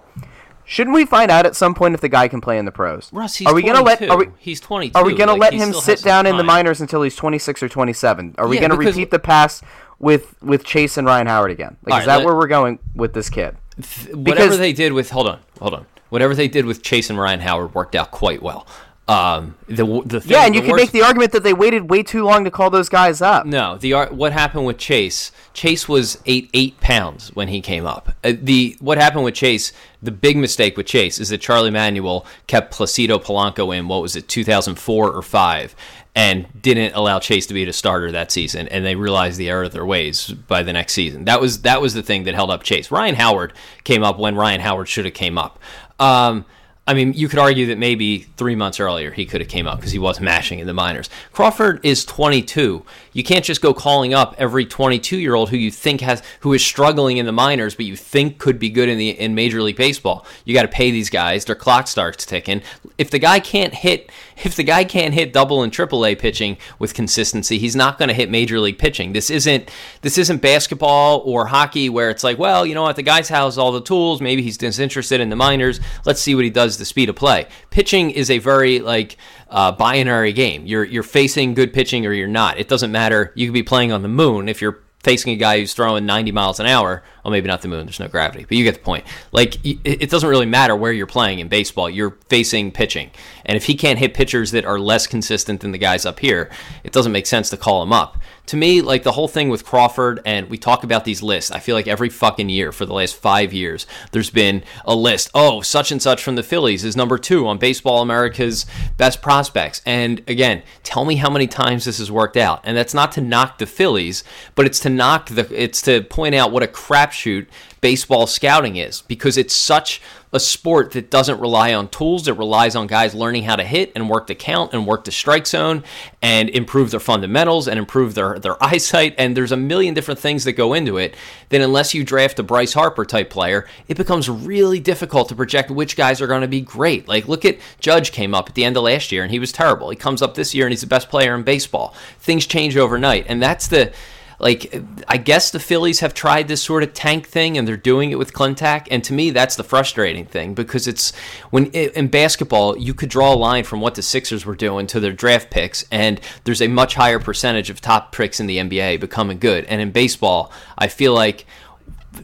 shouldn't 0.66 0.94
we 0.94 1.06
find 1.06 1.30
out 1.30 1.46
at 1.46 1.56
some 1.56 1.74
point 1.74 1.94
if 1.94 2.00
the 2.00 2.08
guy 2.08 2.28
can 2.28 2.40
play 2.40 2.58
in 2.58 2.64
the 2.66 2.72
pros? 2.72 3.10
Russ, 3.12 3.36
he's 3.36 3.48
are 3.48 3.54
we 3.54 3.62
gonna 3.62 3.82
let 3.82 4.02
are 4.10 4.18
we 4.18 4.26
he's 4.38 4.60
22. 4.60 4.98
are 4.98 5.04
we 5.04 5.14
gonna 5.14 5.32
Like, 5.32 5.52
let 5.52 5.54
him 5.54 5.72
sit 5.72 6.02
down 6.02 6.26
in 6.26 6.36
the 6.36 6.44
minors 6.44 6.80
until 6.80 7.02
he's 7.02 7.16
26 7.16 7.62
or 7.62 7.68
27? 7.68 8.34
Are 8.38 8.46
we 8.46 8.56
Yeah, 8.56 8.62
gonna 8.68 8.76
repeat 8.76 9.10
the 9.10 9.18
past 9.18 9.62
with 9.98 10.34
with 10.42 10.64
Chase 10.64 10.96
and 10.98 11.06
Ryan 11.06 11.26
Howard 11.28 11.50
again? 11.50 11.76
Like 11.86 12.02
is 12.02 12.06
right, 12.06 12.06
that 12.06 12.16
let- 12.18 12.26
where 12.26 12.36
we're 12.36 12.46
going 12.48 12.78
with 12.94 13.14
this 13.14 13.30
kid? 13.30 13.56
Whatever 13.76 14.22
because- 14.24 14.58
they 14.58 14.72
did 14.72 14.92
with 14.92 15.10
hold 15.10 15.28
on, 15.28 15.38
hold 15.60 15.74
on. 15.74 15.86
Whatever 16.08 16.34
they 16.34 16.48
did 16.48 16.66
with 16.66 16.82
Chase 16.82 17.10
and 17.10 17.18
Ryan 17.18 17.40
Howard 17.40 17.74
worked 17.74 17.94
out 17.96 18.10
quite 18.12 18.40
well. 18.42 18.66
Um, 19.08 19.54
the 19.68 19.84
the 20.04 20.20
thing, 20.20 20.32
Yeah, 20.32 20.46
and 20.46 20.54
you 20.54 20.62
can 20.62 20.72
worst- 20.72 20.82
make 20.82 20.90
the 20.90 21.02
argument 21.02 21.30
that 21.30 21.44
they 21.44 21.52
waited 21.54 21.88
way 21.88 22.02
too 22.02 22.24
long 22.24 22.42
to 22.44 22.50
call 22.50 22.70
those 22.70 22.88
guys 22.88 23.22
up. 23.22 23.46
No, 23.46 23.78
the 23.78 23.92
ar- 23.92 24.08
what 24.08 24.32
happened 24.32 24.66
with 24.66 24.78
Chase? 24.78 25.30
Chase 25.54 25.88
was 25.88 26.18
eight 26.26 26.50
eight 26.54 26.80
pounds 26.80 27.28
when 27.34 27.46
he 27.46 27.60
came 27.60 27.86
up. 27.86 28.12
Uh, 28.24 28.32
the 28.36 28.76
what 28.80 28.98
happened 28.98 29.22
with 29.22 29.34
Chase? 29.34 29.72
The 30.02 30.10
big 30.10 30.36
mistake 30.36 30.76
with 30.76 30.86
Chase 30.86 31.20
is 31.20 31.28
that 31.28 31.38
Charlie 31.40 31.70
Manuel 31.70 32.26
kept 32.48 32.74
Placido 32.74 33.18
Polanco 33.22 33.76
in 33.76 33.86
what 33.86 34.02
was 34.02 34.16
it, 34.16 34.28
two 34.28 34.42
thousand 34.42 34.74
four 34.74 35.12
or 35.12 35.22
five, 35.22 35.76
and 36.16 36.46
didn't 36.60 36.94
allow 36.96 37.20
Chase 37.20 37.46
to 37.46 37.54
be 37.54 37.64
the 37.64 37.72
starter 37.72 38.10
that 38.10 38.32
season. 38.32 38.66
And 38.68 38.84
they 38.84 38.96
realized 38.96 39.38
the 39.38 39.48
error 39.50 39.62
of 39.64 39.72
their 39.72 39.86
ways 39.86 40.32
by 40.32 40.64
the 40.64 40.72
next 40.72 40.94
season. 40.94 41.26
That 41.26 41.40
was 41.40 41.62
that 41.62 41.80
was 41.80 41.94
the 41.94 42.02
thing 42.02 42.24
that 42.24 42.34
held 42.34 42.50
up 42.50 42.64
Chase. 42.64 42.90
Ryan 42.90 43.14
Howard 43.14 43.52
came 43.84 44.02
up 44.02 44.18
when 44.18 44.34
Ryan 44.34 44.60
Howard 44.62 44.88
should 44.88 45.04
have 45.04 45.14
came 45.14 45.38
up. 45.38 45.60
Um, 46.00 46.44
I 46.88 46.94
mean, 46.94 47.14
you 47.14 47.28
could 47.28 47.40
argue 47.40 47.66
that 47.66 47.78
maybe 47.78 48.20
three 48.36 48.54
months 48.54 48.78
earlier 48.78 49.10
he 49.10 49.26
could 49.26 49.40
have 49.40 49.50
came 49.50 49.66
up 49.66 49.78
because 49.78 49.90
he 49.90 49.98
was 49.98 50.20
mashing 50.20 50.60
in 50.60 50.68
the 50.68 50.72
minors. 50.72 51.10
Crawford 51.32 51.80
is 51.82 52.04
22. 52.04 52.84
You 53.12 53.24
can't 53.24 53.44
just 53.44 53.60
go 53.60 53.74
calling 53.74 54.14
up 54.14 54.36
every 54.38 54.64
22 54.64 55.18
year 55.18 55.34
old 55.34 55.50
who 55.50 55.56
you 55.56 55.72
think 55.72 56.00
has 56.02 56.22
who 56.40 56.52
is 56.52 56.64
struggling 56.64 57.16
in 57.16 57.26
the 57.26 57.32
minors, 57.32 57.74
but 57.74 57.86
you 57.86 57.96
think 57.96 58.38
could 58.38 58.60
be 58.60 58.70
good 58.70 58.88
in 58.88 58.98
the 58.98 59.10
in 59.10 59.34
Major 59.34 59.62
League 59.62 59.76
Baseball. 59.76 60.24
You 60.44 60.54
got 60.54 60.62
to 60.62 60.68
pay 60.68 60.92
these 60.92 61.10
guys. 61.10 61.44
Their 61.44 61.56
clock 61.56 61.88
starts 61.88 62.24
ticking. 62.24 62.62
If 62.98 63.10
the 63.10 63.18
guy 63.18 63.40
can't 63.40 63.74
hit, 63.74 64.12
if 64.44 64.54
the 64.54 64.62
guy 64.62 64.84
can't 64.84 65.12
hit 65.12 65.32
double 65.32 65.64
and 65.64 65.72
triple 65.72 66.06
A 66.06 66.14
pitching 66.14 66.56
with 66.78 66.94
consistency, 66.94 67.58
he's 67.58 67.74
not 67.74 67.98
going 67.98 68.10
to 68.10 68.14
hit 68.14 68.30
Major 68.30 68.60
League 68.60 68.78
pitching. 68.78 69.12
This 69.12 69.28
isn't 69.28 69.68
this 70.02 70.18
isn't 70.18 70.40
basketball 70.40 71.22
or 71.24 71.46
hockey 71.46 71.88
where 71.88 72.10
it's 72.10 72.22
like, 72.22 72.38
well, 72.38 72.64
you 72.64 72.76
know 72.76 72.82
what, 72.82 72.94
the 72.94 73.02
guy's 73.02 73.28
has 73.28 73.58
all 73.58 73.72
the 73.72 73.80
tools. 73.80 74.20
Maybe 74.20 74.42
he's 74.42 74.56
disinterested 74.56 75.20
in 75.20 75.30
the 75.30 75.36
minors. 75.36 75.80
Let's 76.04 76.20
see 76.20 76.36
what 76.36 76.44
he 76.44 76.50
does 76.50 76.75
the 76.78 76.84
speed 76.84 77.08
of 77.08 77.16
play. 77.16 77.46
Pitching 77.70 78.10
is 78.10 78.30
a 78.30 78.38
very 78.38 78.80
like 78.80 79.16
uh, 79.48 79.72
binary 79.72 80.32
game. 80.32 80.66
You're 80.66 80.84
you're 80.84 81.02
facing 81.02 81.54
good 81.54 81.72
pitching 81.72 82.06
or 82.06 82.12
you're 82.12 82.28
not. 82.28 82.58
It 82.58 82.68
doesn't 82.68 82.92
matter. 82.92 83.32
You 83.34 83.46
could 83.46 83.54
be 83.54 83.62
playing 83.62 83.92
on 83.92 84.02
the 84.02 84.08
moon 84.08 84.48
if 84.48 84.60
you're 84.60 84.82
facing 85.02 85.32
a 85.32 85.36
guy 85.36 85.60
who's 85.60 85.72
throwing 85.72 86.04
90 86.04 86.32
miles 86.32 86.58
an 86.58 86.66
hour. 86.66 87.04
Well, 87.26 87.32
maybe 87.32 87.48
not 87.48 87.60
the 87.60 87.66
moon. 87.66 87.86
There's 87.86 87.98
no 87.98 88.06
gravity, 88.06 88.44
but 88.44 88.56
you 88.56 88.62
get 88.62 88.74
the 88.74 88.80
point. 88.82 89.04
Like 89.32 89.56
it 89.64 90.10
doesn't 90.10 90.28
really 90.28 90.46
matter 90.46 90.76
where 90.76 90.92
you're 90.92 91.08
playing 91.08 91.40
in 91.40 91.48
baseball. 91.48 91.90
You're 91.90 92.16
facing 92.28 92.70
pitching, 92.70 93.10
and 93.44 93.56
if 93.56 93.64
he 93.64 93.74
can't 93.74 93.98
hit 93.98 94.14
pitchers 94.14 94.52
that 94.52 94.64
are 94.64 94.78
less 94.78 95.08
consistent 95.08 95.60
than 95.60 95.72
the 95.72 95.78
guys 95.78 96.06
up 96.06 96.20
here, 96.20 96.52
it 96.84 96.92
doesn't 96.92 97.10
make 97.10 97.26
sense 97.26 97.50
to 97.50 97.56
call 97.56 97.82
him 97.82 97.92
up. 97.92 98.18
To 98.46 98.56
me, 98.56 98.80
like 98.80 99.02
the 99.02 99.10
whole 99.10 99.26
thing 99.26 99.48
with 99.48 99.64
Crawford, 99.64 100.20
and 100.24 100.48
we 100.48 100.56
talk 100.56 100.84
about 100.84 101.04
these 101.04 101.20
lists. 101.20 101.50
I 101.50 101.58
feel 101.58 101.74
like 101.74 101.88
every 101.88 102.08
fucking 102.08 102.48
year 102.48 102.70
for 102.70 102.86
the 102.86 102.94
last 102.94 103.16
five 103.16 103.52
years, 103.52 103.88
there's 104.12 104.30
been 104.30 104.62
a 104.84 104.94
list. 104.94 105.30
Oh, 105.34 105.62
such 105.62 105.90
and 105.90 106.00
such 106.00 106.22
from 106.22 106.36
the 106.36 106.44
Phillies 106.44 106.84
is 106.84 106.96
number 106.96 107.18
two 107.18 107.48
on 107.48 107.58
Baseball 107.58 108.02
America's 108.02 108.66
best 108.96 109.20
prospects. 109.20 109.82
And 109.84 110.22
again, 110.28 110.62
tell 110.84 111.04
me 111.04 111.16
how 111.16 111.28
many 111.28 111.48
times 111.48 111.86
this 111.86 111.98
has 111.98 112.12
worked 112.12 112.36
out. 112.36 112.60
And 112.62 112.76
that's 112.76 112.94
not 112.94 113.10
to 113.12 113.20
knock 113.20 113.58
the 113.58 113.66
Phillies, 113.66 114.22
but 114.54 114.64
it's 114.64 114.78
to 114.80 114.90
knock 114.90 115.28
the. 115.28 115.48
It's 115.50 115.82
to 115.82 116.02
point 116.02 116.36
out 116.36 116.52
what 116.52 116.62
a 116.62 116.68
crapshoot 117.16 117.46
baseball 117.80 118.26
scouting 118.26 118.76
is 118.76 119.02
because 119.02 119.36
it's 119.36 119.54
such 119.54 120.00
a 120.32 120.40
sport 120.40 120.90
that 120.90 121.10
doesn't 121.10 121.40
rely 121.40 121.72
on 121.72 121.88
tools. 121.88 122.26
It 122.26 122.36
relies 122.36 122.74
on 122.74 122.88
guys 122.88 123.14
learning 123.14 123.44
how 123.44 123.56
to 123.56 123.62
hit 123.62 123.92
and 123.94 124.10
work 124.10 124.26
the 124.26 124.34
count 124.34 124.72
and 124.74 124.86
work 124.86 125.04
the 125.04 125.12
strike 125.12 125.46
zone 125.46 125.84
and 126.20 126.50
improve 126.50 126.90
their 126.90 127.00
fundamentals 127.00 127.68
and 127.68 127.78
improve 127.78 128.14
their, 128.14 128.38
their 128.38 128.62
eyesight. 128.62 129.14
And 129.18 129.36
there's 129.36 129.52
a 129.52 129.56
million 129.56 129.94
different 129.94 130.20
things 130.20 130.44
that 130.44 130.52
go 130.52 130.74
into 130.74 130.98
it. 130.98 131.14
Then, 131.48 131.62
unless 131.62 131.94
you 131.94 132.04
draft 132.04 132.38
a 132.38 132.42
Bryce 132.42 132.72
Harper 132.72 133.04
type 133.04 133.30
player, 133.30 133.66
it 133.88 133.96
becomes 133.96 134.28
really 134.28 134.80
difficult 134.80 135.28
to 135.28 135.36
project 135.36 135.70
which 135.70 135.96
guys 135.96 136.20
are 136.20 136.26
going 136.26 136.42
to 136.42 136.48
be 136.48 136.60
great. 136.60 137.06
Like, 137.06 137.28
look 137.28 137.44
at 137.44 137.58
Judge 137.78 138.10
came 138.10 138.34
up 138.34 138.48
at 138.48 138.54
the 138.56 138.64
end 138.64 138.76
of 138.76 138.82
last 138.82 139.12
year 139.12 139.22
and 139.22 139.30
he 139.30 139.38
was 139.38 139.52
terrible. 139.52 139.90
He 139.90 139.96
comes 139.96 140.22
up 140.22 140.34
this 140.34 140.54
year 140.54 140.66
and 140.66 140.72
he's 140.72 140.80
the 140.80 140.88
best 140.88 141.08
player 141.08 141.34
in 141.34 141.44
baseball. 141.44 141.94
Things 142.18 142.46
change 142.46 142.76
overnight. 142.76 143.26
And 143.28 143.40
that's 143.40 143.68
the 143.68 143.92
like 144.38 144.82
I 145.08 145.16
guess 145.16 145.50
the 145.50 145.60
Phillies 145.60 146.00
have 146.00 146.14
tried 146.14 146.48
this 146.48 146.62
sort 146.62 146.82
of 146.82 146.92
tank 146.92 147.26
thing 147.26 147.56
and 147.56 147.66
they're 147.66 147.76
doing 147.76 148.10
it 148.10 148.18
with 148.18 148.32
Klentak 148.32 148.88
and 148.90 149.02
to 149.04 149.12
me 149.12 149.30
that's 149.30 149.56
the 149.56 149.64
frustrating 149.64 150.26
thing 150.26 150.54
because 150.54 150.86
it's 150.86 151.14
when 151.50 151.66
in 151.66 152.08
basketball 152.08 152.76
you 152.76 152.94
could 152.94 153.08
draw 153.08 153.32
a 153.32 153.36
line 153.36 153.64
from 153.64 153.80
what 153.80 153.94
the 153.94 154.02
Sixers 154.02 154.44
were 154.44 154.54
doing 154.54 154.86
to 154.88 155.00
their 155.00 155.12
draft 155.12 155.50
picks 155.50 155.84
and 155.90 156.20
there's 156.44 156.62
a 156.62 156.68
much 156.68 156.94
higher 156.94 157.18
percentage 157.18 157.70
of 157.70 157.80
top 157.80 158.12
picks 158.12 158.40
in 158.40 158.46
the 158.46 158.58
NBA 158.58 159.00
becoming 159.00 159.38
good. 159.38 159.64
And 159.66 159.80
in 159.80 159.90
baseball 159.90 160.52
I 160.76 160.88
feel 160.88 161.14
like 161.14 161.46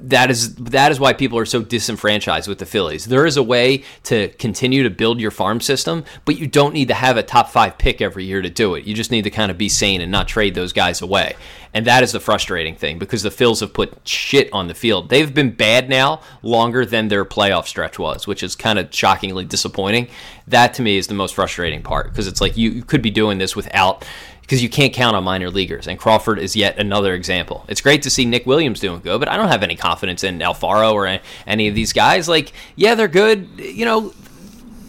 that 0.01 0.31
is 0.31 0.55
that 0.57 0.93
is 0.93 1.01
why 1.01 1.13
people 1.13 1.39
are 1.39 1.47
so 1.47 1.63
disenfranchised 1.63 2.49
with 2.49 2.59
the 2.59 2.67
Phillies. 2.67 3.05
There 3.05 3.27
is 3.27 3.37
a 3.37 3.43
way 3.43 3.85
to 4.05 4.29
continue 4.29 4.83
to 4.83 4.91
build 4.91 5.21
your 5.21 5.31
farm 5.31 5.61
system, 5.61 6.05
but 6.25 6.39
you 6.39 6.47
don't 6.47 6.75
need 6.75 6.89
to 6.89 6.95
have 6.95 7.17
a 7.17 7.23
top 7.23 7.51
five 7.51 7.79
pick 7.79 8.01
every 8.01 8.25
year 8.25 8.43
to 8.43 8.51
do 8.51 8.75
it. 8.75 8.85
You 8.85 8.95
just 8.95 9.11
need 9.11 9.23
to 9.23 9.31
kind 9.31 9.51
of 9.51 9.59
be 9.59 9.69
sane 9.69 10.01
and 10.01 10.11
not 10.11 10.29
trade 10.29 10.55
those 10.55 10.73
guys 10.73 11.03
away. 11.03 11.37
And 11.75 11.87
that 11.87 12.03
is 12.03 12.13
the 12.13 12.21
frustrating 12.21 12.77
thing 12.77 12.99
because 12.99 13.23
the 13.23 13.31
Phils 13.31 13.61
have 13.61 13.73
put 13.73 14.07
shit 14.07 14.53
on 14.53 14.69
the 14.69 14.75
field. 14.75 15.09
They've 15.09 15.33
been 15.33 15.53
bad 15.53 15.89
now 15.89 16.21
longer 16.43 16.85
than 16.85 17.09
their 17.09 17.25
playoff 17.25 17.67
stretch 17.67 17.99
was, 17.99 18.27
which 18.27 18.43
is 18.43 18.55
kind 18.55 18.79
of 18.79 18.95
shockingly 18.95 19.45
disappointing. 19.45 20.09
That 20.47 20.75
to 20.75 20.83
me 20.83 20.99
is 20.99 21.07
the 21.07 21.15
most 21.15 21.35
frustrating 21.35 21.83
part 21.83 22.11
because 22.11 22.27
it's 22.27 22.41
like 22.41 22.57
you, 22.57 22.71
you 22.71 22.83
could 22.83 23.01
be 23.01 23.11
doing 23.11 23.39
this 23.39 23.57
without 23.57 24.05
because 24.53 24.63
you 24.63 24.69
can't 24.69 24.93
count 24.93 25.17
on 25.17 25.25
minor 25.25 25.49
leaguers. 25.49 25.89
And 25.89 25.99
Crawford 25.99 26.39
is 26.39 26.55
yet 26.55 26.79
another 26.79 27.15
example. 27.15 27.65
It's 27.69 27.81
great 27.81 28.03
to 28.03 28.11
see 28.11 28.27
Nick 28.27 28.45
Williams 28.45 28.81
doing 28.81 29.01
good, 29.01 29.19
but 29.19 29.27
I 29.31 29.39
don't 29.39 29.49
have 29.49 29.63
any 29.63 29.77
confidence 29.77 30.25
in 30.25 30.41
Alfaro 30.41 30.93
or 30.93 31.21
any 31.47 31.69
of 31.69 31.75
these 31.75 31.95
guys. 31.95 32.29
Like, 32.29 32.53
yeah, 32.77 32.95
they're 32.95 33.09
good. 33.09 33.49
You 33.57 33.87
know, 33.87 34.13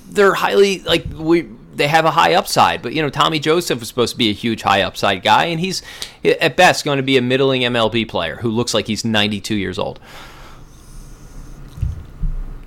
they're 0.09 0.33
highly 0.33 0.79
like 0.79 1.05
we. 1.15 1.47
They 1.75 1.87
have 1.87 2.03
a 2.03 2.11
high 2.11 2.33
upside, 2.33 2.81
but 2.81 2.93
you 2.93 3.01
know 3.01 3.09
Tommy 3.09 3.39
Joseph 3.39 3.79
was 3.79 3.87
supposed 3.87 4.11
to 4.11 4.17
be 4.17 4.29
a 4.29 4.33
huge 4.33 4.63
high 4.63 4.81
upside 4.81 5.23
guy, 5.23 5.45
and 5.45 5.61
he's 5.61 5.81
at 6.25 6.57
best 6.57 6.83
going 6.83 6.97
to 6.97 7.03
be 7.03 7.15
a 7.15 7.21
middling 7.21 7.61
MLB 7.61 8.09
player 8.09 8.35
who 8.35 8.49
looks 8.49 8.73
like 8.73 8.87
he's 8.87 9.05
92 9.05 9.55
years 9.55 9.79
old. 9.79 9.97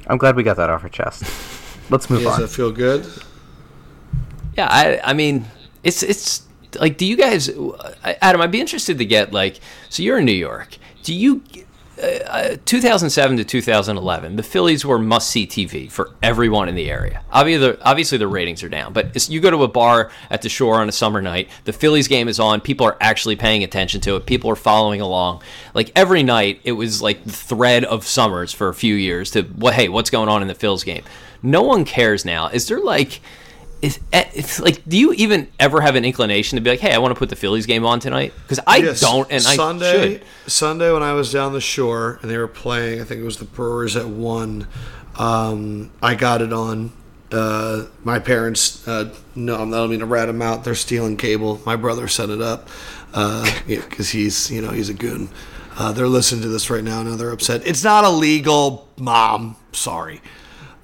I'm 0.06 0.16
glad 0.16 0.34
we 0.34 0.42
got 0.42 0.56
that 0.56 0.70
off 0.70 0.82
our 0.82 0.88
chest. 0.88 1.24
Let's 1.90 2.08
move 2.08 2.26
on. 2.26 2.32
Does 2.32 2.38
on. 2.38 2.44
it 2.44 2.50
feel 2.50 2.72
good? 2.72 3.06
Yeah, 4.56 4.68
I, 4.70 4.98
I 5.04 5.12
mean, 5.12 5.44
it's 5.84 6.02
it's 6.02 6.45
like, 6.80 6.96
do 6.96 7.06
you 7.06 7.16
guys, 7.16 7.50
Adam? 8.04 8.40
I'd 8.40 8.50
be 8.50 8.60
interested 8.60 8.98
to 8.98 9.04
get 9.04 9.32
like, 9.32 9.60
so 9.88 10.02
you're 10.02 10.18
in 10.18 10.24
New 10.24 10.32
York. 10.32 10.76
Do 11.02 11.14
you? 11.14 11.42
Uh, 12.02 12.58
2007 12.66 13.38
to 13.38 13.44
2011, 13.44 14.36
the 14.36 14.42
Phillies 14.42 14.84
were 14.84 14.98
must 14.98 15.30
see 15.30 15.46
TV 15.46 15.90
for 15.90 16.10
everyone 16.22 16.68
in 16.68 16.74
the 16.74 16.90
area. 16.90 17.22
Obviously, 17.32 17.74
obviously 17.80 18.18
the 18.18 18.28
ratings 18.28 18.62
are 18.62 18.68
down, 18.68 18.92
but 18.92 19.30
you 19.30 19.40
go 19.40 19.50
to 19.50 19.62
a 19.62 19.68
bar 19.68 20.10
at 20.28 20.42
the 20.42 20.50
shore 20.50 20.74
on 20.82 20.90
a 20.90 20.92
summer 20.92 21.22
night, 21.22 21.48
the 21.64 21.72
Phillies 21.72 22.06
game 22.06 22.28
is 22.28 22.38
on, 22.38 22.60
people 22.60 22.86
are 22.86 22.98
actually 23.00 23.34
paying 23.34 23.64
attention 23.64 24.02
to 24.02 24.16
it, 24.16 24.26
people 24.26 24.50
are 24.50 24.56
following 24.56 25.00
along. 25.00 25.42
Like 25.72 25.90
every 25.96 26.22
night, 26.22 26.60
it 26.64 26.72
was 26.72 27.00
like 27.00 27.24
the 27.24 27.32
thread 27.32 27.82
of 27.86 28.06
summers 28.06 28.52
for 28.52 28.68
a 28.68 28.74
few 28.74 28.94
years 28.94 29.30
to, 29.30 29.50
well, 29.56 29.72
hey, 29.72 29.88
what's 29.88 30.10
going 30.10 30.28
on 30.28 30.42
in 30.42 30.48
the 30.48 30.54
Phillies 30.54 30.84
game? 30.84 31.04
No 31.42 31.62
one 31.62 31.86
cares 31.86 32.26
now. 32.26 32.48
Is 32.48 32.68
there 32.68 32.80
like, 32.80 33.22
it's, 33.86 34.00
eh, 34.12 34.24
it's 34.34 34.60
like, 34.60 34.84
do 34.88 34.98
you 34.98 35.12
even 35.12 35.48
ever 35.60 35.80
have 35.80 35.94
an 35.94 36.04
inclination 36.04 36.56
to 36.56 36.62
be 36.62 36.70
like, 36.70 36.80
hey, 36.80 36.92
I 36.92 36.98
want 36.98 37.14
to 37.14 37.18
put 37.18 37.28
the 37.28 37.36
Phillies 37.36 37.66
game 37.66 37.86
on 37.86 38.00
tonight? 38.00 38.32
Because 38.42 38.58
I 38.66 38.78
yes. 38.78 39.00
don't, 39.00 39.30
and 39.30 39.42
Sunday, 39.42 39.88
I 39.88 40.08
should. 40.08 40.24
Sunday 40.46 40.92
when 40.92 41.02
I 41.02 41.12
was 41.12 41.32
down 41.32 41.52
the 41.52 41.60
shore 41.60 42.18
and 42.20 42.30
they 42.30 42.36
were 42.36 42.48
playing, 42.48 43.00
I 43.00 43.04
think 43.04 43.20
it 43.20 43.24
was 43.24 43.38
the 43.38 43.44
Brewers 43.44 43.96
at 43.96 44.08
one. 44.08 44.66
Um, 45.16 45.92
I 46.02 46.16
got 46.16 46.42
it 46.42 46.52
on. 46.52 46.92
Uh, 47.30 47.86
my 48.02 48.18
parents, 48.18 48.86
uh, 48.86 49.14
no, 49.34 49.54
I 49.54 49.58
don't 49.58 49.90
mean 49.90 50.00
to 50.00 50.06
rat 50.06 50.26
them 50.26 50.42
out. 50.42 50.64
They're 50.64 50.74
stealing 50.74 51.16
cable. 51.16 51.60
My 51.64 51.76
brother 51.76 52.08
set 52.08 52.30
it 52.30 52.40
up 52.40 52.68
because 53.06 54.00
uh, 54.00 54.04
he's, 54.12 54.50
you 54.50 54.62
know, 54.62 54.70
he's 54.70 54.88
a 54.88 54.94
goon. 54.94 55.28
Uh, 55.78 55.92
they're 55.92 56.08
listening 56.08 56.42
to 56.42 56.48
this 56.48 56.70
right 56.70 56.82
now. 56.82 57.02
Now 57.02 57.16
they're 57.16 57.32
upset. 57.32 57.66
It's 57.66 57.84
not 57.84 58.04
illegal, 58.04 58.88
mom. 58.96 59.56
Sorry. 59.72 60.22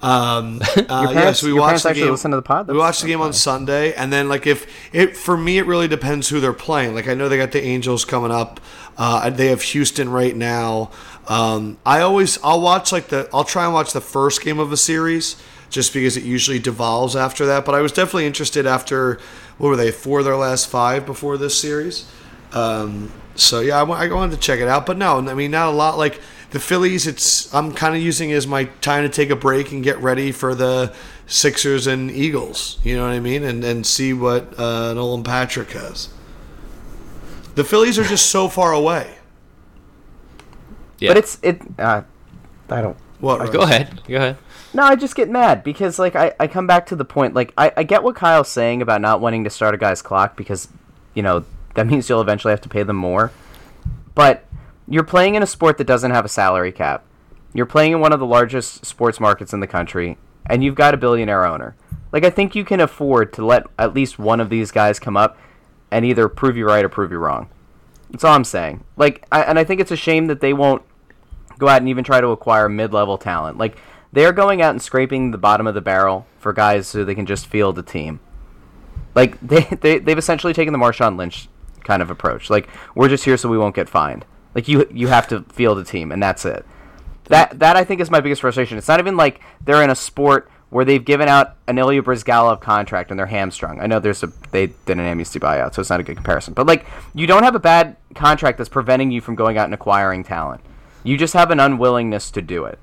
Um, 0.03 0.59
uh, 0.75 0.83
parents, 0.83 1.13
yes, 1.13 1.43
we 1.43 1.53
watched 1.53 1.83
the 1.83 1.93
game. 1.93 2.11
Listen 2.11 2.31
to 2.31 2.37
the 2.37 2.43
pod. 2.43 2.67
we 2.67 2.77
watched 2.77 3.01
the 3.01 3.07
game 3.07 3.21
on 3.21 3.31
Sunday, 3.31 3.93
and 3.93 4.11
then 4.11 4.27
like 4.27 4.45
if 4.45 4.67
it 4.93 5.15
for 5.15 5.37
me, 5.37 5.57
it 5.57 5.65
really 5.65 5.87
depends 5.87 6.27
who 6.27 6.41
they're 6.41 6.51
playing. 6.51 6.93
Like 6.93 7.07
I 7.07 7.13
know 7.13 7.29
they 7.29 7.37
got 7.37 7.53
the 7.53 7.63
Angels 7.63 8.03
coming 8.03 8.29
up. 8.29 8.59
Uh, 8.97 9.29
they 9.29 9.47
have 9.47 9.61
Houston 9.61 10.09
right 10.09 10.35
now. 10.35 10.91
Um, 11.27 11.77
I 11.85 12.01
always 12.01 12.37
I'll 12.43 12.61
watch 12.61 12.91
like 12.91 13.07
the 13.07 13.29
I'll 13.33 13.45
try 13.45 13.63
and 13.63 13.73
watch 13.73 13.93
the 13.93 14.01
first 14.01 14.43
game 14.43 14.59
of 14.59 14.73
a 14.73 14.77
series 14.77 15.41
just 15.69 15.93
because 15.93 16.17
it 16.17 16.23
usually 16.23 16.59
devolves 16.59 17.15
after 17.15 17.45
that. 17.45 17.63
But 17.63 17.73
I 17.73 17.79
was 17.79 17.93
definitely 17.93 18.27
interested 18.27 18.67
after 18.67 19.19
what 19.57 19.69
were 19.69 19.77
they 19.77 19.91
four 19.91 20.19
of 20.19 20.25
their 20.25 20.35
last 20.35 20.67
five 20.67 21.05
before 21.05 21.37
this 21.37 21.57
series. 21.57 22.11
Um, 22.51 23.11
so 23.35 23.61
yeah, 23.61 23.81
I, 23.81 24.05
I 24.05 24.11
wanted 24.11 24.35
to 24.35 24.41
check 24.41 24.59
it 24.59 24.67
out. 24.67 24.85
But 24.85 24.97
no, 24.97 25.17
I 25.17 25.33
mean 25.33 25.51
not 25.51 25.69
a 25.69 25.71
lot 25.75 25.97
like 25.97 26.19
the 26.53 26.59
Phillies, 26.59 27.07
it's 27.07 27.51
I'm 27.53 27.73
kind 27.73 27.95
of 27.95 28.01
using 28.01 28.29
it 28.29 28.35
as 28.35 28.45
my 28.45 28.65
time 28.79 29.01
to 29.03 29.09
take 29.09 29.31
a 29.31 29.35
break 29.35 29.71
and 29.71 29.83
get 29.83 29.99
ready 29.99 30.31
for 30.31 30.53
the 30.53 30.93
Sixers 31.25 31.87
and 31.87 32.11
Eagles. 32.11 32.79
You 32.83 32.95
know 32.95 33.01
what 33.01 33.11
I 33.11 33.19
mean? 33.19 33.43
And 33.43 33.63
and 33.63 33.85
see 33.85 34.13
what 34.13 34.57
uh, 34.59 34.93
Nolan 34.93 35.23
Patrick 35.23 35.71
has. 35.71 36.09
The 37.55 37.63
Phillies 37.63 37.97
are 37.97 38.03
just 38.03 38.27
so 38.27 38.47
far 38.47 38.71
away. 38.71 39.15
Yeah. 40.99 41.09
But 41.09 41.17
it's 41.17 41.39
it. 41.41 41.59
Uh, 41.79 42.03
I 42.69 42.81
don't. 42.81 42.97
What? 43.19 43.51
Go 43.51 43.61
ahead. 43.61 44.03
Go 44.07 44.17
ahead. 44.17 44.37
No, 44.75 44.83
I 44.83 44.95
just 44.95 45.15
get 45.15 45.29
mad 45.29 45.63
because 45.63 45.97
like 45.97 46.15
I, 46.15 46.33
I 46.39 46.45
come 46.45 46.67
back 46.67 46.85
to 46.87 46.95
the 46.95 47.05
point 47.05 47.33
like 47.33 47.51
I, 47.57 47.71
I 47.77 47.83
get 47.83 48.03
what 48.03 48.15
Kyle's 48.15 48.49
saying 48.49 48.83
about 48.83 49.01
not 49.01 49.21
wanting 49.21 49.43
to 49.45 49.49
start 49.49 49.73
a 49.73 49.77
guy's 49.79 50.03
clock 50.03 50.37
because 50.37 50.67
you 51.15 51.23
know 51.23 51.45
that 51.73 51.87
means 51.87 52.07
you'll 52.09 52.21
eventually 52.21 52.51
have 52.51 52.61
to 52.61 52.69
pay 52.69 52.83
them 52.83 52.97
more. 52.97 53.31
But 54.13 54.45
you're 54.87 55.03
playing 55.03 55.35
in 55.35 55.43
a 55.43 55.47
sport 55.47 55.77
that 55.77 55.87
doesn't 55.87 56.11
have 56.11 56.25
a 56.25 56.29
salary 56.29 56.71
cap. 56.71 57.05
You're 57.53 57.65
playing 57.65 57.91
in 57.91 57.99
one 57.99 58.13
of 58.13 58.19
the 58.19 58.25
largest 58.25 58.85
sports 58.85 59.19
markets 59.19 59.53
in 59.53 59.59
the 59.59 59.67
country, 59.67 60.17
and 60.45 60.63
you've 60.63 60.75
got 60.75 60.93
a 60.93 60.97
billionaire 60.97 61.45
owner. 61.45 61.75
Like 62.11 62.23
I 62.23 62.29
think 62.29 62.55
you 62.55 62.63
can 62.63 62.79
afford 62.79 63.33
to 63.33 63.45
let 63.45 63.65
at 63.77 63.93
least 63.93 64.19
one 64.19 64.39
of 64.39 64.49
these 64.49 64.71
guys 64.71 64.99
come 64.99 65.17
up 65.17 65.37
and 65.91 66.05
either 66.05 66.27
prove 66.27 66.57
you 66.57 66.65
right 66.65 66.83
or 66.83 66.89
prove 66.89 67.11
you 67.11 67.17
wrong. 67.17 67.49
That's 68.09 68.23
all 68.23 68.35
I'm 68.35 68.43
saying. 68.43 68.83
Like, 68.95 69.25
I, 69.31 69.43
and 69.43 69.57
I 69.57 69.63
think 69.63 69.81
it's 69.81 69.91
a 69.91 69.95
shame 69.95 70.27
that 70.27 70.39
they 70.39 70.53
won't 70.53 70.83
go 71.57 71.67
out 71.67 71.81
and 71.81 71.89
even 71.89 72.03
try 72.03 72.21
to 72.21 72.27
acquire 72.27 72.69
mid-level 72.69 73.17
talent. 73.17 73.57
Like, 73.57 73.77
they're 74.11 74.31
going 74.31 74.61
out 74.61 74.71
and 74.71 74.81
scraping 74.81 75.31
the 75.31 75.37
bottom 75.37 75.65
of 75.65 75.73
the 75.73 75.81
barrel 75.81 76.27
for 76.37 76.53
guys 76.53 76.87
so 76.87 77.03
they 77.03 77.15
can 77.15 77.25
just 77.25 77.47
field 77.47 77.77
a 77.79 77.83
team. 77.83 78.19
Like, 79.15 79.39
they, 79.47 79.61
they 79.81 79.99
they've 79.99 80.17
essentially 80.17 80.53
taken 80.53 80.73
the 80.73 80.79
Marshawn 80.79 81.17
Lynch 81.17 81.47
kind 81.83 82.01
of 82.01 82.11
approach. 82.11 82.49
Like, 82.49 82.69
we're 82.95 83.09
just 83.09 83.25
here 83.25 83.37
so 83.37 83.49
we 83.49 83.57
won't 83.57 83.75
get 83.75 83.89
fined. 83.89 84.25
Like 84.55 84.67
you 84.67 84.87
you 84.91 85.07
have 85.07 85.27
to 85.29 85.41
field 85.43 85.79
a 85.79 85.83
team, 85.83 86.11
and 86.11 86.21
that's 86.21 86.45
it. 86.45 86.65
That 87.25 87.59
that 87.59 87.75
I 87.75 87.83
think 87.83 88.01
is 88.01 88.11
my 88.11 88.19
biggest 88.19 88.41
frustration. 88.41 88.77
It's 88.77 88.87
not 88.87 88.99
even 88.99 89.17
like 89.17 89.41
they're 89.63 89.83
in 89.83 89.89
a 89.89 89.95
sport 89.95 90.49
where 90.69 90.85
they've 90.85 91.05
given 91.05 91.27
out 91.27 91.55
an 91.67 91.77
Ilya 91.77 92.01
Bryzgalov 92.01 92.59
contract 92.59 93.11
and 93.11 93.19
they're 93.19 93.27
hamstrung. 93.27 93.79
I 93.79 93.85
know 93.85 93.99
there's 93.99 94.23
a 94.23 94.31
they 94.51 94.67
did 94.67 94.97
an 94.97 95.01
amnesty 95.01 95.39
buyout, 95.39 95.75
so 95.75 95.81
it's 95.81 95.89
not 95.89 95.99
a 95.99 96.03
good 96.03 96.15
comparison. 96.15 96.53
But 96.53 96.67
like 96.67 96.85
you 97.13 97.27
don't 97.27 97.43
have 97.43 97.55
a 97.55 97.59
bad 97.59 97.95
contract 98.15 98.57
that's 98.57 98.69
preventing 98.69 99.11
you 99.11 99.21
from 99.21 99.35
going 99.35 99.57
out 99.57 99.65
and 99.65 99.73
acquiring 99.73 100.23
talent. 100.23 100.61
You 101.03 101.17
just 101.17 101.33
have 101.33 101.51
an 101.51 101.59
unwillingness 101.59 102.31
to 102.31 102.41
do 102.41 102.65
it. 102.65 102.79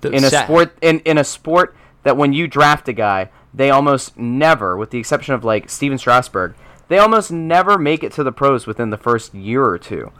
The 0.00 0.10
in 0.10 0.24
a 0.24 0.30
sport 0.30 0.76
in, 0.80 1.00
in 1.00 1.18
a 1.18 1.24
sport 1.24 1.76
that 2.04 2.16
when 2.16 2.32
you 2.32 2.46
draft 2.46 2.88
a 2.88 2.92
guy, 2.92 3.30
they 3.52 3.70
almost 3.70 4.16
never, 4.16 4.76
with 4.76 4.90
the 4.90 4.98
exception 4.98 5.34
of 5.34 5.44
like 5.44 5.68
Stephen 5.68 5.98
Strasburg, 5.98 6.54
they 6.88 6.98
almost 6.98 7.30
never 7.30 7.78
make 7.78 8.04
it 8.04 8.12
to 8.12 8.22
the 8.22 8.32
pros 8.32 8.66
within 8.66 8.90
the 8.90 8.96
first 8.96 9.34
year 9.34 9.64
or 9.64 9.78
two. 9.78 10.12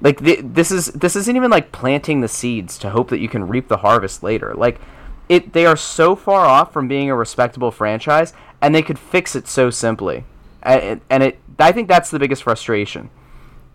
Like 0.00 0.22
th- 0.22 0.40
this 0.42 0.70
is 0.70 0.86
this 0.86 1.16
isn't 1.16 1.36
even 1.36 1.50
like 1.50 1.72
planting 1.72 2.20
the 2.20 2.28
seeds 2.28 2.78
to 2.78 2.90
hope 2.90 3.08
that 3.10 3.18
you 3.18 3.28
can 3.28 3.48
reap 3.48 3.68
the 3.68 3.78
harvest 3.78 4.22
later. 4.22 4.54
Like 4.54 4.80
it 5.28 5.52
they 5.52 5.66
are 5.66 5.76
so 5.76 6.14
far 6.14 6.44
off 6.46 6.72
from 6.72 6.88
being 6.88 7.10
a 7.10 7.16
respectable 7.16 7.70
franchise 7.70 8.32
and 8.60 8.74
they 8.74 8.82
could 8.82 8.98
fix 8.98 9.34
it 9.34 9.48
so 9.48 9.70
simply. 9.70 10.24
And, 10.62 11.00
and 11.08 11.22
it 11.22 11.38
I 11.58 11.72
think 11.72 11.88
that's 11.88 12.10
the 12.10 12.18
biggest 12.18 12.42
frustration. 12.42 13.10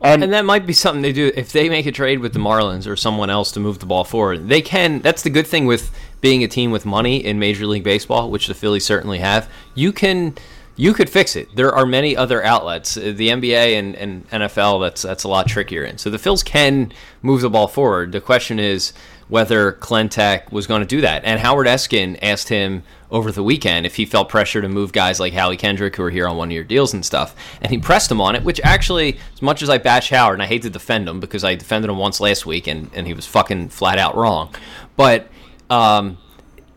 And, 0.04 0.24
and, 0.24 0.34
that 0.34 0.46
might 0.46 0.66
be 0.66 0.74
something 0.74 1.04
they 1.04 1.14
do 1.14 1.32
if 1.36 1.52
they 1.52 1.70
make 1.70 1.86
a 1.86 1.92
trade 1.92 2.20
with 2.20 2.34
the 2.34 2.40
Marlins 2.40 2.88
or 2.88 2.96
someone 2.96 3.30
else 3.30 3.52
to 3.52 3.60
move 3.60 3.78
the 3.78 3.86
ball 3.86 4.04
forward. 4.04 4.50
They 4.50 4.62
can. 4.62 5.00
That's 5.00 5.22
the 5.22 5.30
good 5.30 5.46
thing 5.46 5.68
with 5.68 5.92
being 6.22 6.44
a 6.44 6.48
team 6.48 6.72
with 6.72 6.88
money 6.88 7.24
in 7.24 7.38
Major 7.38 7.68
League 7.68 7.84
Baseball, 7.84 8.32
which 8.32 8.48
the 8.48 8.56
Phillies 8.56 8.84
certainly 8.84 9.20
have. 9.20 9.48
You 9.76 9.92
can 9.92 10.34
you 10.76 10.94
could 10.94 11.10
fix 11.10 11.36
it. 11.36 11.56
There 11.56 11.72
are 11.74 11.86
many 11.86 12.16
other 12.16 12.44
outlets. 12.44 12.98
Uh, 12.98 13.14
the 13.16 13.30
NBA 13.30 13.78
and, 13.78 13.96
and 13.96 14.30
NFL, 14.30 14.82
that's 14.82 15.02
that's 15.02 15.24
a 15.24 15.28
lot 15.28 15.48
trickier 15.48 15.84
in. 15.84 15.98
So 15.98 16.10
the 16.10 16.18
Phils 16.18 16.44
can 16.44 16.92
move 17.22 17.42
the 17.42 17.50
ball 17.50 17.68
forward. 17.68 18.12
The 18.12 18.22
question 18.22 18.60
is 18.60 18.94
whether 19.28 19.72
Klentak 19.74 20.52
was 20.52 20.68
going 20.68 20.82
to 20.82 20.88
do 20.88 21.00
that. 21.02 21.24
And 21.24 21.40
Howard 21.40 21.66
Eskin 21.66 22.20
asked 22.22 22.50
him 22.50 22.84
over 23.10 23.32
the 23.32 23.44
weekend 23.44 23.86
if 23.86 23.96
he 23.96 24.06
felt 24.06 24.28
pressure 24.28 24.62
to 24.62 24.68
move 24.68 24.92
guys 24.92 25.22
like 25.22 25.32
Howie 25.32 25.56
Kendrick, 25.56 25.96
who 25.96 26.04
are 26.04 26.10
here 26.10 26.28
on 26.28 26.36
one 26.36 26.52
year 26.52 26.66
deals 26.66 26.94
and 26.94 27.06
stuff. 27.06 27.34
And 27.62 27.72
he 27.72 27.78
pressed 27.78 28.12
him 28.12 28.20
on 28.20 28.36
it, 28.36 28.44
which 28.44 28.60
actually, 28.62 29.20
as 29.34 29.42
much 29.42 29.62
as 29.62 29.70
I 29.70 29.78
bash 29.78 30.10
Howard, 30.10 30.34
and 30.34 30.44
I 30.44 30.48
hate 30.48 30.64
to 30.64 30.70
defend 30.70 31.08
him 31.08 31.22
because 31.22 31.46
I 31.46 31.56
defended 31.56 31.90
him 31.90 31.98
once 31.98 32.20
last 32.20 32.46
week 32.46 32.68
and, 32.68 32.90
and 32.94 33.08
he 33.08 33.14
was 33.14 33.26
fucking 33.26 33.70
flat 33.70 33.98
out 33.98 34.18
wrong. 34.18 34.54
But 34.98 35.30
um, 35.70 36.18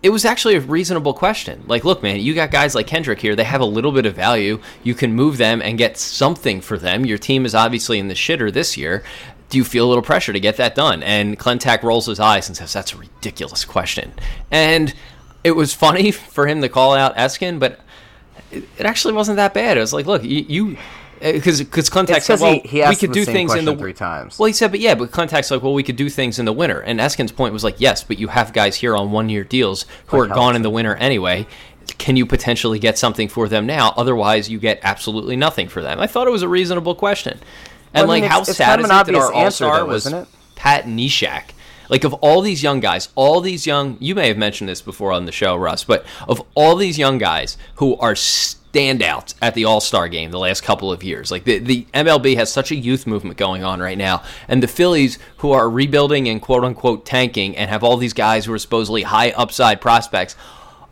it 0.05 0.11
was 0.11 0.27
actually 0.27 0.55
a 0.55 0.61
reasonable 0.61 1.15
question. 1.15 1.65
Like, 1.67 1.83
look, 1.83 2.03
man, 2.03 2.21
you 2.21 2.35
got 2.35 2.51
guys 2.51 2.75
like 2.75 2.87
Kendrick 2.87 3.19
here. 3.19 3.35
They 3.35 3.45
have 3.45 3.63
a 3.63 3.65
little 3.65 3.91
bit 3.91 4.05
of 4.05 4.15
value. 4.15 4.61
You 4.83 4.95
can 4.95 5.15
move 5.15 5.39
them 5.39 5.63
and 5.63 5.79
get 5.79 5.97
something 5.97 6.61
for 6.61 6.77
them. 6.77 7.07
Your 7.07 7.17
team 7.17 7.47
is 7.47 7.55
obviously 7.55 7.99
in 7.99 8.09
the 8.09 8.15
shitter 8.15 8.53
this 8.53 8.77
year. 8.77 9.03
Do 9.49 9.57
you 9.57 9.65
feel 9.65 9.87
a 9.87 9.89
little 9.89 10.03
pressure 10.03 10.35
to 10.35 10.41
get 10.41 10.59
that 10.59 10.75
done? 10.75 11.03
And 11.03 11.39
Klentak 11.39 11.83
rolls 11.83 12.05
his 12.05 12.21
eyes 12.21 12.49
and 12.49 12.57
says, 12.57 12.75
"That's 12.75 12.93
a 12.93 12.99
ridiculous 12.99 13.65
question." 13.65 14.13
And 14.51 14.93
it 15.43 15.53
was 15.53 15.73
funny 15.73 16.11
for 16.35 16.47
him 16.47 16.61
to 16.61 16.69
call 16.69 16.93
out 16.93 17.17
Eskin, 17.17 17.59
but 17.59 17.81
it, 18.51 18.65
it 18.77 18.85
actually 18.85 19.15
wasn't 19.15 19.37
that 19.37 19.55
bad. 19.55 19.79
It 19.79 19.81
was 19.81 19.95
like, 19.95 20.05
look, 20.05 20.23
you. 20.23 20.45
you 20.49 20.77
Uh, 21.25 21.33
because 21.33 21.61
because 21.61 21.89
Klentak 21.89 22.17
It's 22.19 22.27
said, 22.27 22.35
'cause 22.35 22.41
well, 22.43 22.53
he- 22.53 22.69
he 22.69 22.77
we 22.79 22.83
asked 22.83 23.01
could 23.01 23.13
do 23.13 23.25
things 23.25 23.55
in 23.55 23.65
the 23.65 23.75
three 23.75 23.95
times. 23.95 24.39
Well, 24.39 24.47
he 24.47 24.53
said, 24.53 24.71
but 24.71 24.81
yeah, 24.81 24.95
but 24.95 25.11
Klentak's 25.11 25.51
like, 25.51 25.63
well, 25.63 25.73
we 25.73 25.83
could 25.83 25.97
do 25.97 26.11
things 26.11 26.39
in 26.39 26.45
the 26.45 26.53
winter. 26.53 26.81
And 26.81 27.01
Eskin's 27.01 27.33
point 27.33 27.53
was 27.55 27.65
like, 27.65 27.77
yes, 27.79 28.05
but 28.05 28.19
you 28.19 28.29
have 28.29 28.53
guys 28.53 28.77
here 28.77 28.95
on 28.95 29.11
one 29.11 29.29
year 29.31 29.43
deals 29.43 29.87
who 30.09 30.19
Like 30.21 30.31
are 30.31 30.35
gone 30.35 30.55
in 30.55 30.63
the 30.63 30.71
winter 30.71 30.95
anyway. 30.97 31.47
Can 31.99 32.17
you 32.17 32.27
potentially 32.27 32.79
get 32.79 32.99
something 32.99 33.29
for 33.29 33.49
them 33.49 33.67
now? 33.67 33.95
Otherwise, 33.97 34.51
you 34.51 34.59
get 34.59 34.81
absolutely 34.83 35.37
nothing 35.37 35.69
for 35.69 35.83
them. 35.83 35.99
I 36.01 36.07
thought 36.07 36.27
it 36.27 36.31
was 36.31 36.43
a 36.43 36.49
reasonable 36.49 36.95
question. 36.95 37.39
And 37.95 38.07
Well, 38.07 38.13
I 38.13 38.15
mean, 38.17 38.23
like, 38.25 38.31
how 38.31 38.37
it's- 38.41 38.49
it's 38.51 38.59
sad 38.59 38.67
kind 38.67 38.81
is 38.81 38.87
it 38.87 38.89
that 38.89 39.15
our 39.15 39.33
all 39.33 39.45
answer, 39.45 39.65
star 39.65 39.85
was 39.87 40.07
it? 40.07 40.27
Pat 40.57 40.87
Neshek? 40.87 41.43
Like, 41.95 42.03
of 42.03 42.15
all 42.15 42.41
these 42.41 42.61
young 42.61 42.81
guys, 42.81 43.09
all 43.15 43.41
these 43.41 43.69
young, 43.69 43.97
you 44.01 44.17
may 44.17 44.27
have 44.27 44.37
mentioned 44.37 44.69
this 44.69 44.83
before 44.83 45.13
on 45.13 45.27
the 45.27 45.31
show, 45.31 45.55
Russ, 45.55 45.85
but 45.85 46.05
of 46.27 46.43
all 46.57 46.75
these 46.75 46.99
young 46.99 47.19
guys 47.19 47.57
who 47.77 47.95
are 47.99 48.15
standouts 48.15 49.37
at 49.41 49.55
the 49.55 49.65
All 49.65 49.81
Star 49.81 50.09
game 50.09 50.33
the 50.33 50.39
last 50.41 50.65
couple 50.65 50.91
of 50.91 51.05
years, 51.05 51.31
like 51.31 51.45
the, 51.45 51.61
the 51.61 51.87
MLB 51.95 52.35
has 52.35 52.53
such 52.53 52.73
a 52.73 52.75
youth 52.75 53.07
movement 53.07 53.39
going 53.39 53.63
on 53.63 53.79
right 53.79 53.97
now, 53.97 54.25
and 54.49 54.61
the 54.61 54.67
Phillies, 54.67 55.21
who 55.37 55.53
are 55.53 55.71
rebuilding 55.71 56.29
and 56.29 56.43
quote 56.43 56.65
unquote 56.65 57.07
tanking 57.07 57.57
and 57.57 57.71
have 57.71 57.85
all 57.85 57.97
these 57.97 58.13
guys 58.13 58.45
who 58.45 58.53
are 58.53 58.59
supposedly 58.59 59.03
high 59.03 59.31
upside 59.31 59.81
prospects, 59.81 60.35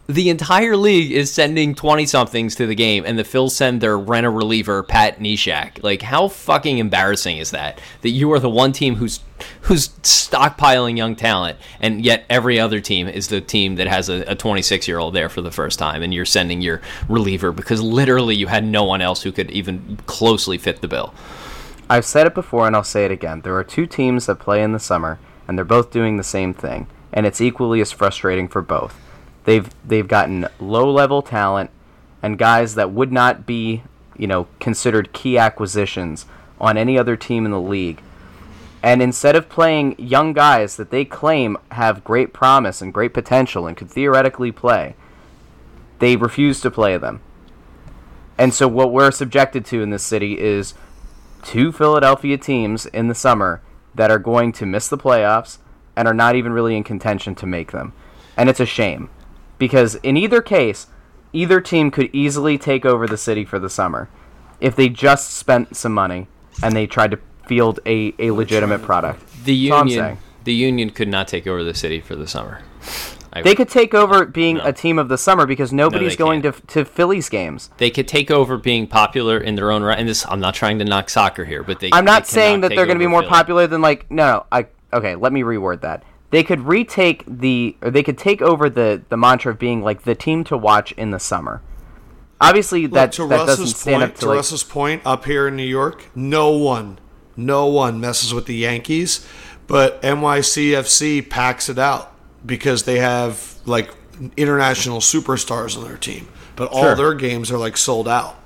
the 0.08 0.30
entire 0.30 0.76
league 0.76 1.12
is 1.12 1.32
sending 1.32 1.74
20 1.74 2.06
somethings 2.06 2.56
to 2.56 2.66
the 2.66 2.74
game 2.74 3.04
and 3.06 3.18
the 3.18 3.22
Phils 3.22 3.52
send 3.52 3.80
their 3.80 3.96
rent 3.96 4.26
a 4.26 4.30
reliever 4.30 4.82
Pat 4.82 5.20
Neshek. 5.20 5.82
Like 5.82 6.02
how 6.02 6.28
fucking 6.28 6.78
embarrassing 6.78 7.38
is 7.38 7.52
that? 7.52 7.80
That 8.00 8.10
you 8.10 8.32
are 8.32 8.40
the 8.40 8.50
one 8.50 8.72
team 8.72 8.96
who's 8.96 9.20
who's 9.62 9.88
stockpiling 9.88 10.96
young 10.96 11.16
talent 11.16 11.58
and 11.80 12.04
yet 12.04 12.24
every 12.28 12.58
other 12.60 12.80
team 12.80 13.08
is 13.08 13.28
the 13.28 13.40
team 13.40 13.76
that 13.76 13.86
has 13.86 14.08
a 14.08 14.34
26 14.34 14.86
year 14.86 14.98
old 14.98 15.14
there 15.14 15.28
for 15.28 15.40
the 15.40 15.50
first 15.50 15.78
time 15.78 16.02
and 16.02 16.12
you're 16.12 16.24
sending 16.24 16.60
your 16.60 16.80
reliever 17.08 17.52
because 17.52 17.80
literally 17.80 18.34
you 18.34 18.46
had 18.48 18.64
no 18.64 18.84
one 18.84 19.00
else 19.00 19.22
who 19.22 19.32
could 19.32 19.50
even 19.50 19.98
closely 20.06 20.58
fit 20.58 20.80
the 20.80 20.88
bill. 20.88 21.14
I've 21.92 22.06
said 22.06 22.26
it 22.26 22.34
before 22.34 22.66
and 22.66 22.74
I'll 22.74 22.84
say 22.84 23.04
it 23.04 23.10
again. 23.10 23.42
There 23.42 23.56
are 23.56 23.64
two 23.64 23.86
teams 23.86 24.26
that 24.26 24.38
play 24.38 24.62
in 24.62 24.72
the 24.72 24.80
summer, 24.80 25.18
and 25.46 25.58
they're 25.58 25.64
both 25.64 25.90
doing 25.90 26.16
the 26.16 26.24
same 26.24 26.54
thing, 26.54 26.86
and 27.12 27.26
it's 27.26 27.40
equally 27.40 27.82
as 27.82 27.92
frustrating 27.92 28.48
for 28.48 28.62
both. 28.62 28.98
They've 29.44 29.68
they've 29.86 30.06
gotten 30.06 30.48
low 30.60 30.90
level 30.90 31.22
talent 31.22 31.70
and 32.22 32.38
guys 32.38 32.76
that 32.76 32.92
would 32.92 33.12
not 33.12 33.46
be, 33.46 33.82
you 34.16 34.26
know, 34.26 34.46
considered 34.60 35.12
key 35.12 35.36
acquisitions 35.36 36.26
on 36.60 36.78
any 36.78 36.96
other 36.96 37.16
team 37.16 37.44
in 37.44 37.50
the 37.50 37.60
league. 37.60 38.00
And 38.82 39.02
instead 39.02 39.36
of 39.36 39.48
playing 39.48 39.96
young 39.98 40.32
guys 40.32 40.76
that 40.76 40.90
they 40.90 41.04
claim 41.04 41.56
have 41.72 42.04
great 42.04 42.32
promise 42.32 42.80
and 42.80 42.94
great 42.94 43.14
potential 43.14 43.66
and 43.66 43.76
could 43.76 43.90
theoretically 43.90 44.52
play, 44.52 44.94
they 45.98 46.16
refuse 46.16 46.60
to 46.60 46.70
play 46.70 46.96
them. 46.96 47.20
And 48.38 48.54
so 48.54 48.66
what 48.66 48.92
we're 48.92 49.10
subjected 49.10 49.64
to 49.66 49.82
in 49.82 49.90
this 49.90 50.02
city 50.02 50.38
is 50.38 50.74
two 51.42 51.70
Philadelphia 51.70 52.38
teams 52.38 52.86
in 52.86 53.08
the 53.08 53.14
summer 53.14 53.60
that 53.94 54.10
are 54.10 54.18
going 54.18 54.52
to 54.52 54.66
miss 54.66 54.88
the 54.88 54.98
playoffs 54.98 55.58
and 55.94 56.08
are 56.08 56.14
not 56.14 56.34
even 56.34 56.52
really 56.52 56.76
in 56.76 56.82
contention 56.82 57.34
to 57.36 57.46
make 57.46 57.72
them. 57.72 57.92
And 58.36 58.48
it's 58.48 58.60
a 58.60 58.66
shame 58.66 59.10
because 59.62 59.94
in 60.02 60.16
either 60.16 60.42
case, 60.42 60.88
either 61.32 61.60
team 61.60 61.92
could 61.92 62.10
easily 62.12 62.58
take 62.58 62.84
over 62.84 63.06
the 63.06 63.16
city 63.16 63.44
for 63.44 63.60
the 63.60 63.70
summer 63.70 64.08
if 64.60 64.74
they 64.74 64.88
just 64.88 65.30
spent 65.34 65.76
some 65.76 65.92
money 65.94 66.26
and 66.64 66.74
they 66.74 66.84
tried 66.84 67.12
to 67.12 67.18
field 67.46 67.78
a, 67.86 68.12
a 68.18 68.32
legitimate 68.32 68.82
product. 68.82 69.22
The 69.44 69.54
union 69.54 70.18
the 70.42 70.52
union 70.52 70.90
could 70.90 71.06
not 71.06 71.28
take 71.28 71.46
over 71.46 71.62
the 71.62 71.74
city 71.74 72.00
for 72.00 72.16
the 72.16 72.26
summer. 72.26 72.58
I- 73.32 73.42
They 73.42 73.54
could 73.54 73.68
take 73.68 73.94
over 73.94 74.26
being 74.26 74.56
No. 74.56 74.64
a 74.64 74.72
team 74.72 74.98
of 74.98 75.08
the 75.08 75.16
summer 75.16 75.46
because 75.46 75.72
nobody's 75.72 76.14
they 76.14 76.24
going 76.24 76.42
to 76.42 76.50
to 76.74 76.84
Phillies 76.84 77.28
games. 77.28 77.70
they 77.76 77.88
could 77.90 78.08
take 78.08 78.32
over 78.32 78.56
being 78.56 78.88
popular 78.88 79.38
in 79.38 79.54
their 79.54 79.70
own 79.70 79.84
right. 79.84 79.96
And 79.96 80.08
this, 80.08 80.26
I'm 80.28 80.40
not 80.40 80.54
trying 80.54 80.80
to 80.80 80.84
knock 80.84 81.08
soccer 81.08 81.44
here, 81.44 81.62
but 81.62 81.78
they. 81.78 81.90
I'm 81.92 82.04
not 82.04 82.24
they 82.24 82.30
saying 82.30 82.62
that 82.62 82.70
they're 82.70 82.84
going 82.86 82.98
to 82.98 83.04
be 83.04 83.06
more 83.06 83.20
Philly. 83.22 83.30
popular 83.30 83.66
than 83.68 83.80
like 83.80 84.10
no, 84.10 84.26
no. 84.26 84.46
I 84.50 84.66
okay. 84.92 85.14
Let 85.14 85.32
me 85.32 85.42
reword 85.42 85.82
that. 85.82 86.02
They 86.32 86.42
could 86.42 86.62
retake 86.62 87.22
the 87.28 87.76
or 87.80 87.90
they 87.90 88.02
could 88.02 88.18
take 88.18 88.42
over 88.42 88.68
the 88.68 89.02
the 89.08 89.16
mantra 89.16 89.52
of 89.52 89.58
being 89.60 89.82
like 89.82 90.02
the 90.02 90.14
team 90.16 90.42
to 90.44 90.56
watch 90.56 90.90
in 90.92 91.12
the 91.12 91.20
summer. 91.20 91.62
Obviously, 92.40 92.82
Look, 92.88 92.94
that 92.94 93.12
that 93.12 93.46
doesn't 93.46 93.66
stand 93.68 94.00
point, 94.00 94.10
up 94.10 94.14
to 94.16 94.20
to 94.22 94.26
like, 94.28 94.36
Russ's 94.36 94.64
point, 94.64 95.02
up 95.04 95.24
here 95.26 95.46
in 95.46 95.54
New 95.56 95.62
York, 95.62 96.06
no 96.16 96.50
one, 96.50 96.98
no 97.36 97.66
one 97.66 98.00
messes 98.00 98.34
with 98.34 98.46
the 98.46 98.56
Yankees, 98.56 99.24
but 99.68 100.02
NYCFC 100.02 101.30
packs 101.30 101.68
it 101.68 101.78
out 101.78 102.12
because 102.44 102.82
they 102.82 102.98
have 102.98 103.54
like 103.64 103.94
international 104.36 104.98
superstars 104.98 105.76
on 105.76 105.84
their 105.84 105.96
team, 105.96 106.28
but 106.56 106.68
all 106.72 106.82
Sure. 106.82 106.94
their 106.96 107.14
games 107.14 107.50
are 107.50 107.58
like 107.58 107.76
sold 107.76 108.08
out. 108.08 108.36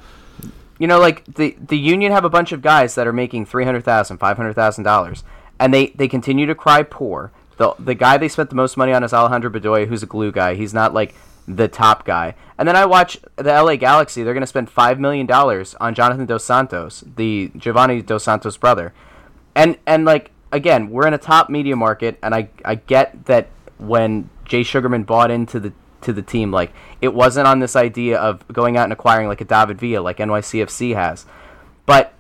you 0.79 0.87
know, 0.87 0.99
like 0.99 1.25
the 1.37 1.57
the 1.67 1.79
union 1.79 2.13
have 2.13 2.25
a 2.25 2.29
bunch 2.29 2.53
of 2.53 2.61
guys 2.61 2.95
that 2.97 3.07
are 3.07 3.13
making 3.13 3.47
three 3.47 3.65
hundred 3.65 3.83
thousand, 3.85 4.19
five 4.19 4.37
hundred 4.37 4.53
thousand 4.55 4.85
dollars, 4.85 5.25
and 5.59 5.73
they 5.73 5.87
they 5.97 6.09
continue 6.09 6.45
to 6.47 6.55
cry 6.55 6.83
poor. 6.83 7.33
The 7.57 7.75
the 7.79 7.95
guy 7.95 8.19
they 8.19 8.29
spent 8.29 8.51
the 8.51 8.57
most 8.57 8.77
money 8.77 8.93
on 8.93 9.03
is 9.03 9.13
Alejandro 9.13 9.51
Bedoya, 9.51 9.87
who's 9.87 10.03
a 10.03 10.07
glue 10.07 10.33
guy. 10.33 10.55
He's 10.55 10.75
not 10.75 10.93
like 10.93 11.15
the 11.49 11.69
top 11.69 12.05
guy. 12.05 12.35
And 12.59 12.67
then 12.67 12.77
I 12.77 12.87
watch 12.87 13.19
the 13.37 13.53
LA 13.53 13.77
Galaxy. 13.77 14.23
They're 14.23 14.35
going 14.35 14.43
to 14.43 14.47
spend 14.47 14.69
five 14.69 14.99
million 14.99 15.27
dollars 15.27 15.75
on 15.81 15.95
Jonathan 15.95 16.27
Dos 16.27 16.45
Santos, 16.45 17.05
the 17.17 17.51
Giovanni 17.57 18.03
Dos 18.03 18.25
Santos 18.25 18.57
brother, 18.57 18.93
and 19.55 19.79
and 19.87 20.05
like 20.05 20.33
again, 20.53 20.91
we're 20.91 21.07
in 21.07 21.15
a 21.15 21.19
top 21.19 21.49
media 21.49 21.77
market, 21.77 22.19
and 22.23 22.35
I 22.35 22.49
I 22.65 22.77
get 22.77 23.27
that 23.27 23.49
when 23.79 24.29
Jay 24.45 24.63
Sugarman 24.63 25.05
bought 25.05 25.31
into 25.31 25.61
the 25.61 25.73
to 26.03 26.13
the 26.13 26.23
team, 26.23 26.51
like 26.51 26.73
it 27.01 27.15
wasn't 27.15 27.47
on 27.47 27.61
this 27.61 27.77
idea 27.77 28.19
of 28.19 28.47
going 28.49 28.77
out 28.77 28.85
and 28.85 28.93
acquiring 28.93 29.29
like 29.29 29.41
a 29.41 29.45
David 29.45 29.79
Villa, 29.79 30.03
like 30.03 30.19
NYCFC 30.19 30.95
has, 30.95 31.27
but 31.85 32.13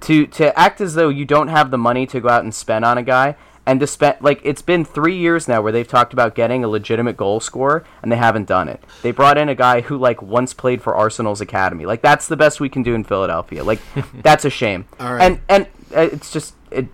to 0.00 0.26
to 0.26 0.56
act 0.58 0.80
as 0.80 0.94
though 0.94 1.08
you 1.08 1.24
don't 1.24 1.48
have 1.48 1.70
the 1.70 1.78
money 1.78 2.06
to 2.06 2.20
go 2.20 2.28
out 2.28 2.42
and 2.44 2.54
spend 2.54 2.84
on 2.84 2.98
a 2.98 3.02
guy 3.02 3.36
and 3.66 3.80
to 3.80 3.86
spend 3.86 4.16
like 4.20 4.40
it's 4.44 4.62
been 4.62 4.84
three 4.84 5.16
years 5.16 5.48
now 5.48 5.60
where 5.60 5.72
they've 5.72 5.86
talked 5.86 6.12
about 6.12 6.34
getting 6.34 6.62
a 6.62 6.68
legitimate 6.68 7.16
goal 7.16 7.40
scorer 7.40 7.84
and 8.02 8.10
they 8.10 8.16
haven't 8.16 8.46
done 8.46 8.68
it. 8.68 8.82
They 9.02 9.10
brought 9.10 9.36
in 9.36 9.48
a 9.48 9.54
guy 9.54 9.80
who 9.82 9.98
like 9.98 10.22
once 10.22 10.54
played 10.54 10.80
for 10.80 10.94
Arsenal's 10.94 11.40
academy. 11.40 11.84
Like 11.84 12.00
that's 12.00 12.28
the 12.28 12.36
best 12.36 12.60
we 12.60 12.68
can 12.68 12.82
do 12.82 12.94
in 12.94 13.04
Philadelphia. 13.04 13.64
Like 13.64 13.80
that's 14.22 14.44
a 14.44 14.50
shame. 14.50 14.86
All 15.00 15.14
right. 15.14 15.22
And 15.22 15.40
and 15.48 15.66
uh, 15.94 16.08
it's 16.12 16.32
just 16.32 16.54
it. 16.70 16.86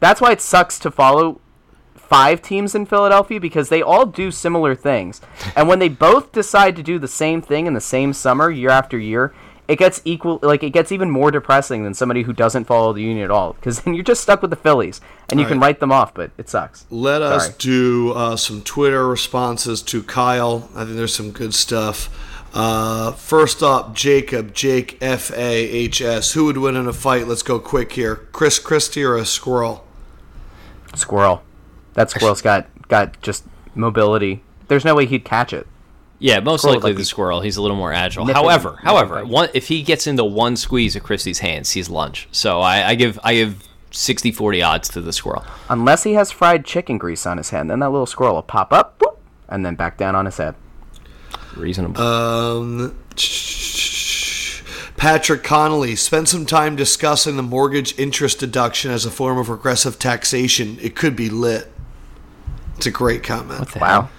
That's 0.00 0.20
why 0.20 0.32
it 0.32 0.40
sucks 0.40 0.78
to 0.80 0.90
follow 0.90 1.40
five 1.94 2.42
teams 2.42 2.74
in 2.74 2.86
Philadelphia 2.86 3.40
because 3.40 3.68
they 3.68 3.82
all 3.82 4.06
do 4.06 4.30
similar 4.30 4.74
things. 4.74 5.20
And 5.56 5.68
when 5.68 5.78
they 5.78 5.88
both 5.88 6.32
decide 6.32 6.74
to 6.76 6.82
do 6.82 6.98
the 6.98 7.06
same 7.06 7.40
thing 7.40 7.66
in 7.66 7.74
the 7.74 7.80
same 7.80 8.12
summer 8.12 8.50
year 8.50 8.70
after 8.70 8.98
year, 8.98 9.32
it 9.66 9.78
gets 9.78 10.02
equal 10.04 10.38
like 10.42 10.62
it 10.62 10.70
gets 10.70 10.92
even 10.92 11.10
more 11.10 11.30
depressing 11.30 11.84
than 11.84 11.94
somebody 11.94 12.22
who 12.22 12.32
doesn't 12.32 12.64
follow 12.64 12.92
the 12.92 13.02
union 13.02 13.24
at 13.24 13.30
all 13.30 13.54
because 13.54 13.80
then 13.82 13.94
you're 13.94 14.04
just 14.04 14.22
stuck 14.22 14.42
with 14.42 14.50
the 14.50 14.56
Phillies 14.56 15.00
and 15.28 15.40
you 15.40 15.46
All 15.46 15.50
can 15.50 15.60
right. 15.60 15.68
write 15.68 15.80
them 15.80 15.92
off, 15.92 16.12
but 16.12 16.30
it 16.36 16.48
sucks. 16.48 16.86
Let 16.90 17.22
us 17.22 17.54
do 17.56 18.12
uh, 18.12 18.36
some 18.36 18.62
Twitter 18.62 19.08
responses 19.08 19.82
to 19.82 20.02
Kyle. 20.02 20.68
I 20.74 20.84
think 20.84 20.96
there's 20.96 21.14
some 21.14 21.30
good 21.30 21.54
stuff. 21.54 22.10
Uh, 22.52 23.10
first 23.12 23.62
up, 23.62 23.94
Jacob, 23.94 24.54
Jake 24.54 24.98
F 25.02 25.32
A 25.32 25.52
H 25.52 26.00
S. 26.00 26.32
Who 26.32 26.44
would 26.44 26.58
win 26.58 26.76
in 26.76 26.86
a 26.86 26.92
fight? 26.92 27.26
Let's 27.26 27.42
go 27.42 27.58
quick 27.58 27.92
here. 27.92 28.16
Chris 28.32 28.58
Christie 28.58 29.02
or 29.02 29.16
a 29.16 29.26
squirrel? 29.26 29.84
Squirrel. 30.94 31.42
That 31.94 32.10
squirrel's 32.10 32.42
got 32.42 32.68
got 32.88 33.20
just 33.22 33.44
mobility. 33.74 34.42
There's 34.68 34.84
no 34.84 34.94
way 34.94 35.06
he'd 35.06 35.24
catch 35.24 35.52
it. 35.52 35.66
Yeah, 36.24 36.40
most 36.40 36.62
Squirrel, 36.62 36.76
likely 36.76 36.90
like 36.92 36.96
the 36.96 37.02
the- 37.02 37.04
squirrel. 37.04 37.40
He's 37.42 37.58
a 37.58 37.62
little 37.62 37.76
more 37.76 37.92
agile. 37.92 38.24
Nipping- 38.24 38.42
however, 38.42 38.70
nipping 38.70 38.84
however, 38.86 39.24
one, 39.26 39.50
if 39.52 39.68
he 39.68 39.82
gets 39.82 40.06
into 40.06 40.24
one 40.24 40.56
squeeze 40.56 40.96
of 40.96 41.02
Christie's 41.02 41.40
hands, 41.40 41.72
he's 41.72 41.90
lunch. 41.90 42.28
So 42.32 42.60
I, 42.60 42.88
I 42.88 42.94
give 42.94 43.20
I 43.22 43.34
give 43.34 43.62
60-40 43.90 44.66
odds 44.66 44.88
to 44.90 45.02
the 45.02 45.12
squirrel. 45.12 45.44
Unless 45.68 46.04
he 46.04 46.14
has 46.14 46.32
fried 46.32 46.64
chicken 46.64 46.96
grease 46.96 47.26
on 47.26 47.36
his 47.36 47.50
hand, 47.50 47.68
then 47.70 47.80
that 47.80 47.90
little 47.90 48.06
squirrel 48.06 48.36
will 48.36 48.42
pop 48.42 48.72
up, 48.72 48.98
boop, 48.98 49.18
and 49.50 49.66
then 49.66 49.74
back 49.74 49.98
down 49.98 50.14
on 50.16 50.24
his 50.24 50.38
head. 50.38 50.54
Reasonable. 51.56 52.00
Um, 52.00 52.96
Patrick 54.96 55.42
Connolly 55.42 55.94
spent 55.94 56.28
some 56.30 56.46
time 56.46 56.74
discussing 56.74 57.36
the 57.36 57.42
mortgage 57.42 57.98
interest 57.98 58.38
deduction 58.40 58.90
as 58.90 59.04
a 59.04 59.10
form 59.10 59.36
of 59.36 59.50
regressive 59.50 59.98
taxation. 59.98 60.78
It 60.80 60.96
could 60.96 61.14
be 61.16 61.28
lit. 61.28 61.70
It's 62.78 62.86
a 62.86 62.90
great 62.90 63.22
comment. 63.22 63.60
what 63.60 63.68
the 63.72 63.78
Wow. 63.80 63.86
hell? 63.88 64.10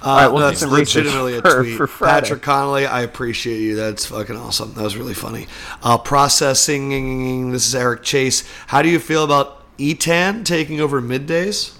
Uh, 0.00 0.06
right, 0.06 0.28
we'll 0.28 0.38
do 0.38 0.46
that's 0.46 0.60
some 0.60 0.70
legitimately 0.70 1.36
a 1.38 1.42
for- 1.42 1.62
tweet. 1.62 1.76
for 1.76 1.86
Friday. 1.86 2.20
Patrick 2.20 2.42
Connolly, 2.42 2.86
I 2.86 3.02
appreciate 3.02 3.60
you. 3.60 3.74
That's 3.76 4.06
fucking 4.06 4.36
awesome. 4.36 4.74
That 4.74 4.82
was 4.82 4.96
really 4.96 5.14
funny. 5.14 5.46
Uh, 5.82 5.98
processing. 5.98 7.50
This 7.50 7.66
is 7.66 7.74
Eric 7.74 8.02
Chase. 8.02 8.44
How 8.68 8.82
do 8.82 8.88
you 8.88 8.98
feel 8.98 9.24
about 9.24 9.64
Eytan 9.78 10.44
taking 10.44 10.80
over 10.80 11.00
middays? 11.02 11.76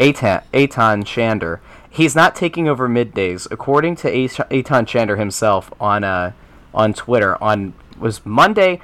Aton, 0.00 0.42
Aton 0.54 1.02
Shander. 1.04 1.58
he's 1.90 2.14
not 2.14 2.36
taking 2.36 2.68
over 2.68 2.88
middays, 2.88 3.46
according 3.50 3.96
to 3.96 4.10
Eytan 4.10 4.86
Shander 4.86 5.18
himself 5.18 5.72
on 5.80 6.04
uh, 6.04 6.32
on 6.72 6.92
Twitter 6.94 7.42
on 7.42 7.74
was 7.98 8.24
Monday 8.24 8.80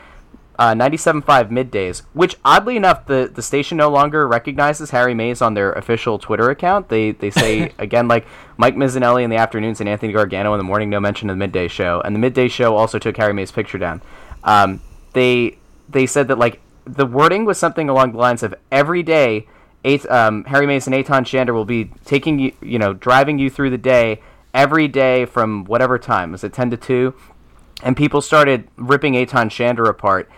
uh, 0.59 0.72
97.5 0.72 1.50
middays, 1.50 2.02
which 2.12 2.36
oddly 2.44 2.76
enough, 2.76 3.07
the, 3.07 3.30
the 3.32 3.42
station 3.42 3.76
no 3.76 3.90
longer 3.90 4.28
recognizes 4.28 4.90
Harry 4.90 5.14
Mayes 5.14 5.42
on 5.42 5.55
their 5.55 5.72
official 5.72 6.18
Twitter 6.18 6.50
account. 6.50 6.88
They 6.88 7.11
they 7.12 7.30
say 7.30 7.72
again 7.78 8.07
like 8.07 8.26
Mike 8.57 8.76
Missanelli 8.76 9.24
in 9.24 9.30
the 9.30 9.36
afternoons 9.36 9.80
and 9.80 9.88
Anthony 9.88 10.12
Gargano 10.12 10.55
in 10.55 10.59
the 10.59 10.64
morning, 10.64 10.90
no 10.90 11.00
mention 11.00 11.28
of 11.28 11.36
the 11.36 11.38
midday 11.38 11.66
show, 11.66 12.00
and 12.05 12.14
the 12.14 12.20
midday 12.20 12.48
show 12.48 12.76
also 12.76 12.98
took 12.98 13.16
Harry 13.16 13.32
Mayes' 13.32 13.50
picture 13.50 13.78
down. 13.78 14.00
Um, 14.44 14.80
they 15.12 15.59
they 15.88 16.07
said 16.07 16.28
that 16.28 16.38
like 16.38 16.61
the 16.84 17.07
wording 17.07 17.44
was 17.44 17.59
something 17.59 17.88
along 17.88 18.12
the 18.12 18.18
lines 18.18 18.42
of 18.42 18.55
every 18.70 19.02
day, 19.02 19.48
eight, 19.84 20.07
um, 20.07 20.44
Harry 20.44 20.66
Mayes 20.66 20.86
and 20.86 20.94
Eytan 20.94 21.24
Shander 21.24 21.52
will 21.52 21.64
be 21.64 21.90
taking 22.05 22.38
you 22.38 22.52
you 22.61 22.78
know 22.78 22.92
driving 22.92 23.40
you 23.40 23.50
through 23.50 23.70
the 23.70 23.78
day 23.78 24.20
every 24.52 24.86
day 24.86 25.24
from 25.24 25.64
whatever 25.64 25.98
time 25.98 26.30
was 26.30 26.44
it 26.44 26.52
ten 26.52 26.70
to 26.70 26.76
two, 26.76 27.12
and 27.82 27.96
people 27.96 28.20
started 28.20 28.68
ripping 28.76 29.14
Eytan 29.14 29.50
Shander 29.50 29.88
apart 29.88 30.30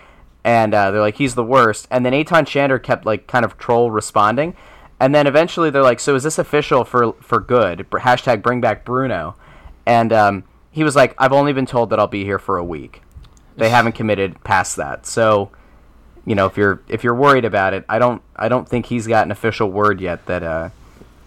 and 0.46 0.72
uh, 0.72 0.92
they're 0.92 1.00
like, 1.00 1.16
he's 1.16 1.34
the 1.34 1.44
worst. 1.44 1.88
And 1.90 2.06
then 2.06 2.12
Eytan 2.12 2.44
Shander 2.46 2.80
kept 2.80 3.04
like 3.04 3.26
kind 3.26 3.44
of 3.44 3.58
troll 3.58 3.90
responding, 3.90 4.54
and 5.00 5.14
then 5.14 5.26
eventually 5.26 5.70
they're 5.70 5.82
like, 5.82 6.00
so 6.00 6.14
is 6.14 6.22
this 6.22 6.38
official 6.38 6.84
for 6.84 7.12
for 7.14 7.40
good? 7.40 7.80
Hashtag 7.90 8.42
Bring 8.42 8.60
Back 8.60 8.84
Bruno, 8.84 9.34
and 9.84 10.12
um, 10.12 10.44
he 10.70 10.84
was 10.84 10.94
like, 10.94 11.14
I've 11.18 11.32
only 11.32 11.52
been 11.52 11.66
told 11.66 11.90
that 11.90 11.98
I'll 11.98 12.06
be 12.06 12.24
here 12.24 12.38
for 12.38 12.56
a 12.56 12.64
week. 12.64 13.02
They 13.56 13.70
haven't 13.70 13.92
committed 13.92 14.42
past 14.44 14.76
that, 14.76 15.04
so 15.04 15.50
you 16.24 16.36
know 16.36 16.46
if 16.46 16.56
you're 16.56 16.80
if 16.88 17.02
you're 17.02 17.14
worried 17.14 17.44
about 17.44 17.74
it, 17.74 17.84
I 17.88 17.98
don't 17.98 18.22
I 18.36 18.48
don't 18.48 18.68
think 18.68 18.86
he's 18.86 19.08
got 19.08 19.26
an 19.26 19.32
official 19.32 19.70
word 19.70 20.00
yet 20.00 20.26
that 20.26 20.44
uh, 20.44 20.68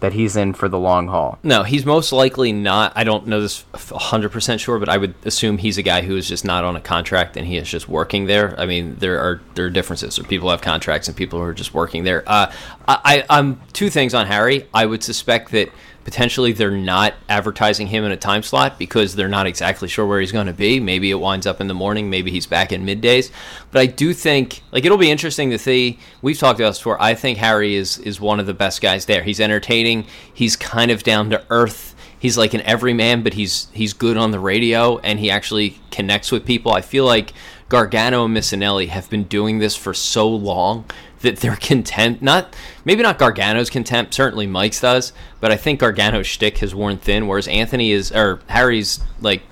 that 0.00 0.14
he's 0.14 0.36
in 0.36 0.54
for 0.54 0.68
the 0.68 0.78
long 0.78 1.08
haul. 1.08 1.38
No, 1.42 1.62
he's 1.62 1.84
most 1.84 2.10
likely 2.10 2.52
not. 2.52 2.92
I 2.96 3.04
don't 3.04 3.26
know 3.26 3.40
this 3.40 3.64
100% 3.72 4.58
sure, 4.58 4.78
but 4.78 4.88
I 4.88 4.96
would 4.96 5.14
assume 5.24 5.58
he's 5.58 5.78
a 5.78 5.82
guy 5.82 6.02
who 6.02 6.16
is 6.16 6.26
just 6.26 6.44
not 6.44 6.64
on 6.64 6.74
a 6.74 6.80
contract 6.80 7.36
and 7.36 7.46
he 7.46 7.56
is 7.56 7.68
just 7.68 7.88
working 7.88 8.26
there. 8.26 8.58
I 8.58 8.66
mean, 8.66 8.96
there 8.96 9.18
are 9.20 9.40
there 9.54 9.66
are 9.66 9.70
differences. 9.70 10.16
There 10.16 10.24
people 10.24 10.50
have 10.50 10.62
contracts 10.62 11.08
and 11.08 11.16
people 11.16 11.38
who 11.38 11.44
are 11.44 11.54
just 11.54 11.74
working 11.74 12.04
there. 12.04 12.24
Uh, 12.26 12.50
I, 12.88 13.24
I'm 13.30 13.60
two 13.72 13.90
things 13.90 14.14
on 14.14 14.26
Harry. 14.26 14.66
I 14.74 14.86
would 14.86 15.04
suspect 15.04 15.52
that 15.52 15.70
potentially 16.10 16.50
they're 16.50 16.72
not 16.72 17.14
advertising 17.28 17.86
him 17.86 18.04
in 18.04 18.10
a 18.10 18.16
time 18.16 18.42
slot 18.42 18.76
because 18.80 19.14
they're 19.14 19.28
not 19.28 19.46
exactly 19.46 19.86
sure 19.86 20.04
where 20.04 20.18
he's 20.18 20.32
going 20.32 20.48
to 20.48 20.52
be. 20.52 20.80
Maybe 20.80 21.08
it 21.08 21.14
winds 21.14 21.46
up 21.46 21.60
in 21.60 21.68
the 21.68 21.74
morning, 21.74 22.10
maybe 22.10 22.32
he's 22.32 22.46
back 22.46 22.72
in 22.72 22.84
middays. 22.84 23.30
But 23.70 23.78
I 23.78 23.86
do 23.86 24.12
think 24.12 24.60
like 24.72 24.84
it'll 24.84 24.98
be 24.98 25.08
interesting 25.08 25.50
to 25.50 25.58
see. 25.58 26.00
We've 26.20 26.36
talked 26.36 26.58
about 26.58 26.70
this 26.70 26.78
before. 26.78 27.00
I 27.00 27.14
think 27.14 27.38
Harry 27.38 27.76
is 27.76 27.98
is 27.98 28.20
one 28.20 28.40
of 28.40 28.46
the 28.46 28.54
best 28.54 28.80
guys 28.80 29.04
there. 29.04 29.22
He's 29.22 29.40
entertaining. 29.40 30.04
He's 30.34 30.56
kind 30.56 30.90
of 30.90 31.04
down 31.04 31.30
to 31.30 31.44
earth. 31.48 31.94
He's 32.18 32.36
like 32.36 32.54
an 32.54 32.62
everyman, 32.62 33.22
but 33.22 33.34
he's 33.34 33.68
he's 33.72 33.92
good 33.92 34.16
on 34.16 34.32
the 34.32 34.40
radio 34.40 34.98
and 34.98 35.20
he 35.20 35.30
actually 35.30 35.78
connects 35.92 36.32
with 36.32 36.44
people. 36.44 36.72
I 36.72 36.80
feel 36.80 37.04
like 37.04 37.32
Gargano 37.68 38.24
and 38.24 38.36
Missanelli 38.36 38.88
have 38.88 39.08
been 39.08 39.24
doing 39.24 39.60
this 39.60 39.76
for 39.76 39.94
so 39.94 40.28
long 40.28 40.86
that 41.20 41.38
their 41.38 41.56
contempt 41.56 42.22
not 42.22 42.54
maybe 42.84 43.02
not 43.02 43.18
Gargano's 43.18 43.70
contempt, 43.70 44.14
certainly 44.14 44.46
Mike's 44.46 44.80
does, 44.80 45.12
but 45.40 45.52
I 45.52 45.56
think 45.56 45.80
Gargano's 45.80 46.26
shtick 46.26 46.58
has 46.58 46.74
worn 46.74 46.98
thin, 46.98 47.26
whereas 47.26 47.48
Anthony 47.48 47.92
is 47.92 48.10
or 48.12 48.40
Harry's 48.48 49.00
like 49.20 49.42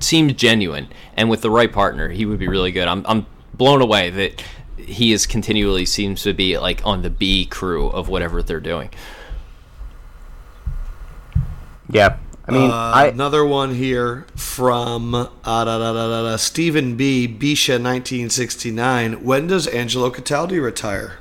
seemed 0.00 0.36
genuine, 0.36 0.88
and 1.16 1.30
with 1.30 1.42
the 1.42 1.50
right 1.50 1.72
partner, 1.72 2.08
he 2.08 2.24
would 2.24 2.38
be 2.38 2.48
really 2.48 2.72
good. 2.72 2.88
I'm 2.88 3.04
I'm 3.06 3.26
blown 3.54 3.82
away 3.82 4.10
that 4.10 4.42
he 4.76 5.12
is 5.12 5.26
continually 5.26 5.86
seems 5.86 6.22
to 6.22 6.32
be 6.32 6.58
like 6.58 6.84
on 6.84 7.02
the 7.02 7.10
B 7.10 7.46
crew 7.46 7.88
of 7.88 8.08
whatever 8.08 8.42
they're 8.42 8.60
doing. 8.60 8.90
Yeah, 11.88 12.16
I 12.46 12.50
mean, 12.50 12.70
uh, 12.70 12.74
I, 12.74 13.06
another 13.06 13.44
one 13.44 13.74
here 13.74 14.26
from 14.34 15.14
uh, 15.14 15.28
da, 15.44 15.64
da, 15.64 15.92
da, 15.92 16.36
Stephen 16.36 16.96
B. 16.96 17.28
Bisha, 17.28 17.80
1969. 17.80 19.24
When 19.24 19.46
does 19.46 19.68
Angelo 19.68 20.10
Cataldi 20.10 20.60
retire? 20.60 21.18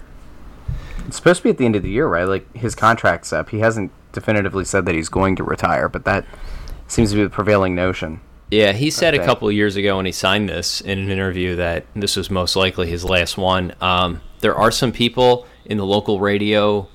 It's 1.06 1.18
supposed 1.18 1.40
to 1.40 1.44
be 1.44 1.50
at 1.52 1.58
the 1.58 1.66
end 1.66 1.76
of 1.76 1.84
the 1.84 1.92
year, 1.92 2.08
right? 2.08 2.24
Like 2.24 2.52
his 2.56 2.74
contract's 2.74 3.32
up. 3.32 3.50
He 3.50 3.60
hasn't 3.60 3.92
definitively 4.14 4.66
said 4.66 4.86
that 4.86 4.96
he's 4.96 5.10
going 5.10 5.36
to 5.36 5.44
retire, 5.44 5.88
but 5.88 6.06
that 6.06 6.26
seems 6.88 7.12
to 7.12 7.18
be 7.18 7.24
the 7.24 7.30
prevailing 7.30 7.76
notion. 7.76 8.22
Yeah, 8.50 8.74
he 8.74 8.92
said 8.92 9.14
a 9.14 9.24
couple 9.24 9.50
years 9.50 9.78
ago 9.78 9.96
when 9.96 10.06
he 10.06 10.12
signed 10.12 10.50
this 10.50 10.82
in 10.82 11.00
an 11.00 11.10
interview 11.10 11.56
that 11.56 11.86
this 11.96 12.18
was 12.18 12.30
most 12.30 12.58
likely 12.58 12.90
his 12.90 13.06
last 13.06 13.38
one. 13.38 13.74
Um, 13.80 14.22
there 14.42 14.56
are 14.56 14.72
some 14.72 14.92
people 14.92 15.48
in 15.64 15.78
the 15.78 15.86
local 15.86 16.20
radio 16.20 16.90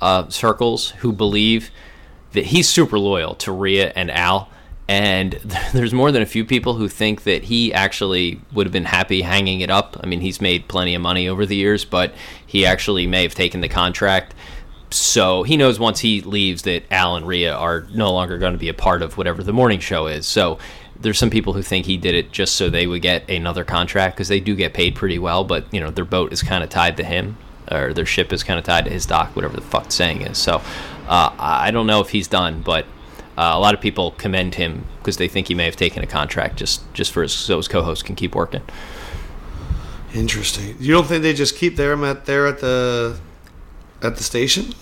uh, 0.00 0.28
circles 0.28 0.90
who 0.90 1.12
believe 1.12 1.70
that 2.36 2.46
he's 2.46 2.68
super 2.68 2.98
loyal 2.98 3.34
to 3.36 3.50
Rhea 3.50 3.92
and 3.96 4.10
Al. 4.10 4.48
And 4.88 5.32
there's 5.72 5.92
more 5.92 6.12
than 6.12 6.22
a 6.22 6.26
few 6.26 6.44
people 6.44 6.74
who 6.74 6.88
think 6.88 7.24
that 7.24 7.44
he 7.44 7.72
actually 7.74 8.40
would 8.52 8.66
have 8.66 8.72
been 8.72 8.84
happy 8.84 9.22
hanging 9.22 9.60
it 9.60 9.70
up. 9.70 9.96
I 10.02 10.06
mean, 10.06 10.20
he's 10.20 10.40
made 10.40 10.68
plenty 10.68 10.94
of 10.94 11.02
money 11.02 11.28
over 11.28 11.44
the 11.44 11.56
years, 11.56 11.84
but 11.84 12.14
he 12.46 12.64
actually 12.64 13.06
may 13.06 13.22
have 13.22 13.34
taken 13.34 13.60
the 13.60 13.68
contract. 13.68 14.34
So 14.90 15.42
he 15.42 15.56
knows 15.56 15.80
once 15.80 16.00
he 16.00 16.20
leaves 16.20 16.62
that 16.62 16.84
Al 16.92 17.16
and 17.16 17.26
Rhea 17.26 17.52
are 17.52 17.86
no 17.92 18.12
longer 18.12 18.38
going 18.38 18.52
to 18.52 18.58
be 18.58 18.68
a 18.68 18.74
part 18.74 19.02
of 19.02 19.18
whatever 19.18 19.42
the 19.42 19.52
morning 19.52 19.80
show 19.80 20.06
is. 20.06 20.26
So 20.26 20.58
there's 20.98 21.18
some 21.18 21.30
people 21.30 21.52
who 21.52 21.62
think 21.62 21.86
he 21.86 21.96
did 21.96 22.14
it 22.14 22.30
just 22.30 22.54
so 22.54 22.70
they 22.70 22.86
would 22.86 23.02
get 23.02 23.28
another 23.28 23.64
contract 23.64 24.16
because 24.16 24.28
they 24.28 24.40
do 24.40 24.54
get 24.54 24.72
paid 24.72 24.94
pretty 24.94 25.18
well, 25.18 25.42
but 25.42 25.72
you 25.74 25.80
know 25.80 25.90
their 25.90 26.04
boat 26.04 26.32
is 26.32 26.42
kind 26.42 26.62
of 26.62 26.70
tied 26.70 26.96
to 26.98 27.04
him 27.04 27.36
or 27.70 27.92
their 27.92 28.06
ship 28.06 28.32
is 28.32 28.42
kind 28.42 28.58
of 28.58 28.64
tied 28.64 28.84
to 28.84 28.90
his 28.90 29.06
dock, 29.06 29.34
whatever 29.34 29.56
the 29.56 29.62
fuck 29.62 29.92
saying 29.92 30.22
is. 30.22 30.38
So 30.38 30.62
uh, 31.08 31.30
I 31.38 31.70
don't 31.70 31.86
know 31.86 32.00
if 32.00 32.10
he's 32.10 32.28
done, 32.28 32.62
but 32.62 32.84
uh, 33.36 33.52
a 33.54 33.58
lot 33.58 33.74
of 33.74 33.80
people 33.80 34.12
commend 34.12 34.54
him 34.54 34.86
because 34.98 35.18
they 35.18 35.28
think 35.28 35.48
he 35.48 35.54
may 35.54 35.64
have 35.64 35.76
taken 35.76 36.02
a 36.02 36.06
contract 36.06 36.56
just 36.56 36.82
just 36.94 37.12
for 37.12 37.22
his, 37.22 37.32
so 37.32 37.56
his 37.56 37.68
co-host 37.68 38.04
can 38.04 38.16
keep 38.16 38.34
working. 38.34 38.62
Interesting. 40.14 40.76
You 40.80 40.92
don't 40.92 41.06
think 41.06 41.22
they 41.22 41.34
just 41.34 41.56
keep 41.56 41.76
them 41.76 42.02
at 42.02 42.24
there 42.24 42.46
at 42.46 42.60
the 42.60 43.18
at 44.02 44.16
the 44.16 44.22
station? 44.22 44.74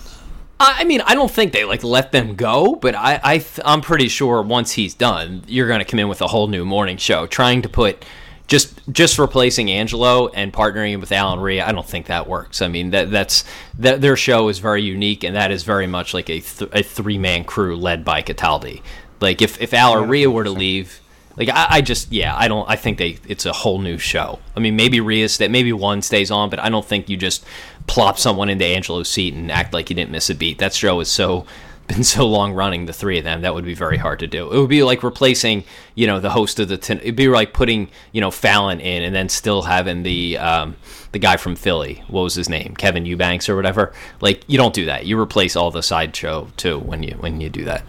I 0.57 0.85
mean, 0.85 1.01
I 1.01 1.15
don't 1.15 1.29
think 1.29 1.51
they 1.51 1.65
like 1.65 1.83
let 1.83 2.13
them 2.13 2.35
go, 2.35 2.75
but 2.75 2.95
I, 2.95 3.19
I 3.21 3.45
I'm 3.65 3.81
pretty 3.81 4.07
sure 4.07 4.41
once 4.41 4.71
he's 4.71 4.93
done, 4.93 5.43
you're 5.47 5.67
going 5.67 5.79
to 5.79 5.85
come 5.85 5.99
in 5.99 6.07
with 6.07 6.21
a 6.21 6.27
whole 6.27 6.47
new 6.47 6.63
morning 6.63 6.95
show, 6.95 7.27
trying 7.27 7.61
to 7.63 7.69
put 7.69 8.05
just 8.47 8.79
just 8.91 9.17
replacing 9.17 9.71
Angelo 9.71 10.27
and 10.27 10.53
partnering 10.53 10.99
with 10.99 11.11
Al 11.11 11.33
and 11.33 11.41
Rhea, 11.41 11.65
I 11.65 11.71
don't 11.71 11.87
think 11.87 12.07
that 12.07 12.27
works. 12.27 12.61
I 12.61 12.67
mean, 12.67 12.91
that 12.91 13.09
that's 13.11 13.43
that 13.79 14.01
their 14.01 14.15
show 14.15 14.49
is 14.49 14.59
very 14.59 14.83
unique, 14.83 15.23
and 15.23 15.35
that 15.35 15.51
is 15.51 15.63
very 15.63 15.87
much 15.87 16.13
like 16.13 16.29
a 16.29 16.39
th- 16.39 16.69
a 16.71 16.83
three 16.83 17.17
man 17.17 17.43
crew 17.43 17.75
led 17.75 18.05
by 18.05 18.21
Cataldi. 18.21 18.81
Like 19.19 19.41
if 19.41 19.59
if 19.61 19.73
Al 19.73 19.93
or 19.93 20.03
Rhea 20.03 20.29
were 20.29 20.43
to 20.43 20.51
leave, 20.51 21.01
like 21.37 21.49
I, 21.49 21.67
I, 21.69 21.81
just 21.81 22.11
yeah, 22.11 22.35
I 22.35 22.47
don't. 22.47 22.69
I 22.69 22.75
think 22.75 22.97
they 22.97 23.17
it's 23.27 23.45
a 23.45 23.53
whole 23.53 23.79
new 23.79 23.97
show. 23.97 24.39
I 24.55 24.59
mean, 24.59 24.75
maybe 24.75 24.99
Rhea 24.99 25.27
that 25.39 25.49
maybe 25.49 25.73
one 25.73 26.01
stays 26.01 26.29
on, 26.29 26.49
but 26.49 26.59
I 26.59 26.69
don't 26.69 26.85
think 26.85 27.09
you 27.09 27.17
just 27.17 27.43
plop 27.87 28.17
someone 28.19 28.49
into 28.49 28.65
Angelo's 28.65 29.09
seat 29.09 29.33
and 29.33 29.51
act 29.51 29.73
like 29.73 29.89
you 29.89 29.95
didn't 29.95 30.11
miss 30.11 30.29
a 30.29 30.35
beat. 30.35 30.59
That 30.59 30.73
show 30.73 30.99
is 30.99 31.09
so 31.09 31.45
been 31.87 32.03
so 32.03 32.27
long 32.27 32.53
running 32.53 32.85
the 32.85 32.93
three 32.93 33.17
of 33.17 33.23
them 33.23 33.41
that 33.41 33.53
would 33.53 33.65
be 33.65 33.75
very 33.75 33.97
hard 33.97 34.19
to 34.19 34.27
do 34.27 34.51
it 34.51 34.59
would 34.59 34.69
be 34.69 34.83
like 34.83 35.03
replacing 35.03 35.63
you 35.93 36.07
know 36.07 36.19
the 36.19 36.31
host 36.31 36.59
of 36.59 36.67
the 36.67 36.77
ten, 36.77 36.99
it'd 36.99 37.15
be 37.15 37.27
like 37.27 37.53
putting 37.53 37.89
you 38.11 38.21
know 38.21 38.31
fallon 38.31 38.79
in 38.79 39.03
and 39.03 39.15
then 39.15 39.29
still 39.29 39.63
having 39.63 40.03
the 40.03 40.37
um, 40.37 40.75
the 41.11 41.19
guy 41.19 41.37
from 41.37 41.55
philly 41.55 42.03
what 42.07 42.21
was 42.21 42.35
his 42.35 42.49
name 42.49 42.75
kevin 42.75 43.05
eubanks 43.05 43.47
or 43.47 43.55
whatever 43.55 43.93
like 44.21 44.43
you 44.47 44.57
don't 44.57 44.73
do 44.73 44.85
that 44.85 45.05
you 45.05 45.19
replace 45.19 45.55
all 45.55 45.71
the 45.71 45.83
sideshow 45.83 46.47
too 46.57 46.79
when 46.79 47.03
you 47.03 47.15
when 47.19 47.39
you 47.39 47.49
do 47.49 47.63
that 47.63 47.83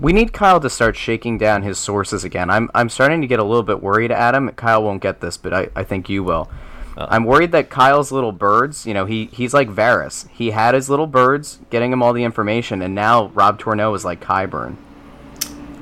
we 0.00 0.12
need 0.12 0.32
Kyle 0.32 0.60
to 0.60 0.70
start 0.70 0.96
shaking 0.96 1.38
down 1.38 1.62
his 1.62 1.76
sources 1.76 2.22
again. 2.22 2.50
I'm, 2.50 2.70
I'm 2.72 2.88
starting 2.88 3.20
to 3.20 3.26
get 3.26 3.40
a 3.40 3.44
little 3.44 3.64
bit 3.64 3.82
worried, 3.82 4.12
Adam. 4.12 4.48
Kyle 4.50 4.82
won't 4.82 5.02
get 5.02 5.20
this, 5.20 5.36
but 5.36 5.52
I, 5.52 5.68
I 5.74 5.82
think 5.82 6.08
you 6.08 6.22
will. 6.22 6.48
Uh, 6.98 7.06
I'm 7.10 7.24
worried 7.24 7.52
that 7.52 7.70
Kyle's 7.70 8.10
little 8.10 8.32
birds, 8.32 8.84
you 8.84 8.92
know, 8.92 9.04
he 9.04 9.26
he's 9.26 9.54
like 9.54 9.68
Varys. 9.68 10.28
He 10.30 10.50
had 10.50 10.74
his 10.74 10.90
little 10.90 11.06
birds 11.06 11.60
getting 11.70 11.92
him 11.92 12.02
all 12.02 12.12
the 12.12 12.24
information, 12.24 12.82
and 12.82 12.92
now 12.92 13.28
Rob 13.28 13.60
Tornoe 13.60 13.94
is 13.94 14.04
like 14.04 14.20
Qyburn. 14.20 14.76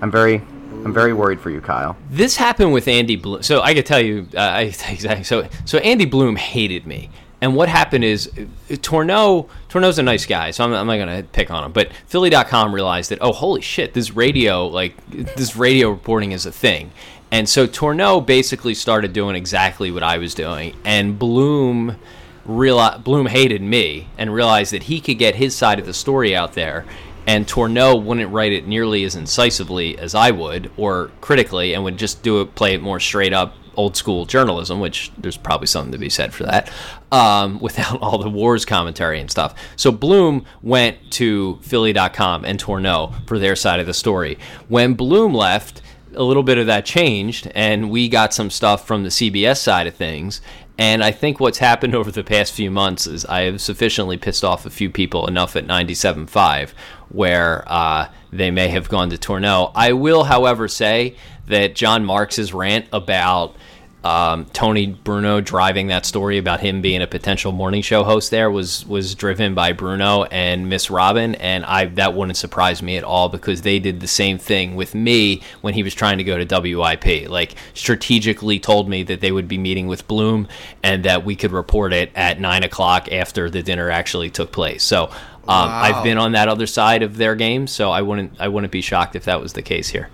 I'm 0.02 0.10
very 0.10 0.42
I'm 0.84 0.92
very 0.92 1.14
worried 1.14 1.40
for 1.40 1.48
you, 1.48 1.62
Kyle. 1.62 1.96
This 2.10 2.36
happened 2.36 2.74
with 2.74 2.86
Andy 2.86 3.16
Bloom. 3.16 3.42
So 3.42 3.62
I 3.62 3.72
could 3.72 3.86
tell 3.86 4.00
you 4.00 4.28
uh, 4.34 4.40
I, 4.40 4.60
exactly. 4.88 5.24
So 5.24 5.48
so 5.64 5.78
Andy 5.78 6.04
Bloom 6.04 6.36
hated 6.36 6.86
me. 6.86 7.08
And 7.40 7.54
what 7.54 7.68
happened 7.68 8.02
is 8.02 8.28
Tornoe 8.68 9.48
Tornoe's 9.68 9.98
a 9.98 10.02
nice 10.02 10.26
guy, 10.26 10.50
so 10.50 10.64
I'm, 10.64 10.72
I'm 10.72 10.86
not 10.86 10.98
gonna 10.98 11.22
pick 11.22 11.50
on 11.50 11.64
him. 11.64 11.72
But 11.72 11.92
Philly.com 12.06 12.74
realized 12.74 13.10
that 13.10 13.18
oh 13.22 13.32
holy 13.32 13.62
shit, 13.62 13.94
this 13.94 14.10
radio 14.10 14.66
like 14.66 14.94
this 15.08 15.56
radio 15.56 15.90
reporting 15.90 16.32
is 16.32 16.44
a 16.44 16.52
thing, 16.52 16.90
and 17.30 17.48
so 17.48 17.66
Tornoe 17.66 18.24
basically 18.24 18.74
started 18.74 19.12
doing 19.12 19.36
exactly 19.36 19.90
what 19.90 20.02
I 20.02 20.18
was 20.18 20.34
doing, 20.34 20.74
and 20.84 21.18
Bloom 21.18 21.96
realized, 22.44 23.04
Bloom 23.04 23.26
hated 23.26 23.62
me 23.62 24.08
and 24.16 24.32
realized 24.32 24.72
that 24.72 24.84
he 24.84 25.00
could 25.00 25.18
get 25.18 25.34
his 25.34 25.54
side 25.54 25.78
of 25.78 25.86
the 25.86 25.94
story 25.94 26.36
out 26.36 26.52
there, 26.52 26.84
and 27.26 27.46
Tornoe 27.46 28.02
wouldn't 28.02 28.32
write 28.32 28.52
it 28.52 28.66
nearly 28.66 29.04
as 29.04 29.16
incisively 29.16 29.98
as 29.98 30.14
I 30.14 30.30
would 30.30 30.70
or 30.76 31.10
critically, 31.20 31.74
and 31.74 31.82
would 31.84 31.98
just 31.98 32.22
do 32.22 32.40
it, 32.40 32.54
play 32.54 32.74
it 32.74 32.82
more 32.82 33.00
straight 33.00 33.32
up 33.32 33.54
old 33.76 33.96
school 33.96 34.24
journalism, 34.24 34.80
which 34.80 35.12
there's 35.18 35.36
probably 35.36 35.66
something 35.66 35.92
to 35.92 35.98
be 35.98 36.08
said 36.08 36.32
for 36.32 36.44
that, 36.44 36.70
um, 37.12 37.58
without 37.60 38.00
all 38.00 38.18
the 38.18 38.30
wars 38.30 38.64
commentary 38.64 39.20
and 39.20 39.30
stuff. 39.30 39.54
So 39.76 39.92
Bloom 39.92 40.44
went 40.62 41.10
to 41.12 41.58
Philly.com 41.62 42.44
and 42.44 42.58
Tornoe 42.58 43.26
for 43.26 43.38
their 43.38 43.56
side 43.56 43.80
of 43.80 43.86
the 43.86 43.94
story. 43.94 44.38
When 44.68 44.94
Bloom 44.94 45.34
left, 45.34 45.82
a 46.16 46.22
little 46.22 46.42
bit 46.42 46.58
of 46.58 46.66
that 46.66 46.84
changed, 46.84 47.50
and 47.54 47.90
we 47.90 48.08
got 48.08 48.34
some 48.34 48.50
stuff 48.50 48.86
from 48.86 49.02
the 49.02 49.10
CBS 49.10 49.58
side 49.58 49.86
of 49.86 49.94
things. 49.94 50.40
And 50.78 51.02
I 51.02 51.10
think 51.10 51.40
what's 51.40 51.58
happened 51.58 51.94
over 51.94 52.10
the 52.10 52.24
past 52.24 52.52
few 52.52 52.70
months 52.70 53.06
is 53.06 53.24
I 53.24 53.42
have 53.42 53.60
sufficiently 53.60 54.18
pissed 54.18 54.44
off 54.44 54.66
a 54.66 54.70
few 54.70 54.90
people 54.90 55.26
enough 55.26 55.56
at 55.56 55.66
97.5 55.66 56.72
where 57.08 57.64
uh, 57.66 58.08
they 58.30 58.50
may 58.50 58.68
have 58.68 58.88
gone 58.88 59.08
to 59.10 59.16
Tornoe. 59.16 59.72
I 59.74 59.92
will, 59.92 60.24
however, 60.24 60.68
say 60.68 61.16
that 61.46 61.74
Jon 61.74 62.04
Marks's 62.04 62.52
rant 62.52 62.86
about 62.92 63.56
um, 64.04 64.44
Tony 64.46 64.86
Bruno 64.86 65.40
driving 65.40 65.88
that 65.88 66.06
story 66.06 66.38
about 66.38 66.60
him 66.60 66.80
being 66.80 67.02
a 67.02 67.08
potential 67.08 67.50
morning 67.50 67.82
show 67.82 68.04
host 68.04 68.30
there 68.30 68.50
was 68.50 68.86
was 68.86 69.16
driven 69.16 69.54
by 69.54 69.72
Bruno 69.72 70.24
and 70.24 70.68
Miss 70.68 70.90
Robin, 70.90 71.34
and 71.36 71.64
I 71.64 71.86
that 71.86 72.14
wouldn't 72.14 72.36
surprise 72.36 72.82
me 72.82 72.96
at 72.96 73.02
all 73.04 73.28
because 73.28 73.62
they 73.62 73.80
did 73.80 74.00
the 74.00 74.06
same 74.06 74.38
thing 74.38 74.76
with 74.76 74.94
me 74.94 75.42
when 75.60 75.74
he 75.74 75.82
was 75.82 75.92
trying 75.92 76.18
to 76.18 76.24
go 76.24 76.42
to 76.42 76.60
WIP. 76.60 77.28
Like 77.28 77.56
strategically 77.74 78.60
told 78.60 78.88
me 78.88 79.02
that 79.02 79.20
they 79.20 79.32
would 79.32 79.48
be 79.48 79.58
meeting 79.58 79.88
with 79.88 80.06
Bloom 80.06 80.46
and 80.84 81.04
that 81.04 81.24
we 81.24 81.34
could 81.34 81.50
report 81.50 81.92
it 81.92 82.12
at 82.14 82.38
nine 82.38 82.62
o'clock 82.62 83.10
after 83.10 83.50
the 83.50 83.62
dinner 83.62 83.90
actually 83.90 84.30
took 84.30 84.52
place. 84.52 84.82
So. 84.82 85.10
Um, 85.48 85.68
Wow. 85.68 85.80
I've 85.80 86.02
been 86.02 86.18
on 86.18 86.32
that 86.32 86.48
other 86.48 86.66
side 86.66 87.04
of 87.04 87.18
their 87.18 87.36
game, 87.36 87.68
so 87.68 87.92
I 87.92 88.02
wouldn't 88.02 88.32
I 88.40 88.48
wouldn't 88.48 88.72
be 88.72 88.80
shocked 88.80 89.14
if 89.14 89.26
that 89.26 89.40
was 89.40 89.52
the 89.52 89.62
case 89.62 89.88
here. 89.88 90.08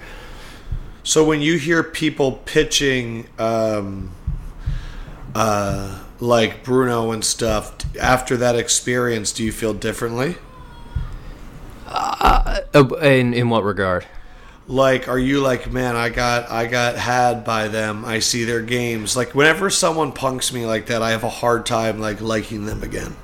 So 1.05 1.25
when 1.25 1.41
you 1.41 1.59
hear 1.59 1.83
people 1.83 2.33
pitching, 2.33 3.27
um, 3.39 4.13
uh, 5.35 6.01
like 6.21 6.63
Bruno 6.63 7.11
and 7.11 7.25
stuff, 7.25 7.75
after 7.97 8.37
that 8.37 8.55
experience, 8.55 9.33
do 9.33 9.45
you 9.45 9.53
feel 9.53 9.75
differently? 9.75 10.37
Uh, 11.87 12.61
in 13.03 13.35
in 13.35 13.51
what 13.51 13.65
regard? 13.65 14.07
Like, 14.69 15.09
are 15.09 15.19
you 15.19 15.41
like, 15.41 15.71
man, 15.73 15.97
I 15.97 16.09
got, 16.09 16.51
I 16.51 16.67
got 16.67 16.97
had 16.97 17.45
by 17.45 17.67
them. 17.69 18.05
I 18.05 18.21
see 18.21 18.45
their 18.45 18.63
games. 18.63 19.17
Like, 19.17 19.35
whenever 19.35 19.69
someone 19.71 20.13
punks 20.13 20.53
me 20.53 20.65
like 20.65 20.87
that, 20.87 21.03
I 21.03 21.11
have 21.11 21.25
a 21.25 21.29
hard 21.29 21.67
time 21.67 21.99
like 21.99 22.21
liking 22.21 22.65
them 22.65 22.83
again. 22.83 23.17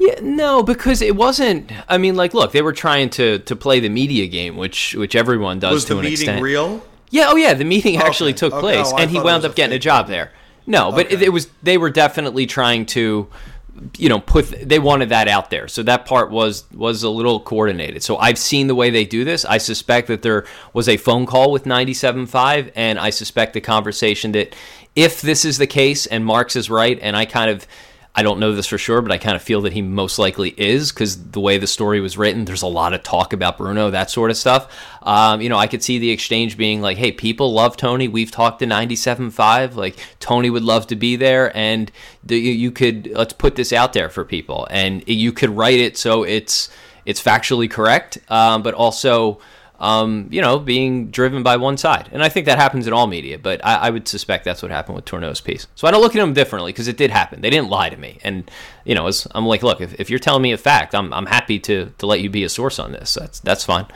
Yeah, 0.00 0.18
no, 0.22 0.62
because 0.62 1.02
it 1.02 1.14
wasn't. 1.14 1.70
I 1.86 1.98
mean, 1.98 2.16
like, 2.16 2.32
look, 2.32 2.52
they 2.52 2.62
were 2.62 2.72
trying 2.72 3.10
to 3.10 3.38
to 3.40 3.54
play 3.54 3.80
the 3.80 3.90
media 3.90 4.26
game, 4.26 4.56
which 4.56 4.94
which 4.94 5.14
everyone 5.14 5.58
does 5.58 5.74
Was 5.74 5.84
to 5.84 5.94
the 5.94 5.98
an 5.98 6.04
meeting 6.06 6.12
extent. 6.14 6.42
real? 6.42 6.82
Yeah, 7.10 7.26
oh 7.28 7.36
yeah, 7.36 7.52
the 7.52 7.64
meeting 7.64 7.98
actually 7.98 8.32
took 8.32 8.54
okay, 8.54 8.60
place, 8.60 8.90
oh, 8.92 8.96
and 8.96 9.10
he 9.10 9.20
wound 9.20 9.44
up 9.44 9.54
getting 9.54 9.76
a 9.76 9.78
job 9.78 10.06
meeting. 10.06 10.16
there. 10.16 10.32
No, 10.66 10.90
but 10.90 11.12
it, 11.12 11.20
it 11.20 11.28
was 11.34 11.48
they 11.62 11.76
were 11.76 11.90
definitely 11.90 12.46
trying 12.46 12.86
to, 12.86 13.28
you 13.98 14.08
know, 14.08 14.20
put 14.20 14.46
they 14.66 14.78
wanted 14.78 15.10
that 15.10 15.28
out 15.28 15.50
there. 15.50 15.68
So 15.68 15.82
that 15.82 16.06
part 16.06 16.30
was 16.30 16.64
was 16.72 17.02
a 17.02 17.10
little 17.10 17.38
coordinated. 17.38 18.02
So 18.02 18.16
I've 18.16 18.38
seen 18.38 18.68
the 18.68 18.74
way 18.74 18.88
they 18.88 19.04
do 19.04 19.24
this. 19.24 19.44
I 19.44 19.58
suspect 19.58 20.08
that 20.08 20.22
there 20.22 20.46
was 20.72 20.88
a 20.88 20.96
phone 20.96 21.26
call 21.26 21.52
with 21.52 21.64
97.5, 21.64 22.72
and 22.74 22.98
I 22.98 23.10
suspect 23.10 23.52
the 23.52 23.60
conversation 23.60 24.32
that 24.32 24.56
if 24.96 25.20
this 25.20 25.44
is 25.44 25.58
the 25.58 25.66
case 25.66 26.06
and 26.06 26.24
Marks 26.24 26.56
is 26.56 26.70
right, 26.70 26.98
and 27.02 27.16
I 27.18 27.26
kind 27.26 27.50
of. 27.50 27.66
I 28.14 28.24
don't 28.24 28.40
know 28.40 28.52
this 28.52 28.66
for 28.66 28.76
sure, 28.76 29.02
but 29.02 29.12
I 29.12 29.18
kind 29.18 29.36
of 29.36 29.42
feel 29.42 29.60
that 29.62 29.72
he 29.72 29.82
most 29.82 30.18
likely 30.18 30.50
is 30.56 30.90
because 30.90 31.30
the 31.30 31.38
way 31.38 31.58
the 31.58 31.68
story 31.68 32.00
was 32.00 32.18
written, 32.18 32.44
there's 32.44 32.62
a 32.62 32.66
lot 32.66 32.92
of 32.92 33.04
talk 33.04 33.32
about 33.32 33.56
Bruno, 33.56 33.90
that 33.90 34.10
sort 34.10 34.30
of 34.30 34.36
stuff. 34.36 34.76
Um, 35.02 35.40
you 35.40 35.48
know, 35.48 35.56
I 35.56 35.68
could 35.68 35.82
see 35.82 35.98
the 35.98 36.10
exchange 36.10 36.56
being 36.56 36.80
like, 36.80 36.98
hey, 36.98 37.12
people 37.12 37.52
love 37.52 37.76
Tony. 37.76 38.08
We've 38.08 38.30
talked 38.30 38.58
to 38.60 38.66
97.5. 38.66 39.76
Like, 39.76 39.96
Tony 40.18 40.50
would 40.50 40.64
love 40.64 40.88
to 40.88 40.96
be 40.96 41.14
there. 41.14 41.56
And 41.56 41.92
the, 42.24 42.36
you, 42.36 42.72
could, 42.72 43.06
let's 43.12 43.32
put 43.32 43.54
this 43.54 43.72
out 43.72 43.92
there 43.92 44.08
for 44.08 44.24
people. 44.24 44.66
And 44.70 45.06
you 45.08 45.32
could 45.32 45.50
write 45.50 45.78
it 45.78 45.96
so 45.96 46.24
it's, 46.24 46.68
it's 47.06 47.22
factually 47.22 47.70
correct, 47.70 48.18
um, 48.28 48.62
but 48.62 48.74
also, 48.74 49.40
um, 49.80 50.28
you 50.30 50.42
know, 50.42 50.58
being 50.58 51.10
driven 51.10 51.42
by 51.42 51.56
one 51.56 51.78
side. 51.78 52.08
And 52.12 52.22
I 52.22 52.28
think 52.28 52.44
that 52.46 52.58
happens 52.58 52.86
in 52.86 52.92
all 52.92 53.06
media, 53.06 53.38
but 53.38 53.64
I, 53.64 53.76
I 53.76 53.90
would 53.90 54.06
suspect 54.06 54.44
that's 54.44 54.62
what 54.62 54.70
happened 54.70 54.96
with 54.96 55.06
Tornoe's 55.06 55.40
piece. 55.40 55.66
So 55.74 55.88
I 55.88 55.90
don't 55.90 56.02
look 56.02 56.14
at 56.14 56.20
them 56.20 56.34
differently 56.34 56.70
because 56.70 56.86
it 56.86 56.98
did 56.98 57.10
happen. 57.10 57.40
They 57.40 57.48
didn't 57.48 57.70
lie 57.70 57.88
to 57.88 57.96
me. 57.96 58.18
And, 58.22 58.50
you 58.84 58.94
know, 58.94 59.06
as, 59.06 59.26
I'm 59.34 59.46
like, 59.46 59.62
look, 59.62 59.80
if, 59.80 59.98
if 59.98 60.10
you're 60.10 60.18
telling 60.18 60.42
me 60.42 60.52
a 60.52 60.58
fact, 60.58 60.94
I'm, 60.94 61.12
I'm 61.14 61.26
happy 61.26 61.58
to, 61.60 61.92
to 61.96 62.06
let 62.06 62.20
you 62.20 62.28
be 62.28 62.44
a 62.44 62.48
source 62.50 62.78
on 62.78 62.92
this. 62.92 63.14
That's, 63.14 63.40
that's 63.40 63.64
fine. 63.64 63.86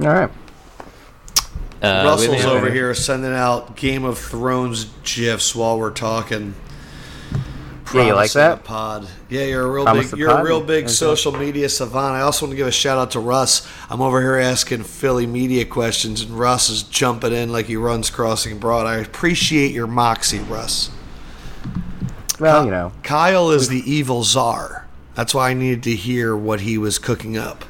All 0.00 0.08
right. 0.08 0.30
Uh, 1.82 2.02
Russell's 2.06 2.44
over 2.44 2.70
here 2.70 2.92
sending 2.94 3.32
out 3.32 3.76
Game 3.76 4.04
of 4.04 4.18
Thrones 4.18 4.86
gifs 5.04 5.54
while 5.54 5.78
we're 5.78 5.90
talking. 5.90 6.54
Yeah, 7.94 8.02
you 8.06 8.14
like 8.14 8.32
that? 8.32 8.64
pod. 8.64 9.08
Yeah, 9.30 9.44
you're 9.44 9.62
a 9.62 9.70
real 9.70 9.84
Promise 9.84 10.10
big. 10.10 10.20
You're 10.20 10.30
a 10.30 10.42
real 10.42 10.60
big 10.62 10.84
Okay. 10.84 10.92
social 10.92 11.32
media 11.32 11.68
savant. 11.68 12.14
I 12.16 12.20
also 12.20 12.44
want 12.46 12.52
to 12.52 12.56
give 12.56 12.66
a 12.66 12.70
shout 12.72 12.98
out 12.98 13.10
to 13.12 13.20
Russ. 13.20 13.66
I'm 13.88 14.00
over 14.00 14.20
here 14.20 14.36
asking 14.36 14.82
Philly 14.84 15.26
media 15.26 15.64
questions, 15.64 16.20
and 16.22 16.38
Russ 16.38 16.68
is 16.68 16.82
jumping 16.82 17.32
in 17.32 17.50
like 17.50 17.66
he 17.66 17.76
runs 17.76 18.10
Crossing 18.10 18.58
Broad. 18.58 18.86
I 18.86 18.96
appreciate 18.96 19.72
your 19.72 19.86
moxie, 19.86 20.40
Russ. 20.40 20.90
Well, 22.38 22.64
you 22.64 22.70
know, 22.70 22.92
Kyle 23.02 23.50
is 23.50 23.68
the 23.68 23.82
evil 23.90 24.22
czar. 24.22 24.86
That's 25.14 25.34
why 25.34 25.50
I 25.50 25.54
needed 25.54 25.82
to 25.84 25.94
hear 25.96 26.36
what 26.36 26.60
he 26.60 26.78
was 26.78 26.98
cooking 26.98 27.36
up. 27.36 27.64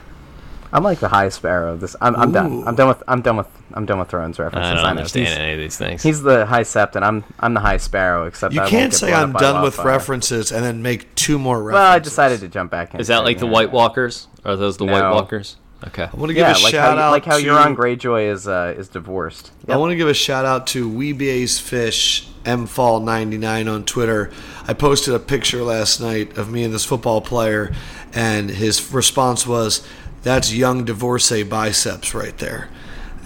I'm 0.73 0.83
like 0.85 0.99
the 1.01 1.09
High 1.09 1.31
Sparrow. 1.31 1.77
This, 1.77 1.97
I'm, 2.01 2.15
I'm 2.17 2.33
done. 2.33 2.65
I'm 2.67 2.75
done 2.75 2.89
with. 2.89 3.03
I'm 3.09 3.23
done 3.23 3.37
with. 3.39 3.47
I'm 3.75 3.87
done 3.87 3.99
with 3.99 4.09
Thrones 4.09 4.39
references. 4.39 4.71
I 4.71 4.75
don't 4.75 4.83
know. 4.83 4.89
understand 4.89 5.29
He's, 5.29 5.37
any 5.37 5.53
of 5.53 5.59
these 5.59 5.77
things. 5.77 6.03
he's 6.03 6.23
the 6.23 6.47
High 6.47 6.63
Sept, 6.63 6.97
and 6.97 7.05
I'm 7.05 7.25
I'm 7.41 7.55
the 7.55 7.61
High 7.61 7.77
Sparrow. 7.77 8.27
Except 8.27 8.55
You 8.55 8.63
I 8.63 8.69
can't 8.71 8.93
say 8.95 9.13
I'm 9.13 9.33
done 9.33 9.63
with 9.63 9.77
wildfire. 9.79 9.87
references 9.87 10.53
and 10.53 10.65
then 10.65 10.83
make 10.83 11.15
two 11.15 11.39
more 11.39 11.63
references. 11.63 11.83
Well, 11.85 11.93
I 11.93 11.99
decided 11.99 12.41
to 12.41 12.49
jump 12.49 12.71
back 12.71 12.95
in. 12.95 13.01
Is 13.01 13.09
that 13.09 13.25
like 13.25 13.39
the 13.39 13.47
White 13.47 13.71
Walkers? 13.73 14.27
Are 14.45 14.57
those 14.57 14.77
the 14.77 14.85
White 14.87 15.11
Walkers? 15.11 15.57
Okay. 15.87 16.03
I 16.13 16.17
want 16.17 16.31
to 16.31 16.35
give 16.35 16.41
Yeah, 16.41 16.53
a 16.59 16.59
like 16.61 16.73
shout 16.73 16.99
how, 16.99 17.05
out 17.05 17.11
like 17.13 17.25
how 17.25 17.39
to, 17.39 17.45
Euron 17.45 17.77
Greyjoy 17.77 18.33
is 18.33 18.49
uh, 18.49 18.75
is 18.77 18.89
divorced. 18.89 19.53
I 19.69 19.77
want 19.77 19.91
to 19.91 19.97
give 19.97 20.09
a 20.09 20.15
shout 20.15 20.45
out 20.45 20.67
to 20.69 20.91
Weebia's 20.91 21.61
Fish 21.61 22.27
mfall99 22.45 23.73
on 23.73 23.85
Twitter. 23.85 24.31
I 24.67 24.73
posted 24.75 25.15
a 25.15 25.19
picture 25.19 25.63
last 25.63 26.01
night 26.01 26.37
of 26.37 26.51
me 26.51 26.65
and 26.65 26.73
this 26.75 26.85
football 26.85 27.21
player, 27.21 27.73
and 28.13 28.51
his 28.51 28.93
response 28.93 29.47
was, 29.47 29.87
"That's 30.23 30.53
young 30.53 30.85
divorcee 30.85 31.43
biceps 31.45 32.15
right 32.15 32.37
there," 32.39 32.69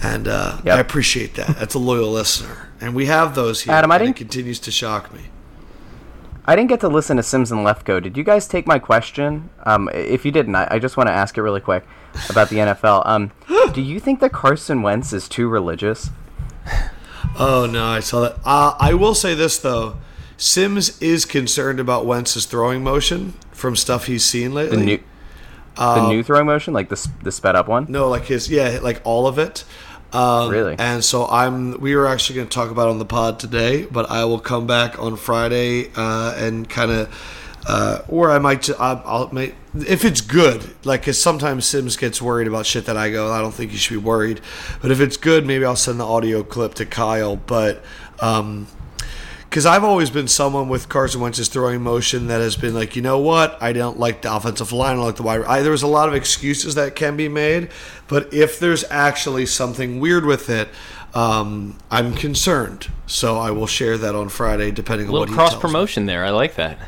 and 0.03 0.27
uh, 0.27 0.57
Yep. 0.65 0.77
I 0.77 0.79
appreciate 0.79 1.35
that. 1.35 1.57
That's 1.57 1.73
a 1.75 1.79
loyal 1.79 2.11
listener, 2.11 2.69
and 2.81 2.93
we 2.93 3.05
have 3.07 3.35
those 3.35 3.61
here. 3.61 3.73
Adam, 3.73 3.91
I 3.91 3.97
didn't- 3.97 4.15
continues 4.15 4.59
to 4.61 4.71
shock 4.71 5.13
me. 5.13 5.21
I 6.45 6.57
didn't 6.57 6.67
get 6.69 6.81
to 6.81 6.89
listen 6.89 7.15
to 7.17 7.23
Simms 7.23 7.53
and 7.53 7.65
Lefkoe. 7.65 8.03
Did 8.03 8.17
you 8.17 8.23
guys 8.25 8.47
take 8.47 8.67
my 8.67 8.77
question? 8.77 9.49
Um, 9.65 9.89
if 9.93 10.25
you 10.25 10.31
didn't, 10.31 10.55
I, 10.55 10.67
I 10.71 10.79
just 10.79 10.97
want 10.97 11.07
to 11.07 11.13
ask 11.13 11.37
it 11.37 11.41
really 11.41 11.61
quick 11.61 11.85
about 12.29 12.49
the 12.49 12.57
NFL. 12.67 13.03
Um, 13.05 13.31
do 13.73 13.81
you 13.81 13.97
think 13.99 14.19
that 14.19 14.33
Carson 14.33 14.81
Wentz 14.81 15.13
is 15.13 15.29
too 15.29 15.47
religious? 15.47 16.09
Oh 17.39 17.65
no, 17.71 17.85
I 17.85 17.99
saw 18.01 18.21
that. 18.21 18.39
Uh, 18.45 18.75
I 18.79 18.93
will 18.93 19.15
say 19.15 19.33
this 19.33 19.57
though, 19.57 19.97
Simms 20.37 21.01
is 21.01 21.25
concerned 21.25 21.79
about 21.79 22.05
Wentz's 22.05 22.45
throwing 22.45 22.83
motion 22.83 23.33
from 23.51 23.75
stuff 23.75 24.05
he's 24.07 24.25
seen 24.25 24.53
lately. 24.53 24.77
The 24.77 24.83
new, 24.83 24.99
the 25.77 26.09
new 26.09 26.23
throwing 26.23 26.45
motion, 26.45 26.73
like 26.73 26.89
the 26.89 27.09
the 27.23 27.31
sped 27.31 27.55
up 27.55 27.67
one. 27.67 27.85
No, 27.89 28.09
like 28.09 28.25
his 28.25 28.49
yeah, 28.49 28.79
like 28.83 29.01
all 29.05 29.27
of 29.27 29.39
it. 29.39 29.63
Um, 30.13 30.49
Really? 30.49 30.75
And 30.77 31.03
so 31.03 31.27
I'm. 31.27 31.79
We 31.79 31.95
were 31.95 32.07
actually 32.07 32.35
going 32.37 32.47
to 32.47 32.53
talk 32.53 32.69
about 32.69 32.87
it 32.87 32.91
on 32.91 32.99
the 32.99 33.05
pod 33.05 33.39
today, 33.39 33.85
but 33.85 34.09
I 34.09 34.25
will 34.25 34.39
come 34.39 34.67
back 34.67 34.99
on 34.99 35.17
Friday 35.17 35.91
uh, 35.95 36.35
and 36.37 36.69
kind 36.69 36.91
of, 36.91 37.59
uh, 37.67 37.99
or 38.07 38.31
I 38.31 38.39
might. 38.39 38.69
I'll, 38.79 39.01
I'll 39.05 39.33
may, 39.33 39.53
if 39.75 40.05
it's 40.05 40.21
good, 40.21 40.75
like 40.85 41.01
because 41.01 41.19
sometimes 41.21 41.65
Simms 41.65 41.97
gets 41.97 42.21
worried 42.21 42.47
about 42.47 42.65
shit 42.65 42.85
that 42.85 42.97
I 42.97 43.09
go. 43.09 43.31
I 43.31 43.41
don't 43.41 43.53
think 43.53 43.71
you 43.71 43.77
should 43.77 43.93
be 43.93 44.05
worried, 44.05 44.41
but 44.81 44.91
if 44.91 44.99
it's 44.99 45.17
good, 45.17 45.45
maybe 45.45 45.65
I'll 45.65 45.75
send 45.75 45.99
the 45.99 46.05
audio 46.05 46.43
clip 46.43 46.75
to 46.75 46.85
Kyle. 46.85 47.35
But. 47.35 47.83
Um, 48.19 48.67
because 49.53 49.67
I've 49.67 49.83
always 49.83 50.09
been 50.09 50.27
someone 50.27 50.67
with 50.67 50.89
Carson 50.89 51.21
Wentz's 51.21 51.47
throwing 51.47 51.83
motion 51.83 52.25
that 52.25 52.41
has 52.41 52.55
been 52.55 52.73
like, 52.73 52.95
you 52.95 53.03
know 53.03 53.19
what, 53.19 53.55
I 53.61 53.71
don't 53.71 53.99
like 53.99 54.23
the 54.23 54.35
offensive 54.35 54.71
line, 54.71 54.93
I 54.93 54.95
don't 54.95 55.05
like 55.05 55.15
the 55.17 55.21
wide. 55.21 55.43
I, 55.43 55.61
there's 55.61 55.83
a 55.83 55.87
lot 55.87 56.09
of 56.09 56.15
excuses 56.15 56.73
that 56.73 56.95
can 56.95 57.15
be 57.15 57.29
made, 57.29 57.69
but 58.07 58.33
if 58.33 58.57
there's 58.57 58.83
actually 58.89 59.45
something 59.45 59.99
weird 59.99 60.25
with 60.25 60.49
it, 60.49 60.69
um, 61.13 61.77
I'm 61.91 62.15
concerned. 62.15 62.89
So 63.05 63.37
I 63.37 63.51
will 63.51 63.67
share 63.67 63.95
that 63.99 64.15
on 64.15 64.29
Friday, 64.29 64.71
depending 64.71 65.05
on 65.09 65.13
what 65.13 65.29
he 65.29 65.35
cross 65.35 65.55
promotion 65.55 66.07
there. 66.07 66.25
I 66.25 66.31
like 66.31 66.55
that. 66.55 66.79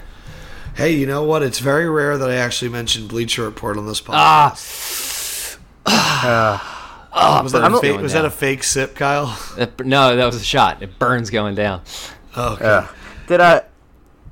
Hey, 0.74 0.94
you 0.94 1.06
know 1.06 1.22
what? 1.22 1.44
It's 1.44 1.60
very 1.60 1.88
rare 1.88 2.18
that 2.18 2.32
I 2.32 2.38
actually 2.38 2.70
mention 2.70 3.06
Bleacher 3.06 3.44
Report 3.44 3.78
on 3.78 3.86
this 3.86 4.02
podcast. 4.02 5.60
Ah, 5.86 7.42
was 7.44 7.52
that, 7.52 7.72
a 7.72 7.80
fake, 7.80 8.02
was 8.02 8.14
that 8.14 8.26
a 8.26 8.32
fake 8.32 8.64
sip, 8.64 8.96
Kyle? 8.96 9.38
That- 9.56 9.86
no, 9.86 10.16
that 10.16 10.26
was 10.26 10.38
a 10.38 10.44
shot. 10.44 10.82
It 10.82 10.98
burns 10.98 11.30
going 11.30 11.54
down. 11.54 11.84
Okay. 12.38 12.66
Ugh. 12.66 12.90
Did 13.28 13.42
I? 13.42 13.62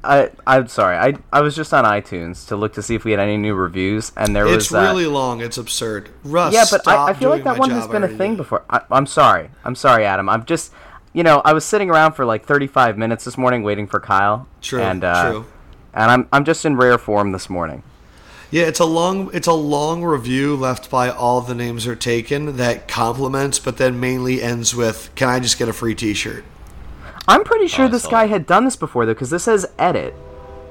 I 0.04 0.32
I'm 0.46 0.68
sorry. 0.68 0.98
I 0.98 1.14
I 1.32 1.42
was 1.42 1.56
just 1.56 1.74
on 1.74 1.86
iTunes 1.86 2.46
to 2.50 2.58
look 2.58 2.74
to 2.74 2.82
see 2.82 2.94
if 2.96 3.06
we 3.06 3.12
had 3.12 3.22
any 3.22 3.38
new 3.38 3.54
reviews, 3.54 4.12
and 4.18 4.36
there 4.36 4.46
It's 4.46 4.70
was. 4.70 4.74
uh, 4.74 4.82
really 4.82 5.06
long. 5.06 5.40
It's 5.42 5.58
absurd. 5.58 6.10
Russ, 6.26 6.54
yeah, 6.54 6.66
but 6.70 6.86
I, 6.88 7.10
I 7.10 7.14
feel 7.14 7.30
like 7.30 7.46
that 7.46 7.58
one 7.58 7.70
has 7.70 7.88
been 7.88 8.04
a 8.04 8.10
thing 8.10 8.36
before. 8.36 8.64
I, 8.70 8.82
I'm 8.92 9.06
sorry. 9.06 9.50
I'm 9.64 9.76
sorry, 9.76 10.06
Adam. 10.06 10.28
I'm 10.28 10.44
just, 10.46 10.74
you 11.14 11.24
know, 11.24 11.42
I 11.46 11.54
was 11.54 11.64
sitting 11.64 11.90
around 11.90 12.14
for 12.14 12.26
like 12.26 12.46
35 12.46 12.98
minutes 12.98 13.24
this 13.24 13.38
morning 13.38 13.64
waiting 13.64 13.88
for 13.88 14.02
Kyle. 14.02 14.46
True, 14.62 14.82
And, 14.82 15.04
uh, 15.06 15.30
true. 15.32 15.46
And 15.94 16.12
I'm 16.12 16.28
I'm 16.34 16.44
just 16.44 16.66
in 16.66 16.76
rare 16.76 16.98
form 16.98 17.32
this 17.32 17.50
morning. 17.50 17.82
Yeah, 18.52 18.64
it's 18.64 18.80
a 18.80 18.86
long 18.86 19.30
it's 19.34 19.48
a 19.48 19.54
long 19.54 20.04
review 20.04 20.56
left 20.56 20.90
by 20.90 21.10
all 21.10 21.40
the 21.42 21.56
names 21.56 21.88
are 21.88 21.96
taken 21.96 22.58
that 22.58 22.88
compliments, 22.90 23.58
but 23.58 23.78
then 23.78 24.00
mainly 24.00 24.42
ends 24.42 24.76
with, 24.76 25.12
"Can 25.16 25.30
I 25.30 25.40
just 25.40 25.58
get 25.58 25.70
a 25.70 25.74
free 25.74 25.96
T-shirt?" 25.96 26.44
I'm 27.28 27.44
pretty 27.44 27.68
sure 27.68 27.86
I 27.86 27.88
this 27.90 28.06
guy 28.08 28.24
that. 28.28 28.34
had 28.34 28.46
done 28.46 28.66
this 28.66 28.76
before 28.76 29.06
though, 29.06 29.14
because 29.14 29.30
this 29.30 29.44
says 29.44 29.66
edit, 29.80 30.14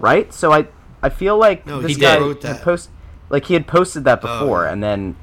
right? 0.01 0.33
So 0.33 0.53
I 0.53 0.67
I 1.03 1.09
feel 1.09 1.37
like 1.39 1.67
No, 1.67 1.81
this 1.81 1.97
he 1.97 2.01
guy 2.01 2.19
wrote 2.19 2.43
had 2.43 2.57
that. 2.57 2.63
post 2.63 2.91
like 3.31 3.47
he 3.47 3.55
had 3.55 3.67
posted 3.67 4.05
that 4.05 4.21
before, 4.21 4.67
Oh. 4.67 4.71
and 4.73 4.83
then 4.83 5.17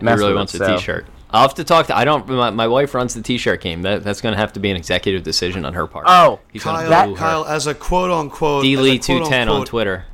He 0.00 0.06
really 0.06 0.26
with 0.28 0.36
wants 0.36 0.54
it, 0.54 0.60
a 0.62 0.66
so- 0.66 0.76
T-shirt. 0.76 1.06
I'll 1.28 1.42
have 1.42 1.54
to 1.54 1.64
talk 1.64 1.88
to. 1.88 1.96
I 1.96 2.04
don't. 2.04 2.26
My, 2.28 2.50
my 2.50 2.68
wife 2.68 2.94
runs 2.94 3.12
the 3.12 3.20
T-shirt 3.20 3.60
game. 3.60 3.82
That 3.82 4.04
that's 4.04 4.20
going 4.20 4.32
to 4.32 4.38
have 4.38 4.52
to 4.52 4.60
be 4.60 4.70
an 4.70 4.76
executive 4.76 5.24
decision 5.24 5.64
on 5.64 5.74
her 5.74 5.86
part. 5.88 6.04
Oh, 6.08 6.38
he's 6.52 6.62
going 6.62 6.76
Kyle, 6.76 6.88
That- 6.88 7.16
Kyle, 7.16 7.44
as 7.44 7.66
a 7.66 7.74
quote 7.74 8.10
unquote 8.12 8.62
d-lee 8.62 9.00
two 9.00 9.24
ten 9.24 9.48
on 9.48 9.66
Twitter. 9.66 10.04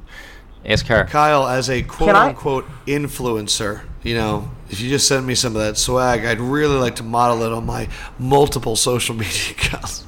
Ask 0.64 0.86
her. 0.86 1.04
Kyle, 1.04 1.46
as 1.46 1.68
a 1.68 1.82
quote 1.82 2.14
I- 2.16 2.28
unquote 2.28 2.64
influencer, 2.86 3.82
you 4.02 4.14
know, 4.14 4.50
if 4.70 4.80
you 4.80 4.88
just 4.88 5.06
send 5.06 5.26
me 5.26 5.34
some 5.34 5.54
of 5.54 5.60
that 5.62 5.76
swag, 5.76 6.24
I'd 6.24 6.40
really 6.40 6.76
like 6.76 6.96
to 6.96 7.02
model 7.02 7.42
it 7.42 7.52
on 7.52 7.66
my 7.66 7.88
multiple 8.18 8.74
social 8.74 9.14
media 9.14 9.50
accounts. 9.50 10.04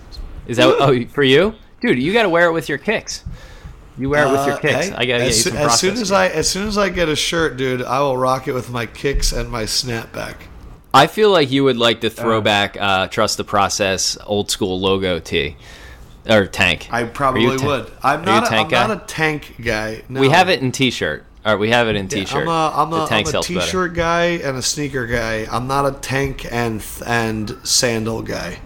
Is 0.46 0.56
that 0.58 0.66
oh 0.68 1.04
for 1.12 1.22
you, 1.22 1.54
dude? 1.80 1.98
You 2.02 2.12
got 2.12 2.22
to 2.24 2.28
wear 2.28 2.46
it 2.48 2.52
with 2.52 2.68
your 2.68 2.78
kicks. 2.78 3.24
You 3.96 4.08
wear 4.10 4.26
it 4.26 4.32
with 4.32 4.46
your 4.46 4.56
Uh, 4.56 4.60
kicks. 4.60 4.88
hey, 4.88 4.94
I 4.94 5.04
got 5.06 5.18
to 5.18 5.24
get 5.24 5.24
you 5.24 5.26
as, 5.28 5.42
some 5.44 5.56
as 5.56 5.78
soon 5.80 5.94
as. 5.96 6.10
I 6.12 6.26
as 6.28 6.48
soon 6.48 6.66
as 6.66 6.76
I 6.76 6.88
get 6.88 7.08
a 7.08 7.16
shirt, 7.16 7.56
dude, 7.56 7.82
I 7.82 8.00
will 8.00 8.16
rock 8.16 8.48
it 8.48 8.52
with 8.52 8.70
my 8.70 8.86
kicks 8.86 9.32
and 9.32 9.48
my 9.50 9.64
snapback. 9.64 10.34
I 10.92 11.06
feel 11.08 11.30
like 11.30 11.50
you 11.50 11.64
would 11.64 11.76
like 11.76 12.00
the 12.00 12.10
throwback 12.10 12.76
uh, 12.78 13.06
"Trust 13.08 13.36
the 13.36 13.44
Process" 13.44 14.18
old 14.26 14.50
school 14.50 14.80
logo 14.80 15.18
tee 15.20 15.56
or 16.28 16.46
tank. 16.46 16.88
I 16.90 17.04
probably 17.04 17.46
would. 17.46 17.90
I'm 18.02 18.24
not. 18.24 18.50
a 18.50 18.56
I'm 18.56 18.68
guy? 18.68 18.86
not 18.86 19.02
a 19.02 19.06
tank 19.06 19.54
guy. 19.62 20.02
No. 20.08 20.20
We 20.20 20.28
have 20.30 20.48
it 20.48 20.60
in 20.62 20.72
T-shirt. 20.72 21.24
All 21.44 21.52
right, 21.52 21.60
we 21.60 21.68
have 21.70 21.88
it 21.88 21.96
in 21.96 22.08
T-shirt. 22.08 22.42
I'm 22.42 22.48
a, 22.48 22.72
I'm 22.74 22.92
a, 22.92 23.06
tank 23.06 23.26
I'm 23.26 23.28
a 23.28 23.30
sells 23.32 23.48
better. 23.48 23.60
t-shirt 23.60 23.94
guy 23.94 24.24
and 24.42 24.56
a 24.56 24.62
sneaker 24.62 25.06
guy. 25.06 25.46
I'm 25.50 25.66
not 25.66 25.84
a 25.84 25.92
tank 25.92 26.46
and 26.50 26.82
and 27.06 27.54
sandal 27.64 28.22
guy. 28.22 28.58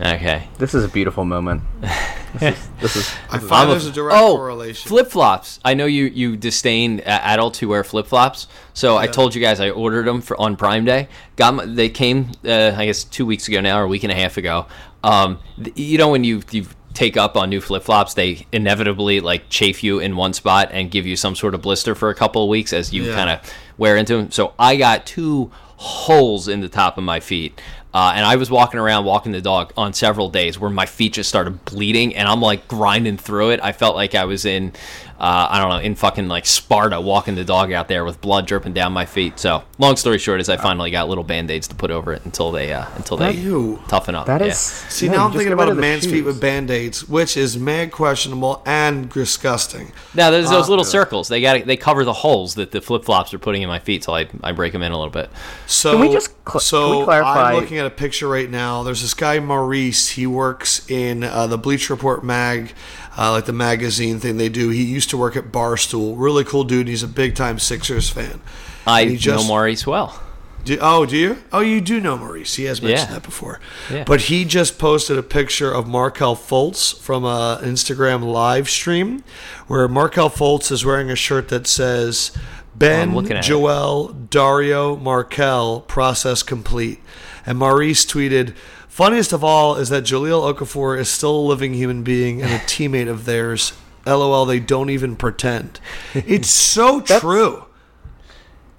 Okay. 0.00 0.48
this 0.58 0.74
is 0.74 0.84
a 0.84 0.88
beautiful 0.88 1.24
moment. 1.24 1.62
This 2.38 2.58
is 2.58 2.68
this 2.82 2.96
is, 2.96 3.14
I 3.30 3.36
this 3.36 3.44
is 3.44 3.48
find 3.48 3.68
a- 3.70 3.72
there's 3.72 3.86
a 3.86 3.92
direct 3.92 4.18
oh, 4.20 4.36
correlation. 4.36 4.86
flip 4.90 5.06
flops. 5.10 5.58
I 5.64 5.72
know 5.72 5.86
you 5.86 6.04
you 6.04 6.36
disdain 6.36 7.00
uh, 7.00 7.04
adults 7.22 7.60
who 7.60 7.68
wear 7.68 7.82
flip 7.82 8.06
flops. 8.06 8.46
So 8.74 8.98
I 8.98 9.06
told 9.06 9.34
you 9.34 9.40
guys 9.40 9.58
I 9.58 9.70
ordered 9.70 10.06
them 10.06 10.20
for 10.20 10.38
on 10.38 10.54
Prime 10.56 10.84
Day. 10.84 11.08
Got 11.36 11.54
my, 11.54 11.64
they 11.64 11.88
came 11.88 12.32
uh, 12.44 12.74
I 12.76 12.84
guess 12.86 13.04
two 13.04 13.24
weeks 13.24 13.48
ago 13.48 13.62
now 13.62 13.78
or 13.80 13.84
a 13.84 13.88
week 13.88 14.02
and 14.02 14.12
a 14.12 14.14
half 14.14 14.36
ago. 14.36 14.66
Um, 15.02 15.38
th- 15.62 15.78
you 15.78 15.96
know 15.96 16.10
when 16.10 16.24
you 16.24 16.42
you 16.50 16.66
take 16.92 17.16
up 17.16 17.36
on 17.38 17.48
new 17.48 17.62
flip 17.62 17.84
flops, 17.84 18.12
they 18.12 18.44
inevitably 18.52 19.20
like 19.20 19.48
chafe 19.48 19.82
you 19.82 19.98
in 20.00 20.14
one 20.14 20.34
spot 20.34 20.68
and 20.72 20.90
give 20.90 21.06
you 21.06 21.16
some 21.16 21.34
sort 21.36 21.54
of 21.54 21.62
blister 21.62 21.94
for 21.94 22.10
a 22.10 22.14
couple 22.14 22.42
of 22.42 22.50
weeks 22.50 22.74
as 22.74 22.92
you 22.92 23.04
Yeah. 23.04 23.14
kind 23.14 23.30
of 23.30 23.54
wear 23.78 23.96
into 23.96 24.14
them. 24.14 24.30
So 24.30 24.52
I 24.58 24.76
got 24.76 25.06
two 25.06 25.50
holes 25.78 26.48
in 26.48 26.60
the 26.60 26.68
top 26.68 26.98
of 26.98 27.04
my 27.04 27.20
feet. 27.20 27.60
Uh, 27.96 28.12
and 28.14 28.26
I 28.26 28.36
was 28.36 28.50
walking 28.50 28.78
around, 28.78 29.06
walking 29.06 29.32
the 29.32 29.40
dog 29.40 29.72
on 29.74 29.94
several 29.94 30.28
days 30.28 30.60
where 30.60 30.68
my 30.68 30.84
feet 30.84 31.14
just 31.14 31.30
started 31.30 31.64
bleeding, 31.64 32.14
and 32.14 32.28
I'm 32.28 32.42
like 32.42 32.68
grinding 32.68 33.16
through 33.16 33.52
it. 33.52 33.60
I 33.62 33.72
felt 33.72 33.96
like 33.96 34.14
I 34.14 34.26
was 34.26 34.44
in, 34.44 34.74
uh, 35.18 35.48
I 35.50 35.58
don't 35.60 35.70
know, 35.70 35.78
in 35.78 35.94
fucking 35.94 36.28
like 36.28 36.46
Sparta, 36.46 37.00
walking 37.00 37.34
the 37.34 37.44
dog 37.44 37.72
out 37.72 37.88
there 37.88 38.04
with 38.04 38.20
blood 38.20 38.46
dripping 38.46 38.72
down 38.74 38.92
my 38.92 39.06
feet. 39.06 39.38
So, 39.38 39.64
long 39.78 39.96
story 39.96 40.18
short, 40.18 40.40
is 40.40 40.48
I 40.48 40.56
finally 40.56 40.90
got 40.90 41.08
little 41.08 41.24
band 41.24 41.50
aids 41.50 41.68
to 41.68 41.74
put 41.74 41.90
over 41.90 42.12
it 42.12 42.24
until 42.24 42.52
they 42.52 42.72
uh, 42.72 42.86
until 42.96 43.16
they 43.16 43.32
Ew. 43.32 43.82
toughen 43.88 44.14
up. 44.14 44.26
That 44.26 44.42
is. 44.42 44.48
yeah. 44.48 44.88
See, 44.90 45.08
no, 45.08 45.14
now 45.16 45.24
I'm 45.26 45.32
thinking 45.32 45.52
about 45.52 45.68
a 45.68 45.70
of 45.70 45.76
the 45.76 45.80
man's 45.80 46.06
feet 46.06 46.22
with 46.22 46.40
band-aids, 46.40 47.08
which 47.08 47.36
is 47.36 47.56
mad 47.58 47.92
questionable 47.92 48.62
and 48.66 49.08
disgusting. 49.10 49.92
Now 50.14 50.30
there's 50.30 50.50
those 50.50 50.66
Ah, 50.66 50.70
little 50.70 50.84
yeah. 50.84 50.90
circles. 50.90 51.28
They 51.28 51.40
got 51.40 51.64
they 51.66 51.76
cover 51.76 52.04
the 52.04 52.12
holes 52.12 52.54
that 52.56 52.70
the 52.70 52.80
flip 52.80 53.04
flops 53.04 53.32
are 53.34 53.38
putting 53.38 53.62
in 53.62 53.68
my 53.68 53.78
feet, 53.78 54.04
so 54.04 54.14
I 54.14 54.28
I 54.42 54.52
break 54.52 54.72
them 54.72 54.82
in 54.82 54.92
a 54.92 54.96
little 54.98 55.10
bit. 55.12 55.30
So, 55.66 55.92
Can 55.92 56.00
we 56.00 56.12
just 56.12 56.30
cl- 56.46 56.60
so 56.60 56.88
can 56.90 56.98
we 56.98 57.04
clarify- 57.04 57.52
I'm 57.52 57.60
looking 57.60 57.78
at 57.78 57.86
a 57.86 57.90
picture 57.90 58.28
right 58.28 58.50
now. 58.50 58.82
There's 58.82 59.02
this 59.02 59.14
guy 59.14 59.38
Maurice. 59.40 60.10
He 60.10 60.26
works 60.26 60.88
in 60.90 61.22
uh, 61.24 61.46
the 61.46 61.58
Bleach 61.58 61.90
Report 61.90 62.24
mag, 62.24 62.72
uh, 63.18 63.30
like 63.32 63.46
the 63.46 63.52
magazine 63.52 64.18
thing 64.20 64.36
they 64.36 64.48
do. 64.48 64.68
He 64.70 64.82
used 64.84 65.10
to 65.10 65.16
work 65.16 65.36
at 65.36 65.52
Barstool. 65.52 66.14
Really 66.16 66.44
cool 66.44 66.64
dude. 66.64 66.88
He's 66.88 67.02
a 67.02 67.08
big 67.08 67.34
time 67.34 67.58
Sixers 67.58 68.08
fan. 68.10 68.40
I 68.86 69.14
just- 69.16 69.26
know 69.44 69.48
Maurice 69.48 69.86
well. 69.86 70.22
Do, 70.64 70.76
oh, 70.80 71.06
do 71.06 71.16
you? 71.16 71.38
Oh, 71.52 71.60
you 71.60 71.80
do 71.80 72.00
know 72.00 72.18
Maurice. 72.18 72.56
He 72.56 72.64
has 72.64 72.82
mentioned 72.82 73.08
Yeah. 73.10 73.14
that 73.14 73.22
before. 73.22 73.60
Yeah. 73.88 74.02
But 74.02 74.22
he 74.22 74.44
just 74.44 74.80
posted 74.80 75.16
a 75.16 75.22
picture 75.22 75.70
of 75.70 75.86
Markelle 75.86 76.34
Fultz 76.34 76.98
from 76.98 77.24
an 77.24 77.58
Instagram 77.64 78.24
live 78.24 78.68
stream 78.68 79.22
where 79.68 79.86
Markelle 79.86 80.28
Fultz 80.28 80.72
is 80.72 80.84
wearing 80.84 81.08
a 81.08 81.14
shirt 81.14 81.50
that 81.50 81.68
says 81.68 82.32
Ben, 82.78 83.14
it. 83.16 83.42
Joel, 83.42 84.08
Dario, 84.08 84.96
Markelle, 84.96 85.80
process 85.82 86.42
complete. 86.42 87.00
And 87.44 87.58
Maurice 87.58 88.04
tweeted, 88.04 88.54
Funniest 88.88 89.32
of 89.32 89.44
all 89.44 89.76
is 89.76 89.88
that 89.90 90.04
Jahlil 90.04 90.52
Okafor 90.54 90.98
is 90.98 91.08
still 91.08 91.36
a 91.36 91.46
living 91.46 91.74
human 91.74 92.02
being 92.02 92.42
and 92.42 92.50
a 92.52 92.58
teammate 92.66 93.08
of 93.08 93.24
theirs. 93.24 93.72
LOL, 94.06 94.46
they 94.46 94.60
don't 94.60 94.90
even 94.90 95.16
pretend. 95.16 95.80
It's 96.14 96.48
so 96.50 97.00
true. 97.00 97.64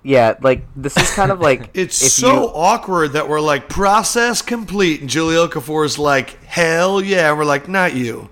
Yeah, 0.03 0.35
like 0.41 0.65
this 0.75 0.95
is 0.95 1.11
kind 1.11 1.31
of 1.31 1.39
like 1.41 1.69
It's 1.73 1.95
so 1.97 2.43
you- 2.43 2.49
awkward 2.49 3.13
that 3.13 3.27
we're 3.27 3.41
like 3.41 3.67
process 3.67 4.41
complete, 4.41 5.01
and 5.01 5.09
Julie 5.09 5.35
Okafor 5.35 5.85
is 5.85 5.99
like 5.99 6.41
hell 6.45 7.01
yeah, 7.03 7.29
and 7.29 7.37
we're 7.37 7.45
like 7.45 7.67
not 7.67 7.93
you. 7.93 8.29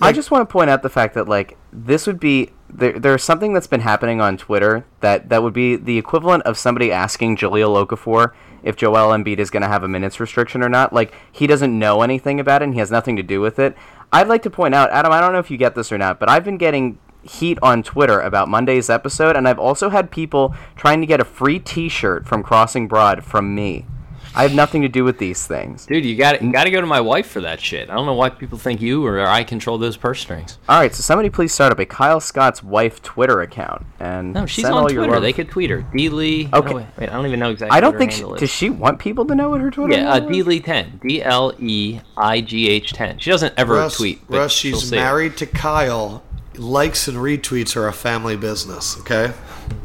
I 0.00 0.12
just 0.12 0.30
want 0.30 0.48
to 0.48 0.52
point 0.52 0.68
out 0.70 0.82
the 0.82 0.88
fact 0.90 1.14
that 1.14 1.28
like 1.28 1.56
this 1.72 2.06
would 2.06 2.20
be 2.20 2.50
there. 2.72 2.98
There's 2.98 3.22
something 3.22 3.52
that's 3.52 3.66
been 3.66 3.80
happening 3.80 4.20
on 4.20 4.36
Twitter 4.36 4.84
that 5.00 5.28
that 5.28 5.42
would 5.42 5.52
be 5.52 5.76
the 5.76 5.98
equivalent 5.98 6.44
of 6.44 6.56
somebody 6.58 6.92
asking 6.92 7.36
Jahlil 7.36 7.86
Okafor 7.86 8.32
if 8.62 8.76
Joel 8.76 9.16
Embiid 9.16 9.38
is 9.38 9.50
going 9.50 9.62
to 9.62 9.68
have 9.68 9.82
a 9.82 9.88
minutes 9.88 10.20
restriction 10.20 10.62
or 10.62 10.68
not. 10.68 10.92
Like 10.92 11.14
he 11.30 11.46
doesn't 11.46 11.78
know 11.78 12.02
anything 12.02 12.40
about 12.40 12.62
it. 12.62 12.66
and 12.66 12.74
He 12.74 12.80
has 12.80 12.90
nothing 12.90 13.16
to 13.16 13.22
do 13.22 13.40
with 13.40 13.58
it. 13.58 13.76
I'd 14.12 14.28
like 14.28 14.42
to 14.42 14.50
point 14.50 14.74
out, 14.74 14.90
Adam. 14.90 15.12
I 15.12 15.20
don't 15.20 15.32
know 15.32 15.38
if 15.38 15.50
you 15.50 15.56
get 15.56 15.74
this 15.74 15.92
or 15.92 15.98
not, 15.98 16.18
but 16.18 16.28
I've 16.28 16.44
been 16.44 16.58
getting 16.58 16.98
heat 17.22 17.58
on 17.62 17.82
Twitter 17.82 18.20
about 18.20 18.48
Monday's 18.48 18.90
episode, 18.90 19.36
and 19.36 19.46
I've 19.46 19.58
also 19.58 19.90
had 19.90 20.10
people 20.10 20.54
trying 20.74 21.00
to 21.00 21.06
get 21.06 21.20
a 21.20 21.24
free 21.24 21.58
T-shirt 21.58 22.26
from 22.26 22.42
Crossing 22.42 22.88
Broad 22.88 23.24
from 23.24 23.54
me. 23.54 23.86
I 24.32 24.42
have 24.42 24.54
nothing 24.54 24.82
to 24.82 24.88
do 24.88 25.02
with 25.02 25.18
these 25.18 25.44
things. 25.46 25.86
Dude, 25.86 26.04
you 26.04 26.14
got 26.16 26.40
you 26.40 26.52
got 26.52 26.64
to 26.64 26.70
go 26.70 26.80
to 26.80 26.86
my 26.86 27.00
wife 27.00 27.26
for 27.26 27.40
that 27.40 27.60
shit. 27.60 27.90
I 27.90 27.94
don't 27.94 28.06
know 28.06 28.14
why 28.14 28.30
people 28.30 28.58
think 28.58 28.80
you 28.80 29.04
or 29.04 29.20
I 29.26 29.42
control 29.42 29.76
those 29.76 29.96
purse 29.96 30.20
strings. 30.20 30.56
All 30.68 30.78
right, 30.78 30.94
so 30.94 31.02
somebody 31.02 31.30
please 31.30 31.52
start 31.52 31.72
up 31.72 31.80
a 31.80 31.84
Kyle 31.86 32.20
Scott's 32.20 32.62
wife 32.62 33.02
Twitter 33.02 33.40
account 33.40 33.84
and 33.98 34.32
No, 34.32 34.46
she's 34.46 34.64
send 34.64 34.74
on 34.76 34.82
all 34.84 34.92
your 34.92 35.00
Twitter. 35.02 35.14
love. 35.14 35.22
They 35.22 35.32
could 35.32 35.48
tweet 35.48 35.68
her. 35.70 35.82
D 35.94 36.08
Lee. 36.08 36.48
Okay. 36.52 36.72
Oh, 36.72 36.76
wait, 36.76 36.86
wait, 36.96 37.08
I 37.08 37.12
don't 37.12 37.26
even 37.26 37.40
know 37.40 37.50
exactly. 37.50 37.76
I 37.76 37.80
don't 37.80 37.94
what 37.94 38.04
her 38.04 38.10
think 38.10 38.12
she, 38.34 38.38
does 38.40 38.50
she 38.50 38.70
want 38.70 39.00
people 39.00 39.24
to 39.26 39.34
know 39.34 39.50
what 39.50 39.60
her 39.60 39.70
Twitter 39.70 39.94
Yeah, 39.94 40.12
uh, 40.12 40.20
D? 40.20 40.42
Lee 40.44 40.60
ten. 40.60 41.00
D 41.02 41.22
L 41.22 41.52
E 41.58 42.00
I 42.16 42.40
G 42.40 42.68
H 42.68 42.92
ten. 42.92 43.18
She 43.18 43.30
doesn't 43.30 43.54
ever 43.56 43.74
Russ, 43.74 43.96
tweet. 43.96 44.20
But 44.28 44.38
Russ 44.38 44.52
she's 44.52 44.88
see 44.90 44.96
it. 44.96 45.00
married 45.00 45.36
to 45.38 45.46
Kyle. 45.46 46.22
Likes 46.56 47.08
and 47.08 47.16
retweets 47.18 47.74
are 47.76 47.88
a 47.88 47.92
family 47.92 48.36
business. 48.36 48.96
Okay. 49.00 49.32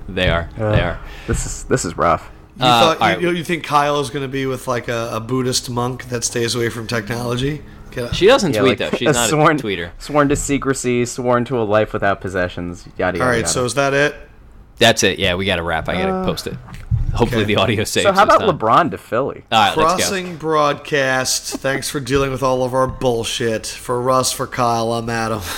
They 0.07 0.29
are. 0.29 0.49
Uh, 0.57 0.71
they 0.71 0.81
are. 0.81 0.99
This 1.25 1.45
is 1.47 1.63
this 1.63 1.83
is 1.85 1.97
rough. 1.97 2.29
You 2.57 2.63
Uh, 2.65 2.79
thought 2.79 3.01
all 3.01 3.07
right. 3.09 3.19
you, 3.21 3.31
you 3.31 3.43
think 3.43 3.63
Kyle 3.63 3.99
is 3.99 4.09
going 4.09 4.23
to 4.23 4.29
be 4.31 4.45
with 4.45 4.67
like 4.67 4.87
a, 4.87 5.09
a 5.13 5.19
Buddhist 5.19 5.69
monk 5.69 6.05
that 6.09 6.23
stays 6.23 6.55
away 6.55 6.69
from 6.69 6.87
technology? 6.87 7.61
She 8.11 8.25
doesn't 8.27 8.53
Yeah, 8.53 8.59
tweet 8.61 8.79
like 8.79 8.91
though. 8.91 8.97
She's 8.97 9.09
a 9.09 9.13
not 9.13 9.29
sworn, 9.29 9.55
a 9.57 9.59
tweeter. 9.59 9.91
Sworn 9.99 10.27
to 10.27 10.35
secrecy, 10.35 11.05
sworn 11.05 11.45
to 11.45 11.57
a 11.57 11.63
life 11.63 11.93
without 11.93 12.19
possessions. 12.19 12.85
Yada 12.97 13.17
yada. 13.17 13.21
All 13.23 13.29
right. 13.29 13.37
yada. 13.37 13.47
So 13.47 13.63
is 13.63 13.75
that 13.75 13.93
it? 13.93 14.15
That's 14.77 15.03
it. 15.03 15.17
Yeah, 15.17 15.35
we 15.35 15.45
got 15.45 15.55
to 15.57 15.63
wrap. 15.63 15.87
I 15.87 15.93
got 15.95 16.07
to 16.07 16.25
post 16.25 16.47
it. 16.47 16.55
Hopefully 17.15 17.43
okay. 17.43 17.55
the 17.55 17.61
audio 17.61 17.83
saves. 17.83 18.03
so 18.05 18.11
how 18.11 18.23
about 18.23 18.41
time. 18.41 18.57
LeBron 18.57 18.91
to 18.91 18.97
Philly? 18.97 19.43
All 19.51 19.59
right, 19.59 19.77
let's 19.77 19.93
go. 19.93 19.97
Crossing 19.97 20.35
broadcast. 20.37 21.57
Thanks 21.57 21.89
for 21.89 21.99
dealing 21.99 22.31
with 22.31 22.43
all 22.43 22.63
of 22.63 22.73
our 22.73 22.87
bullshit. 22.87 23.65
For 23.65 24.01
Russ, 24.01 24.31
for 24.31 24.47
Kyle, 24.47 24.93
I'm 24.93 25.09
Adam. 25.09 25.41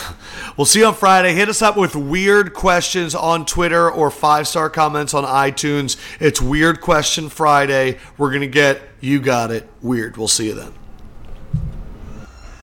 We'll 0.55 0.65
see 0.65 0.79
you 0.79 0.87
on 0.87 0.95
Friday. 0.95 1.35
Hit 1.35 1.49
us 1.49 1.61
up 1.61 1.77
with 1.77 1.95
weird 1.95 2.53
questions 2.55 3.13
on 3.13 3.45
Twitter 3.45 3.91
or 3.91 4.09
five 4.09 4.47
star 4.47 4.71
comments 4.71 5.13
on 5.13 5.23
iTunes. 5.23 5.97
It's 6.19 6.41
Weird 6.41 6.81
Question 6.81 7.29
Friday. 7.29 7.99
We're 8.17 8.29
going 8.29 8.41
to 8.41 8.47
get 8.47 8.81
You 8.99 9.19
Got 9.19 9.51
It 9.51 9.69
Weird. 9.83 10.17
We'll 10.17 10.27
see 10.27 10.47
you 10.47 10.55
then. 10.55 10.73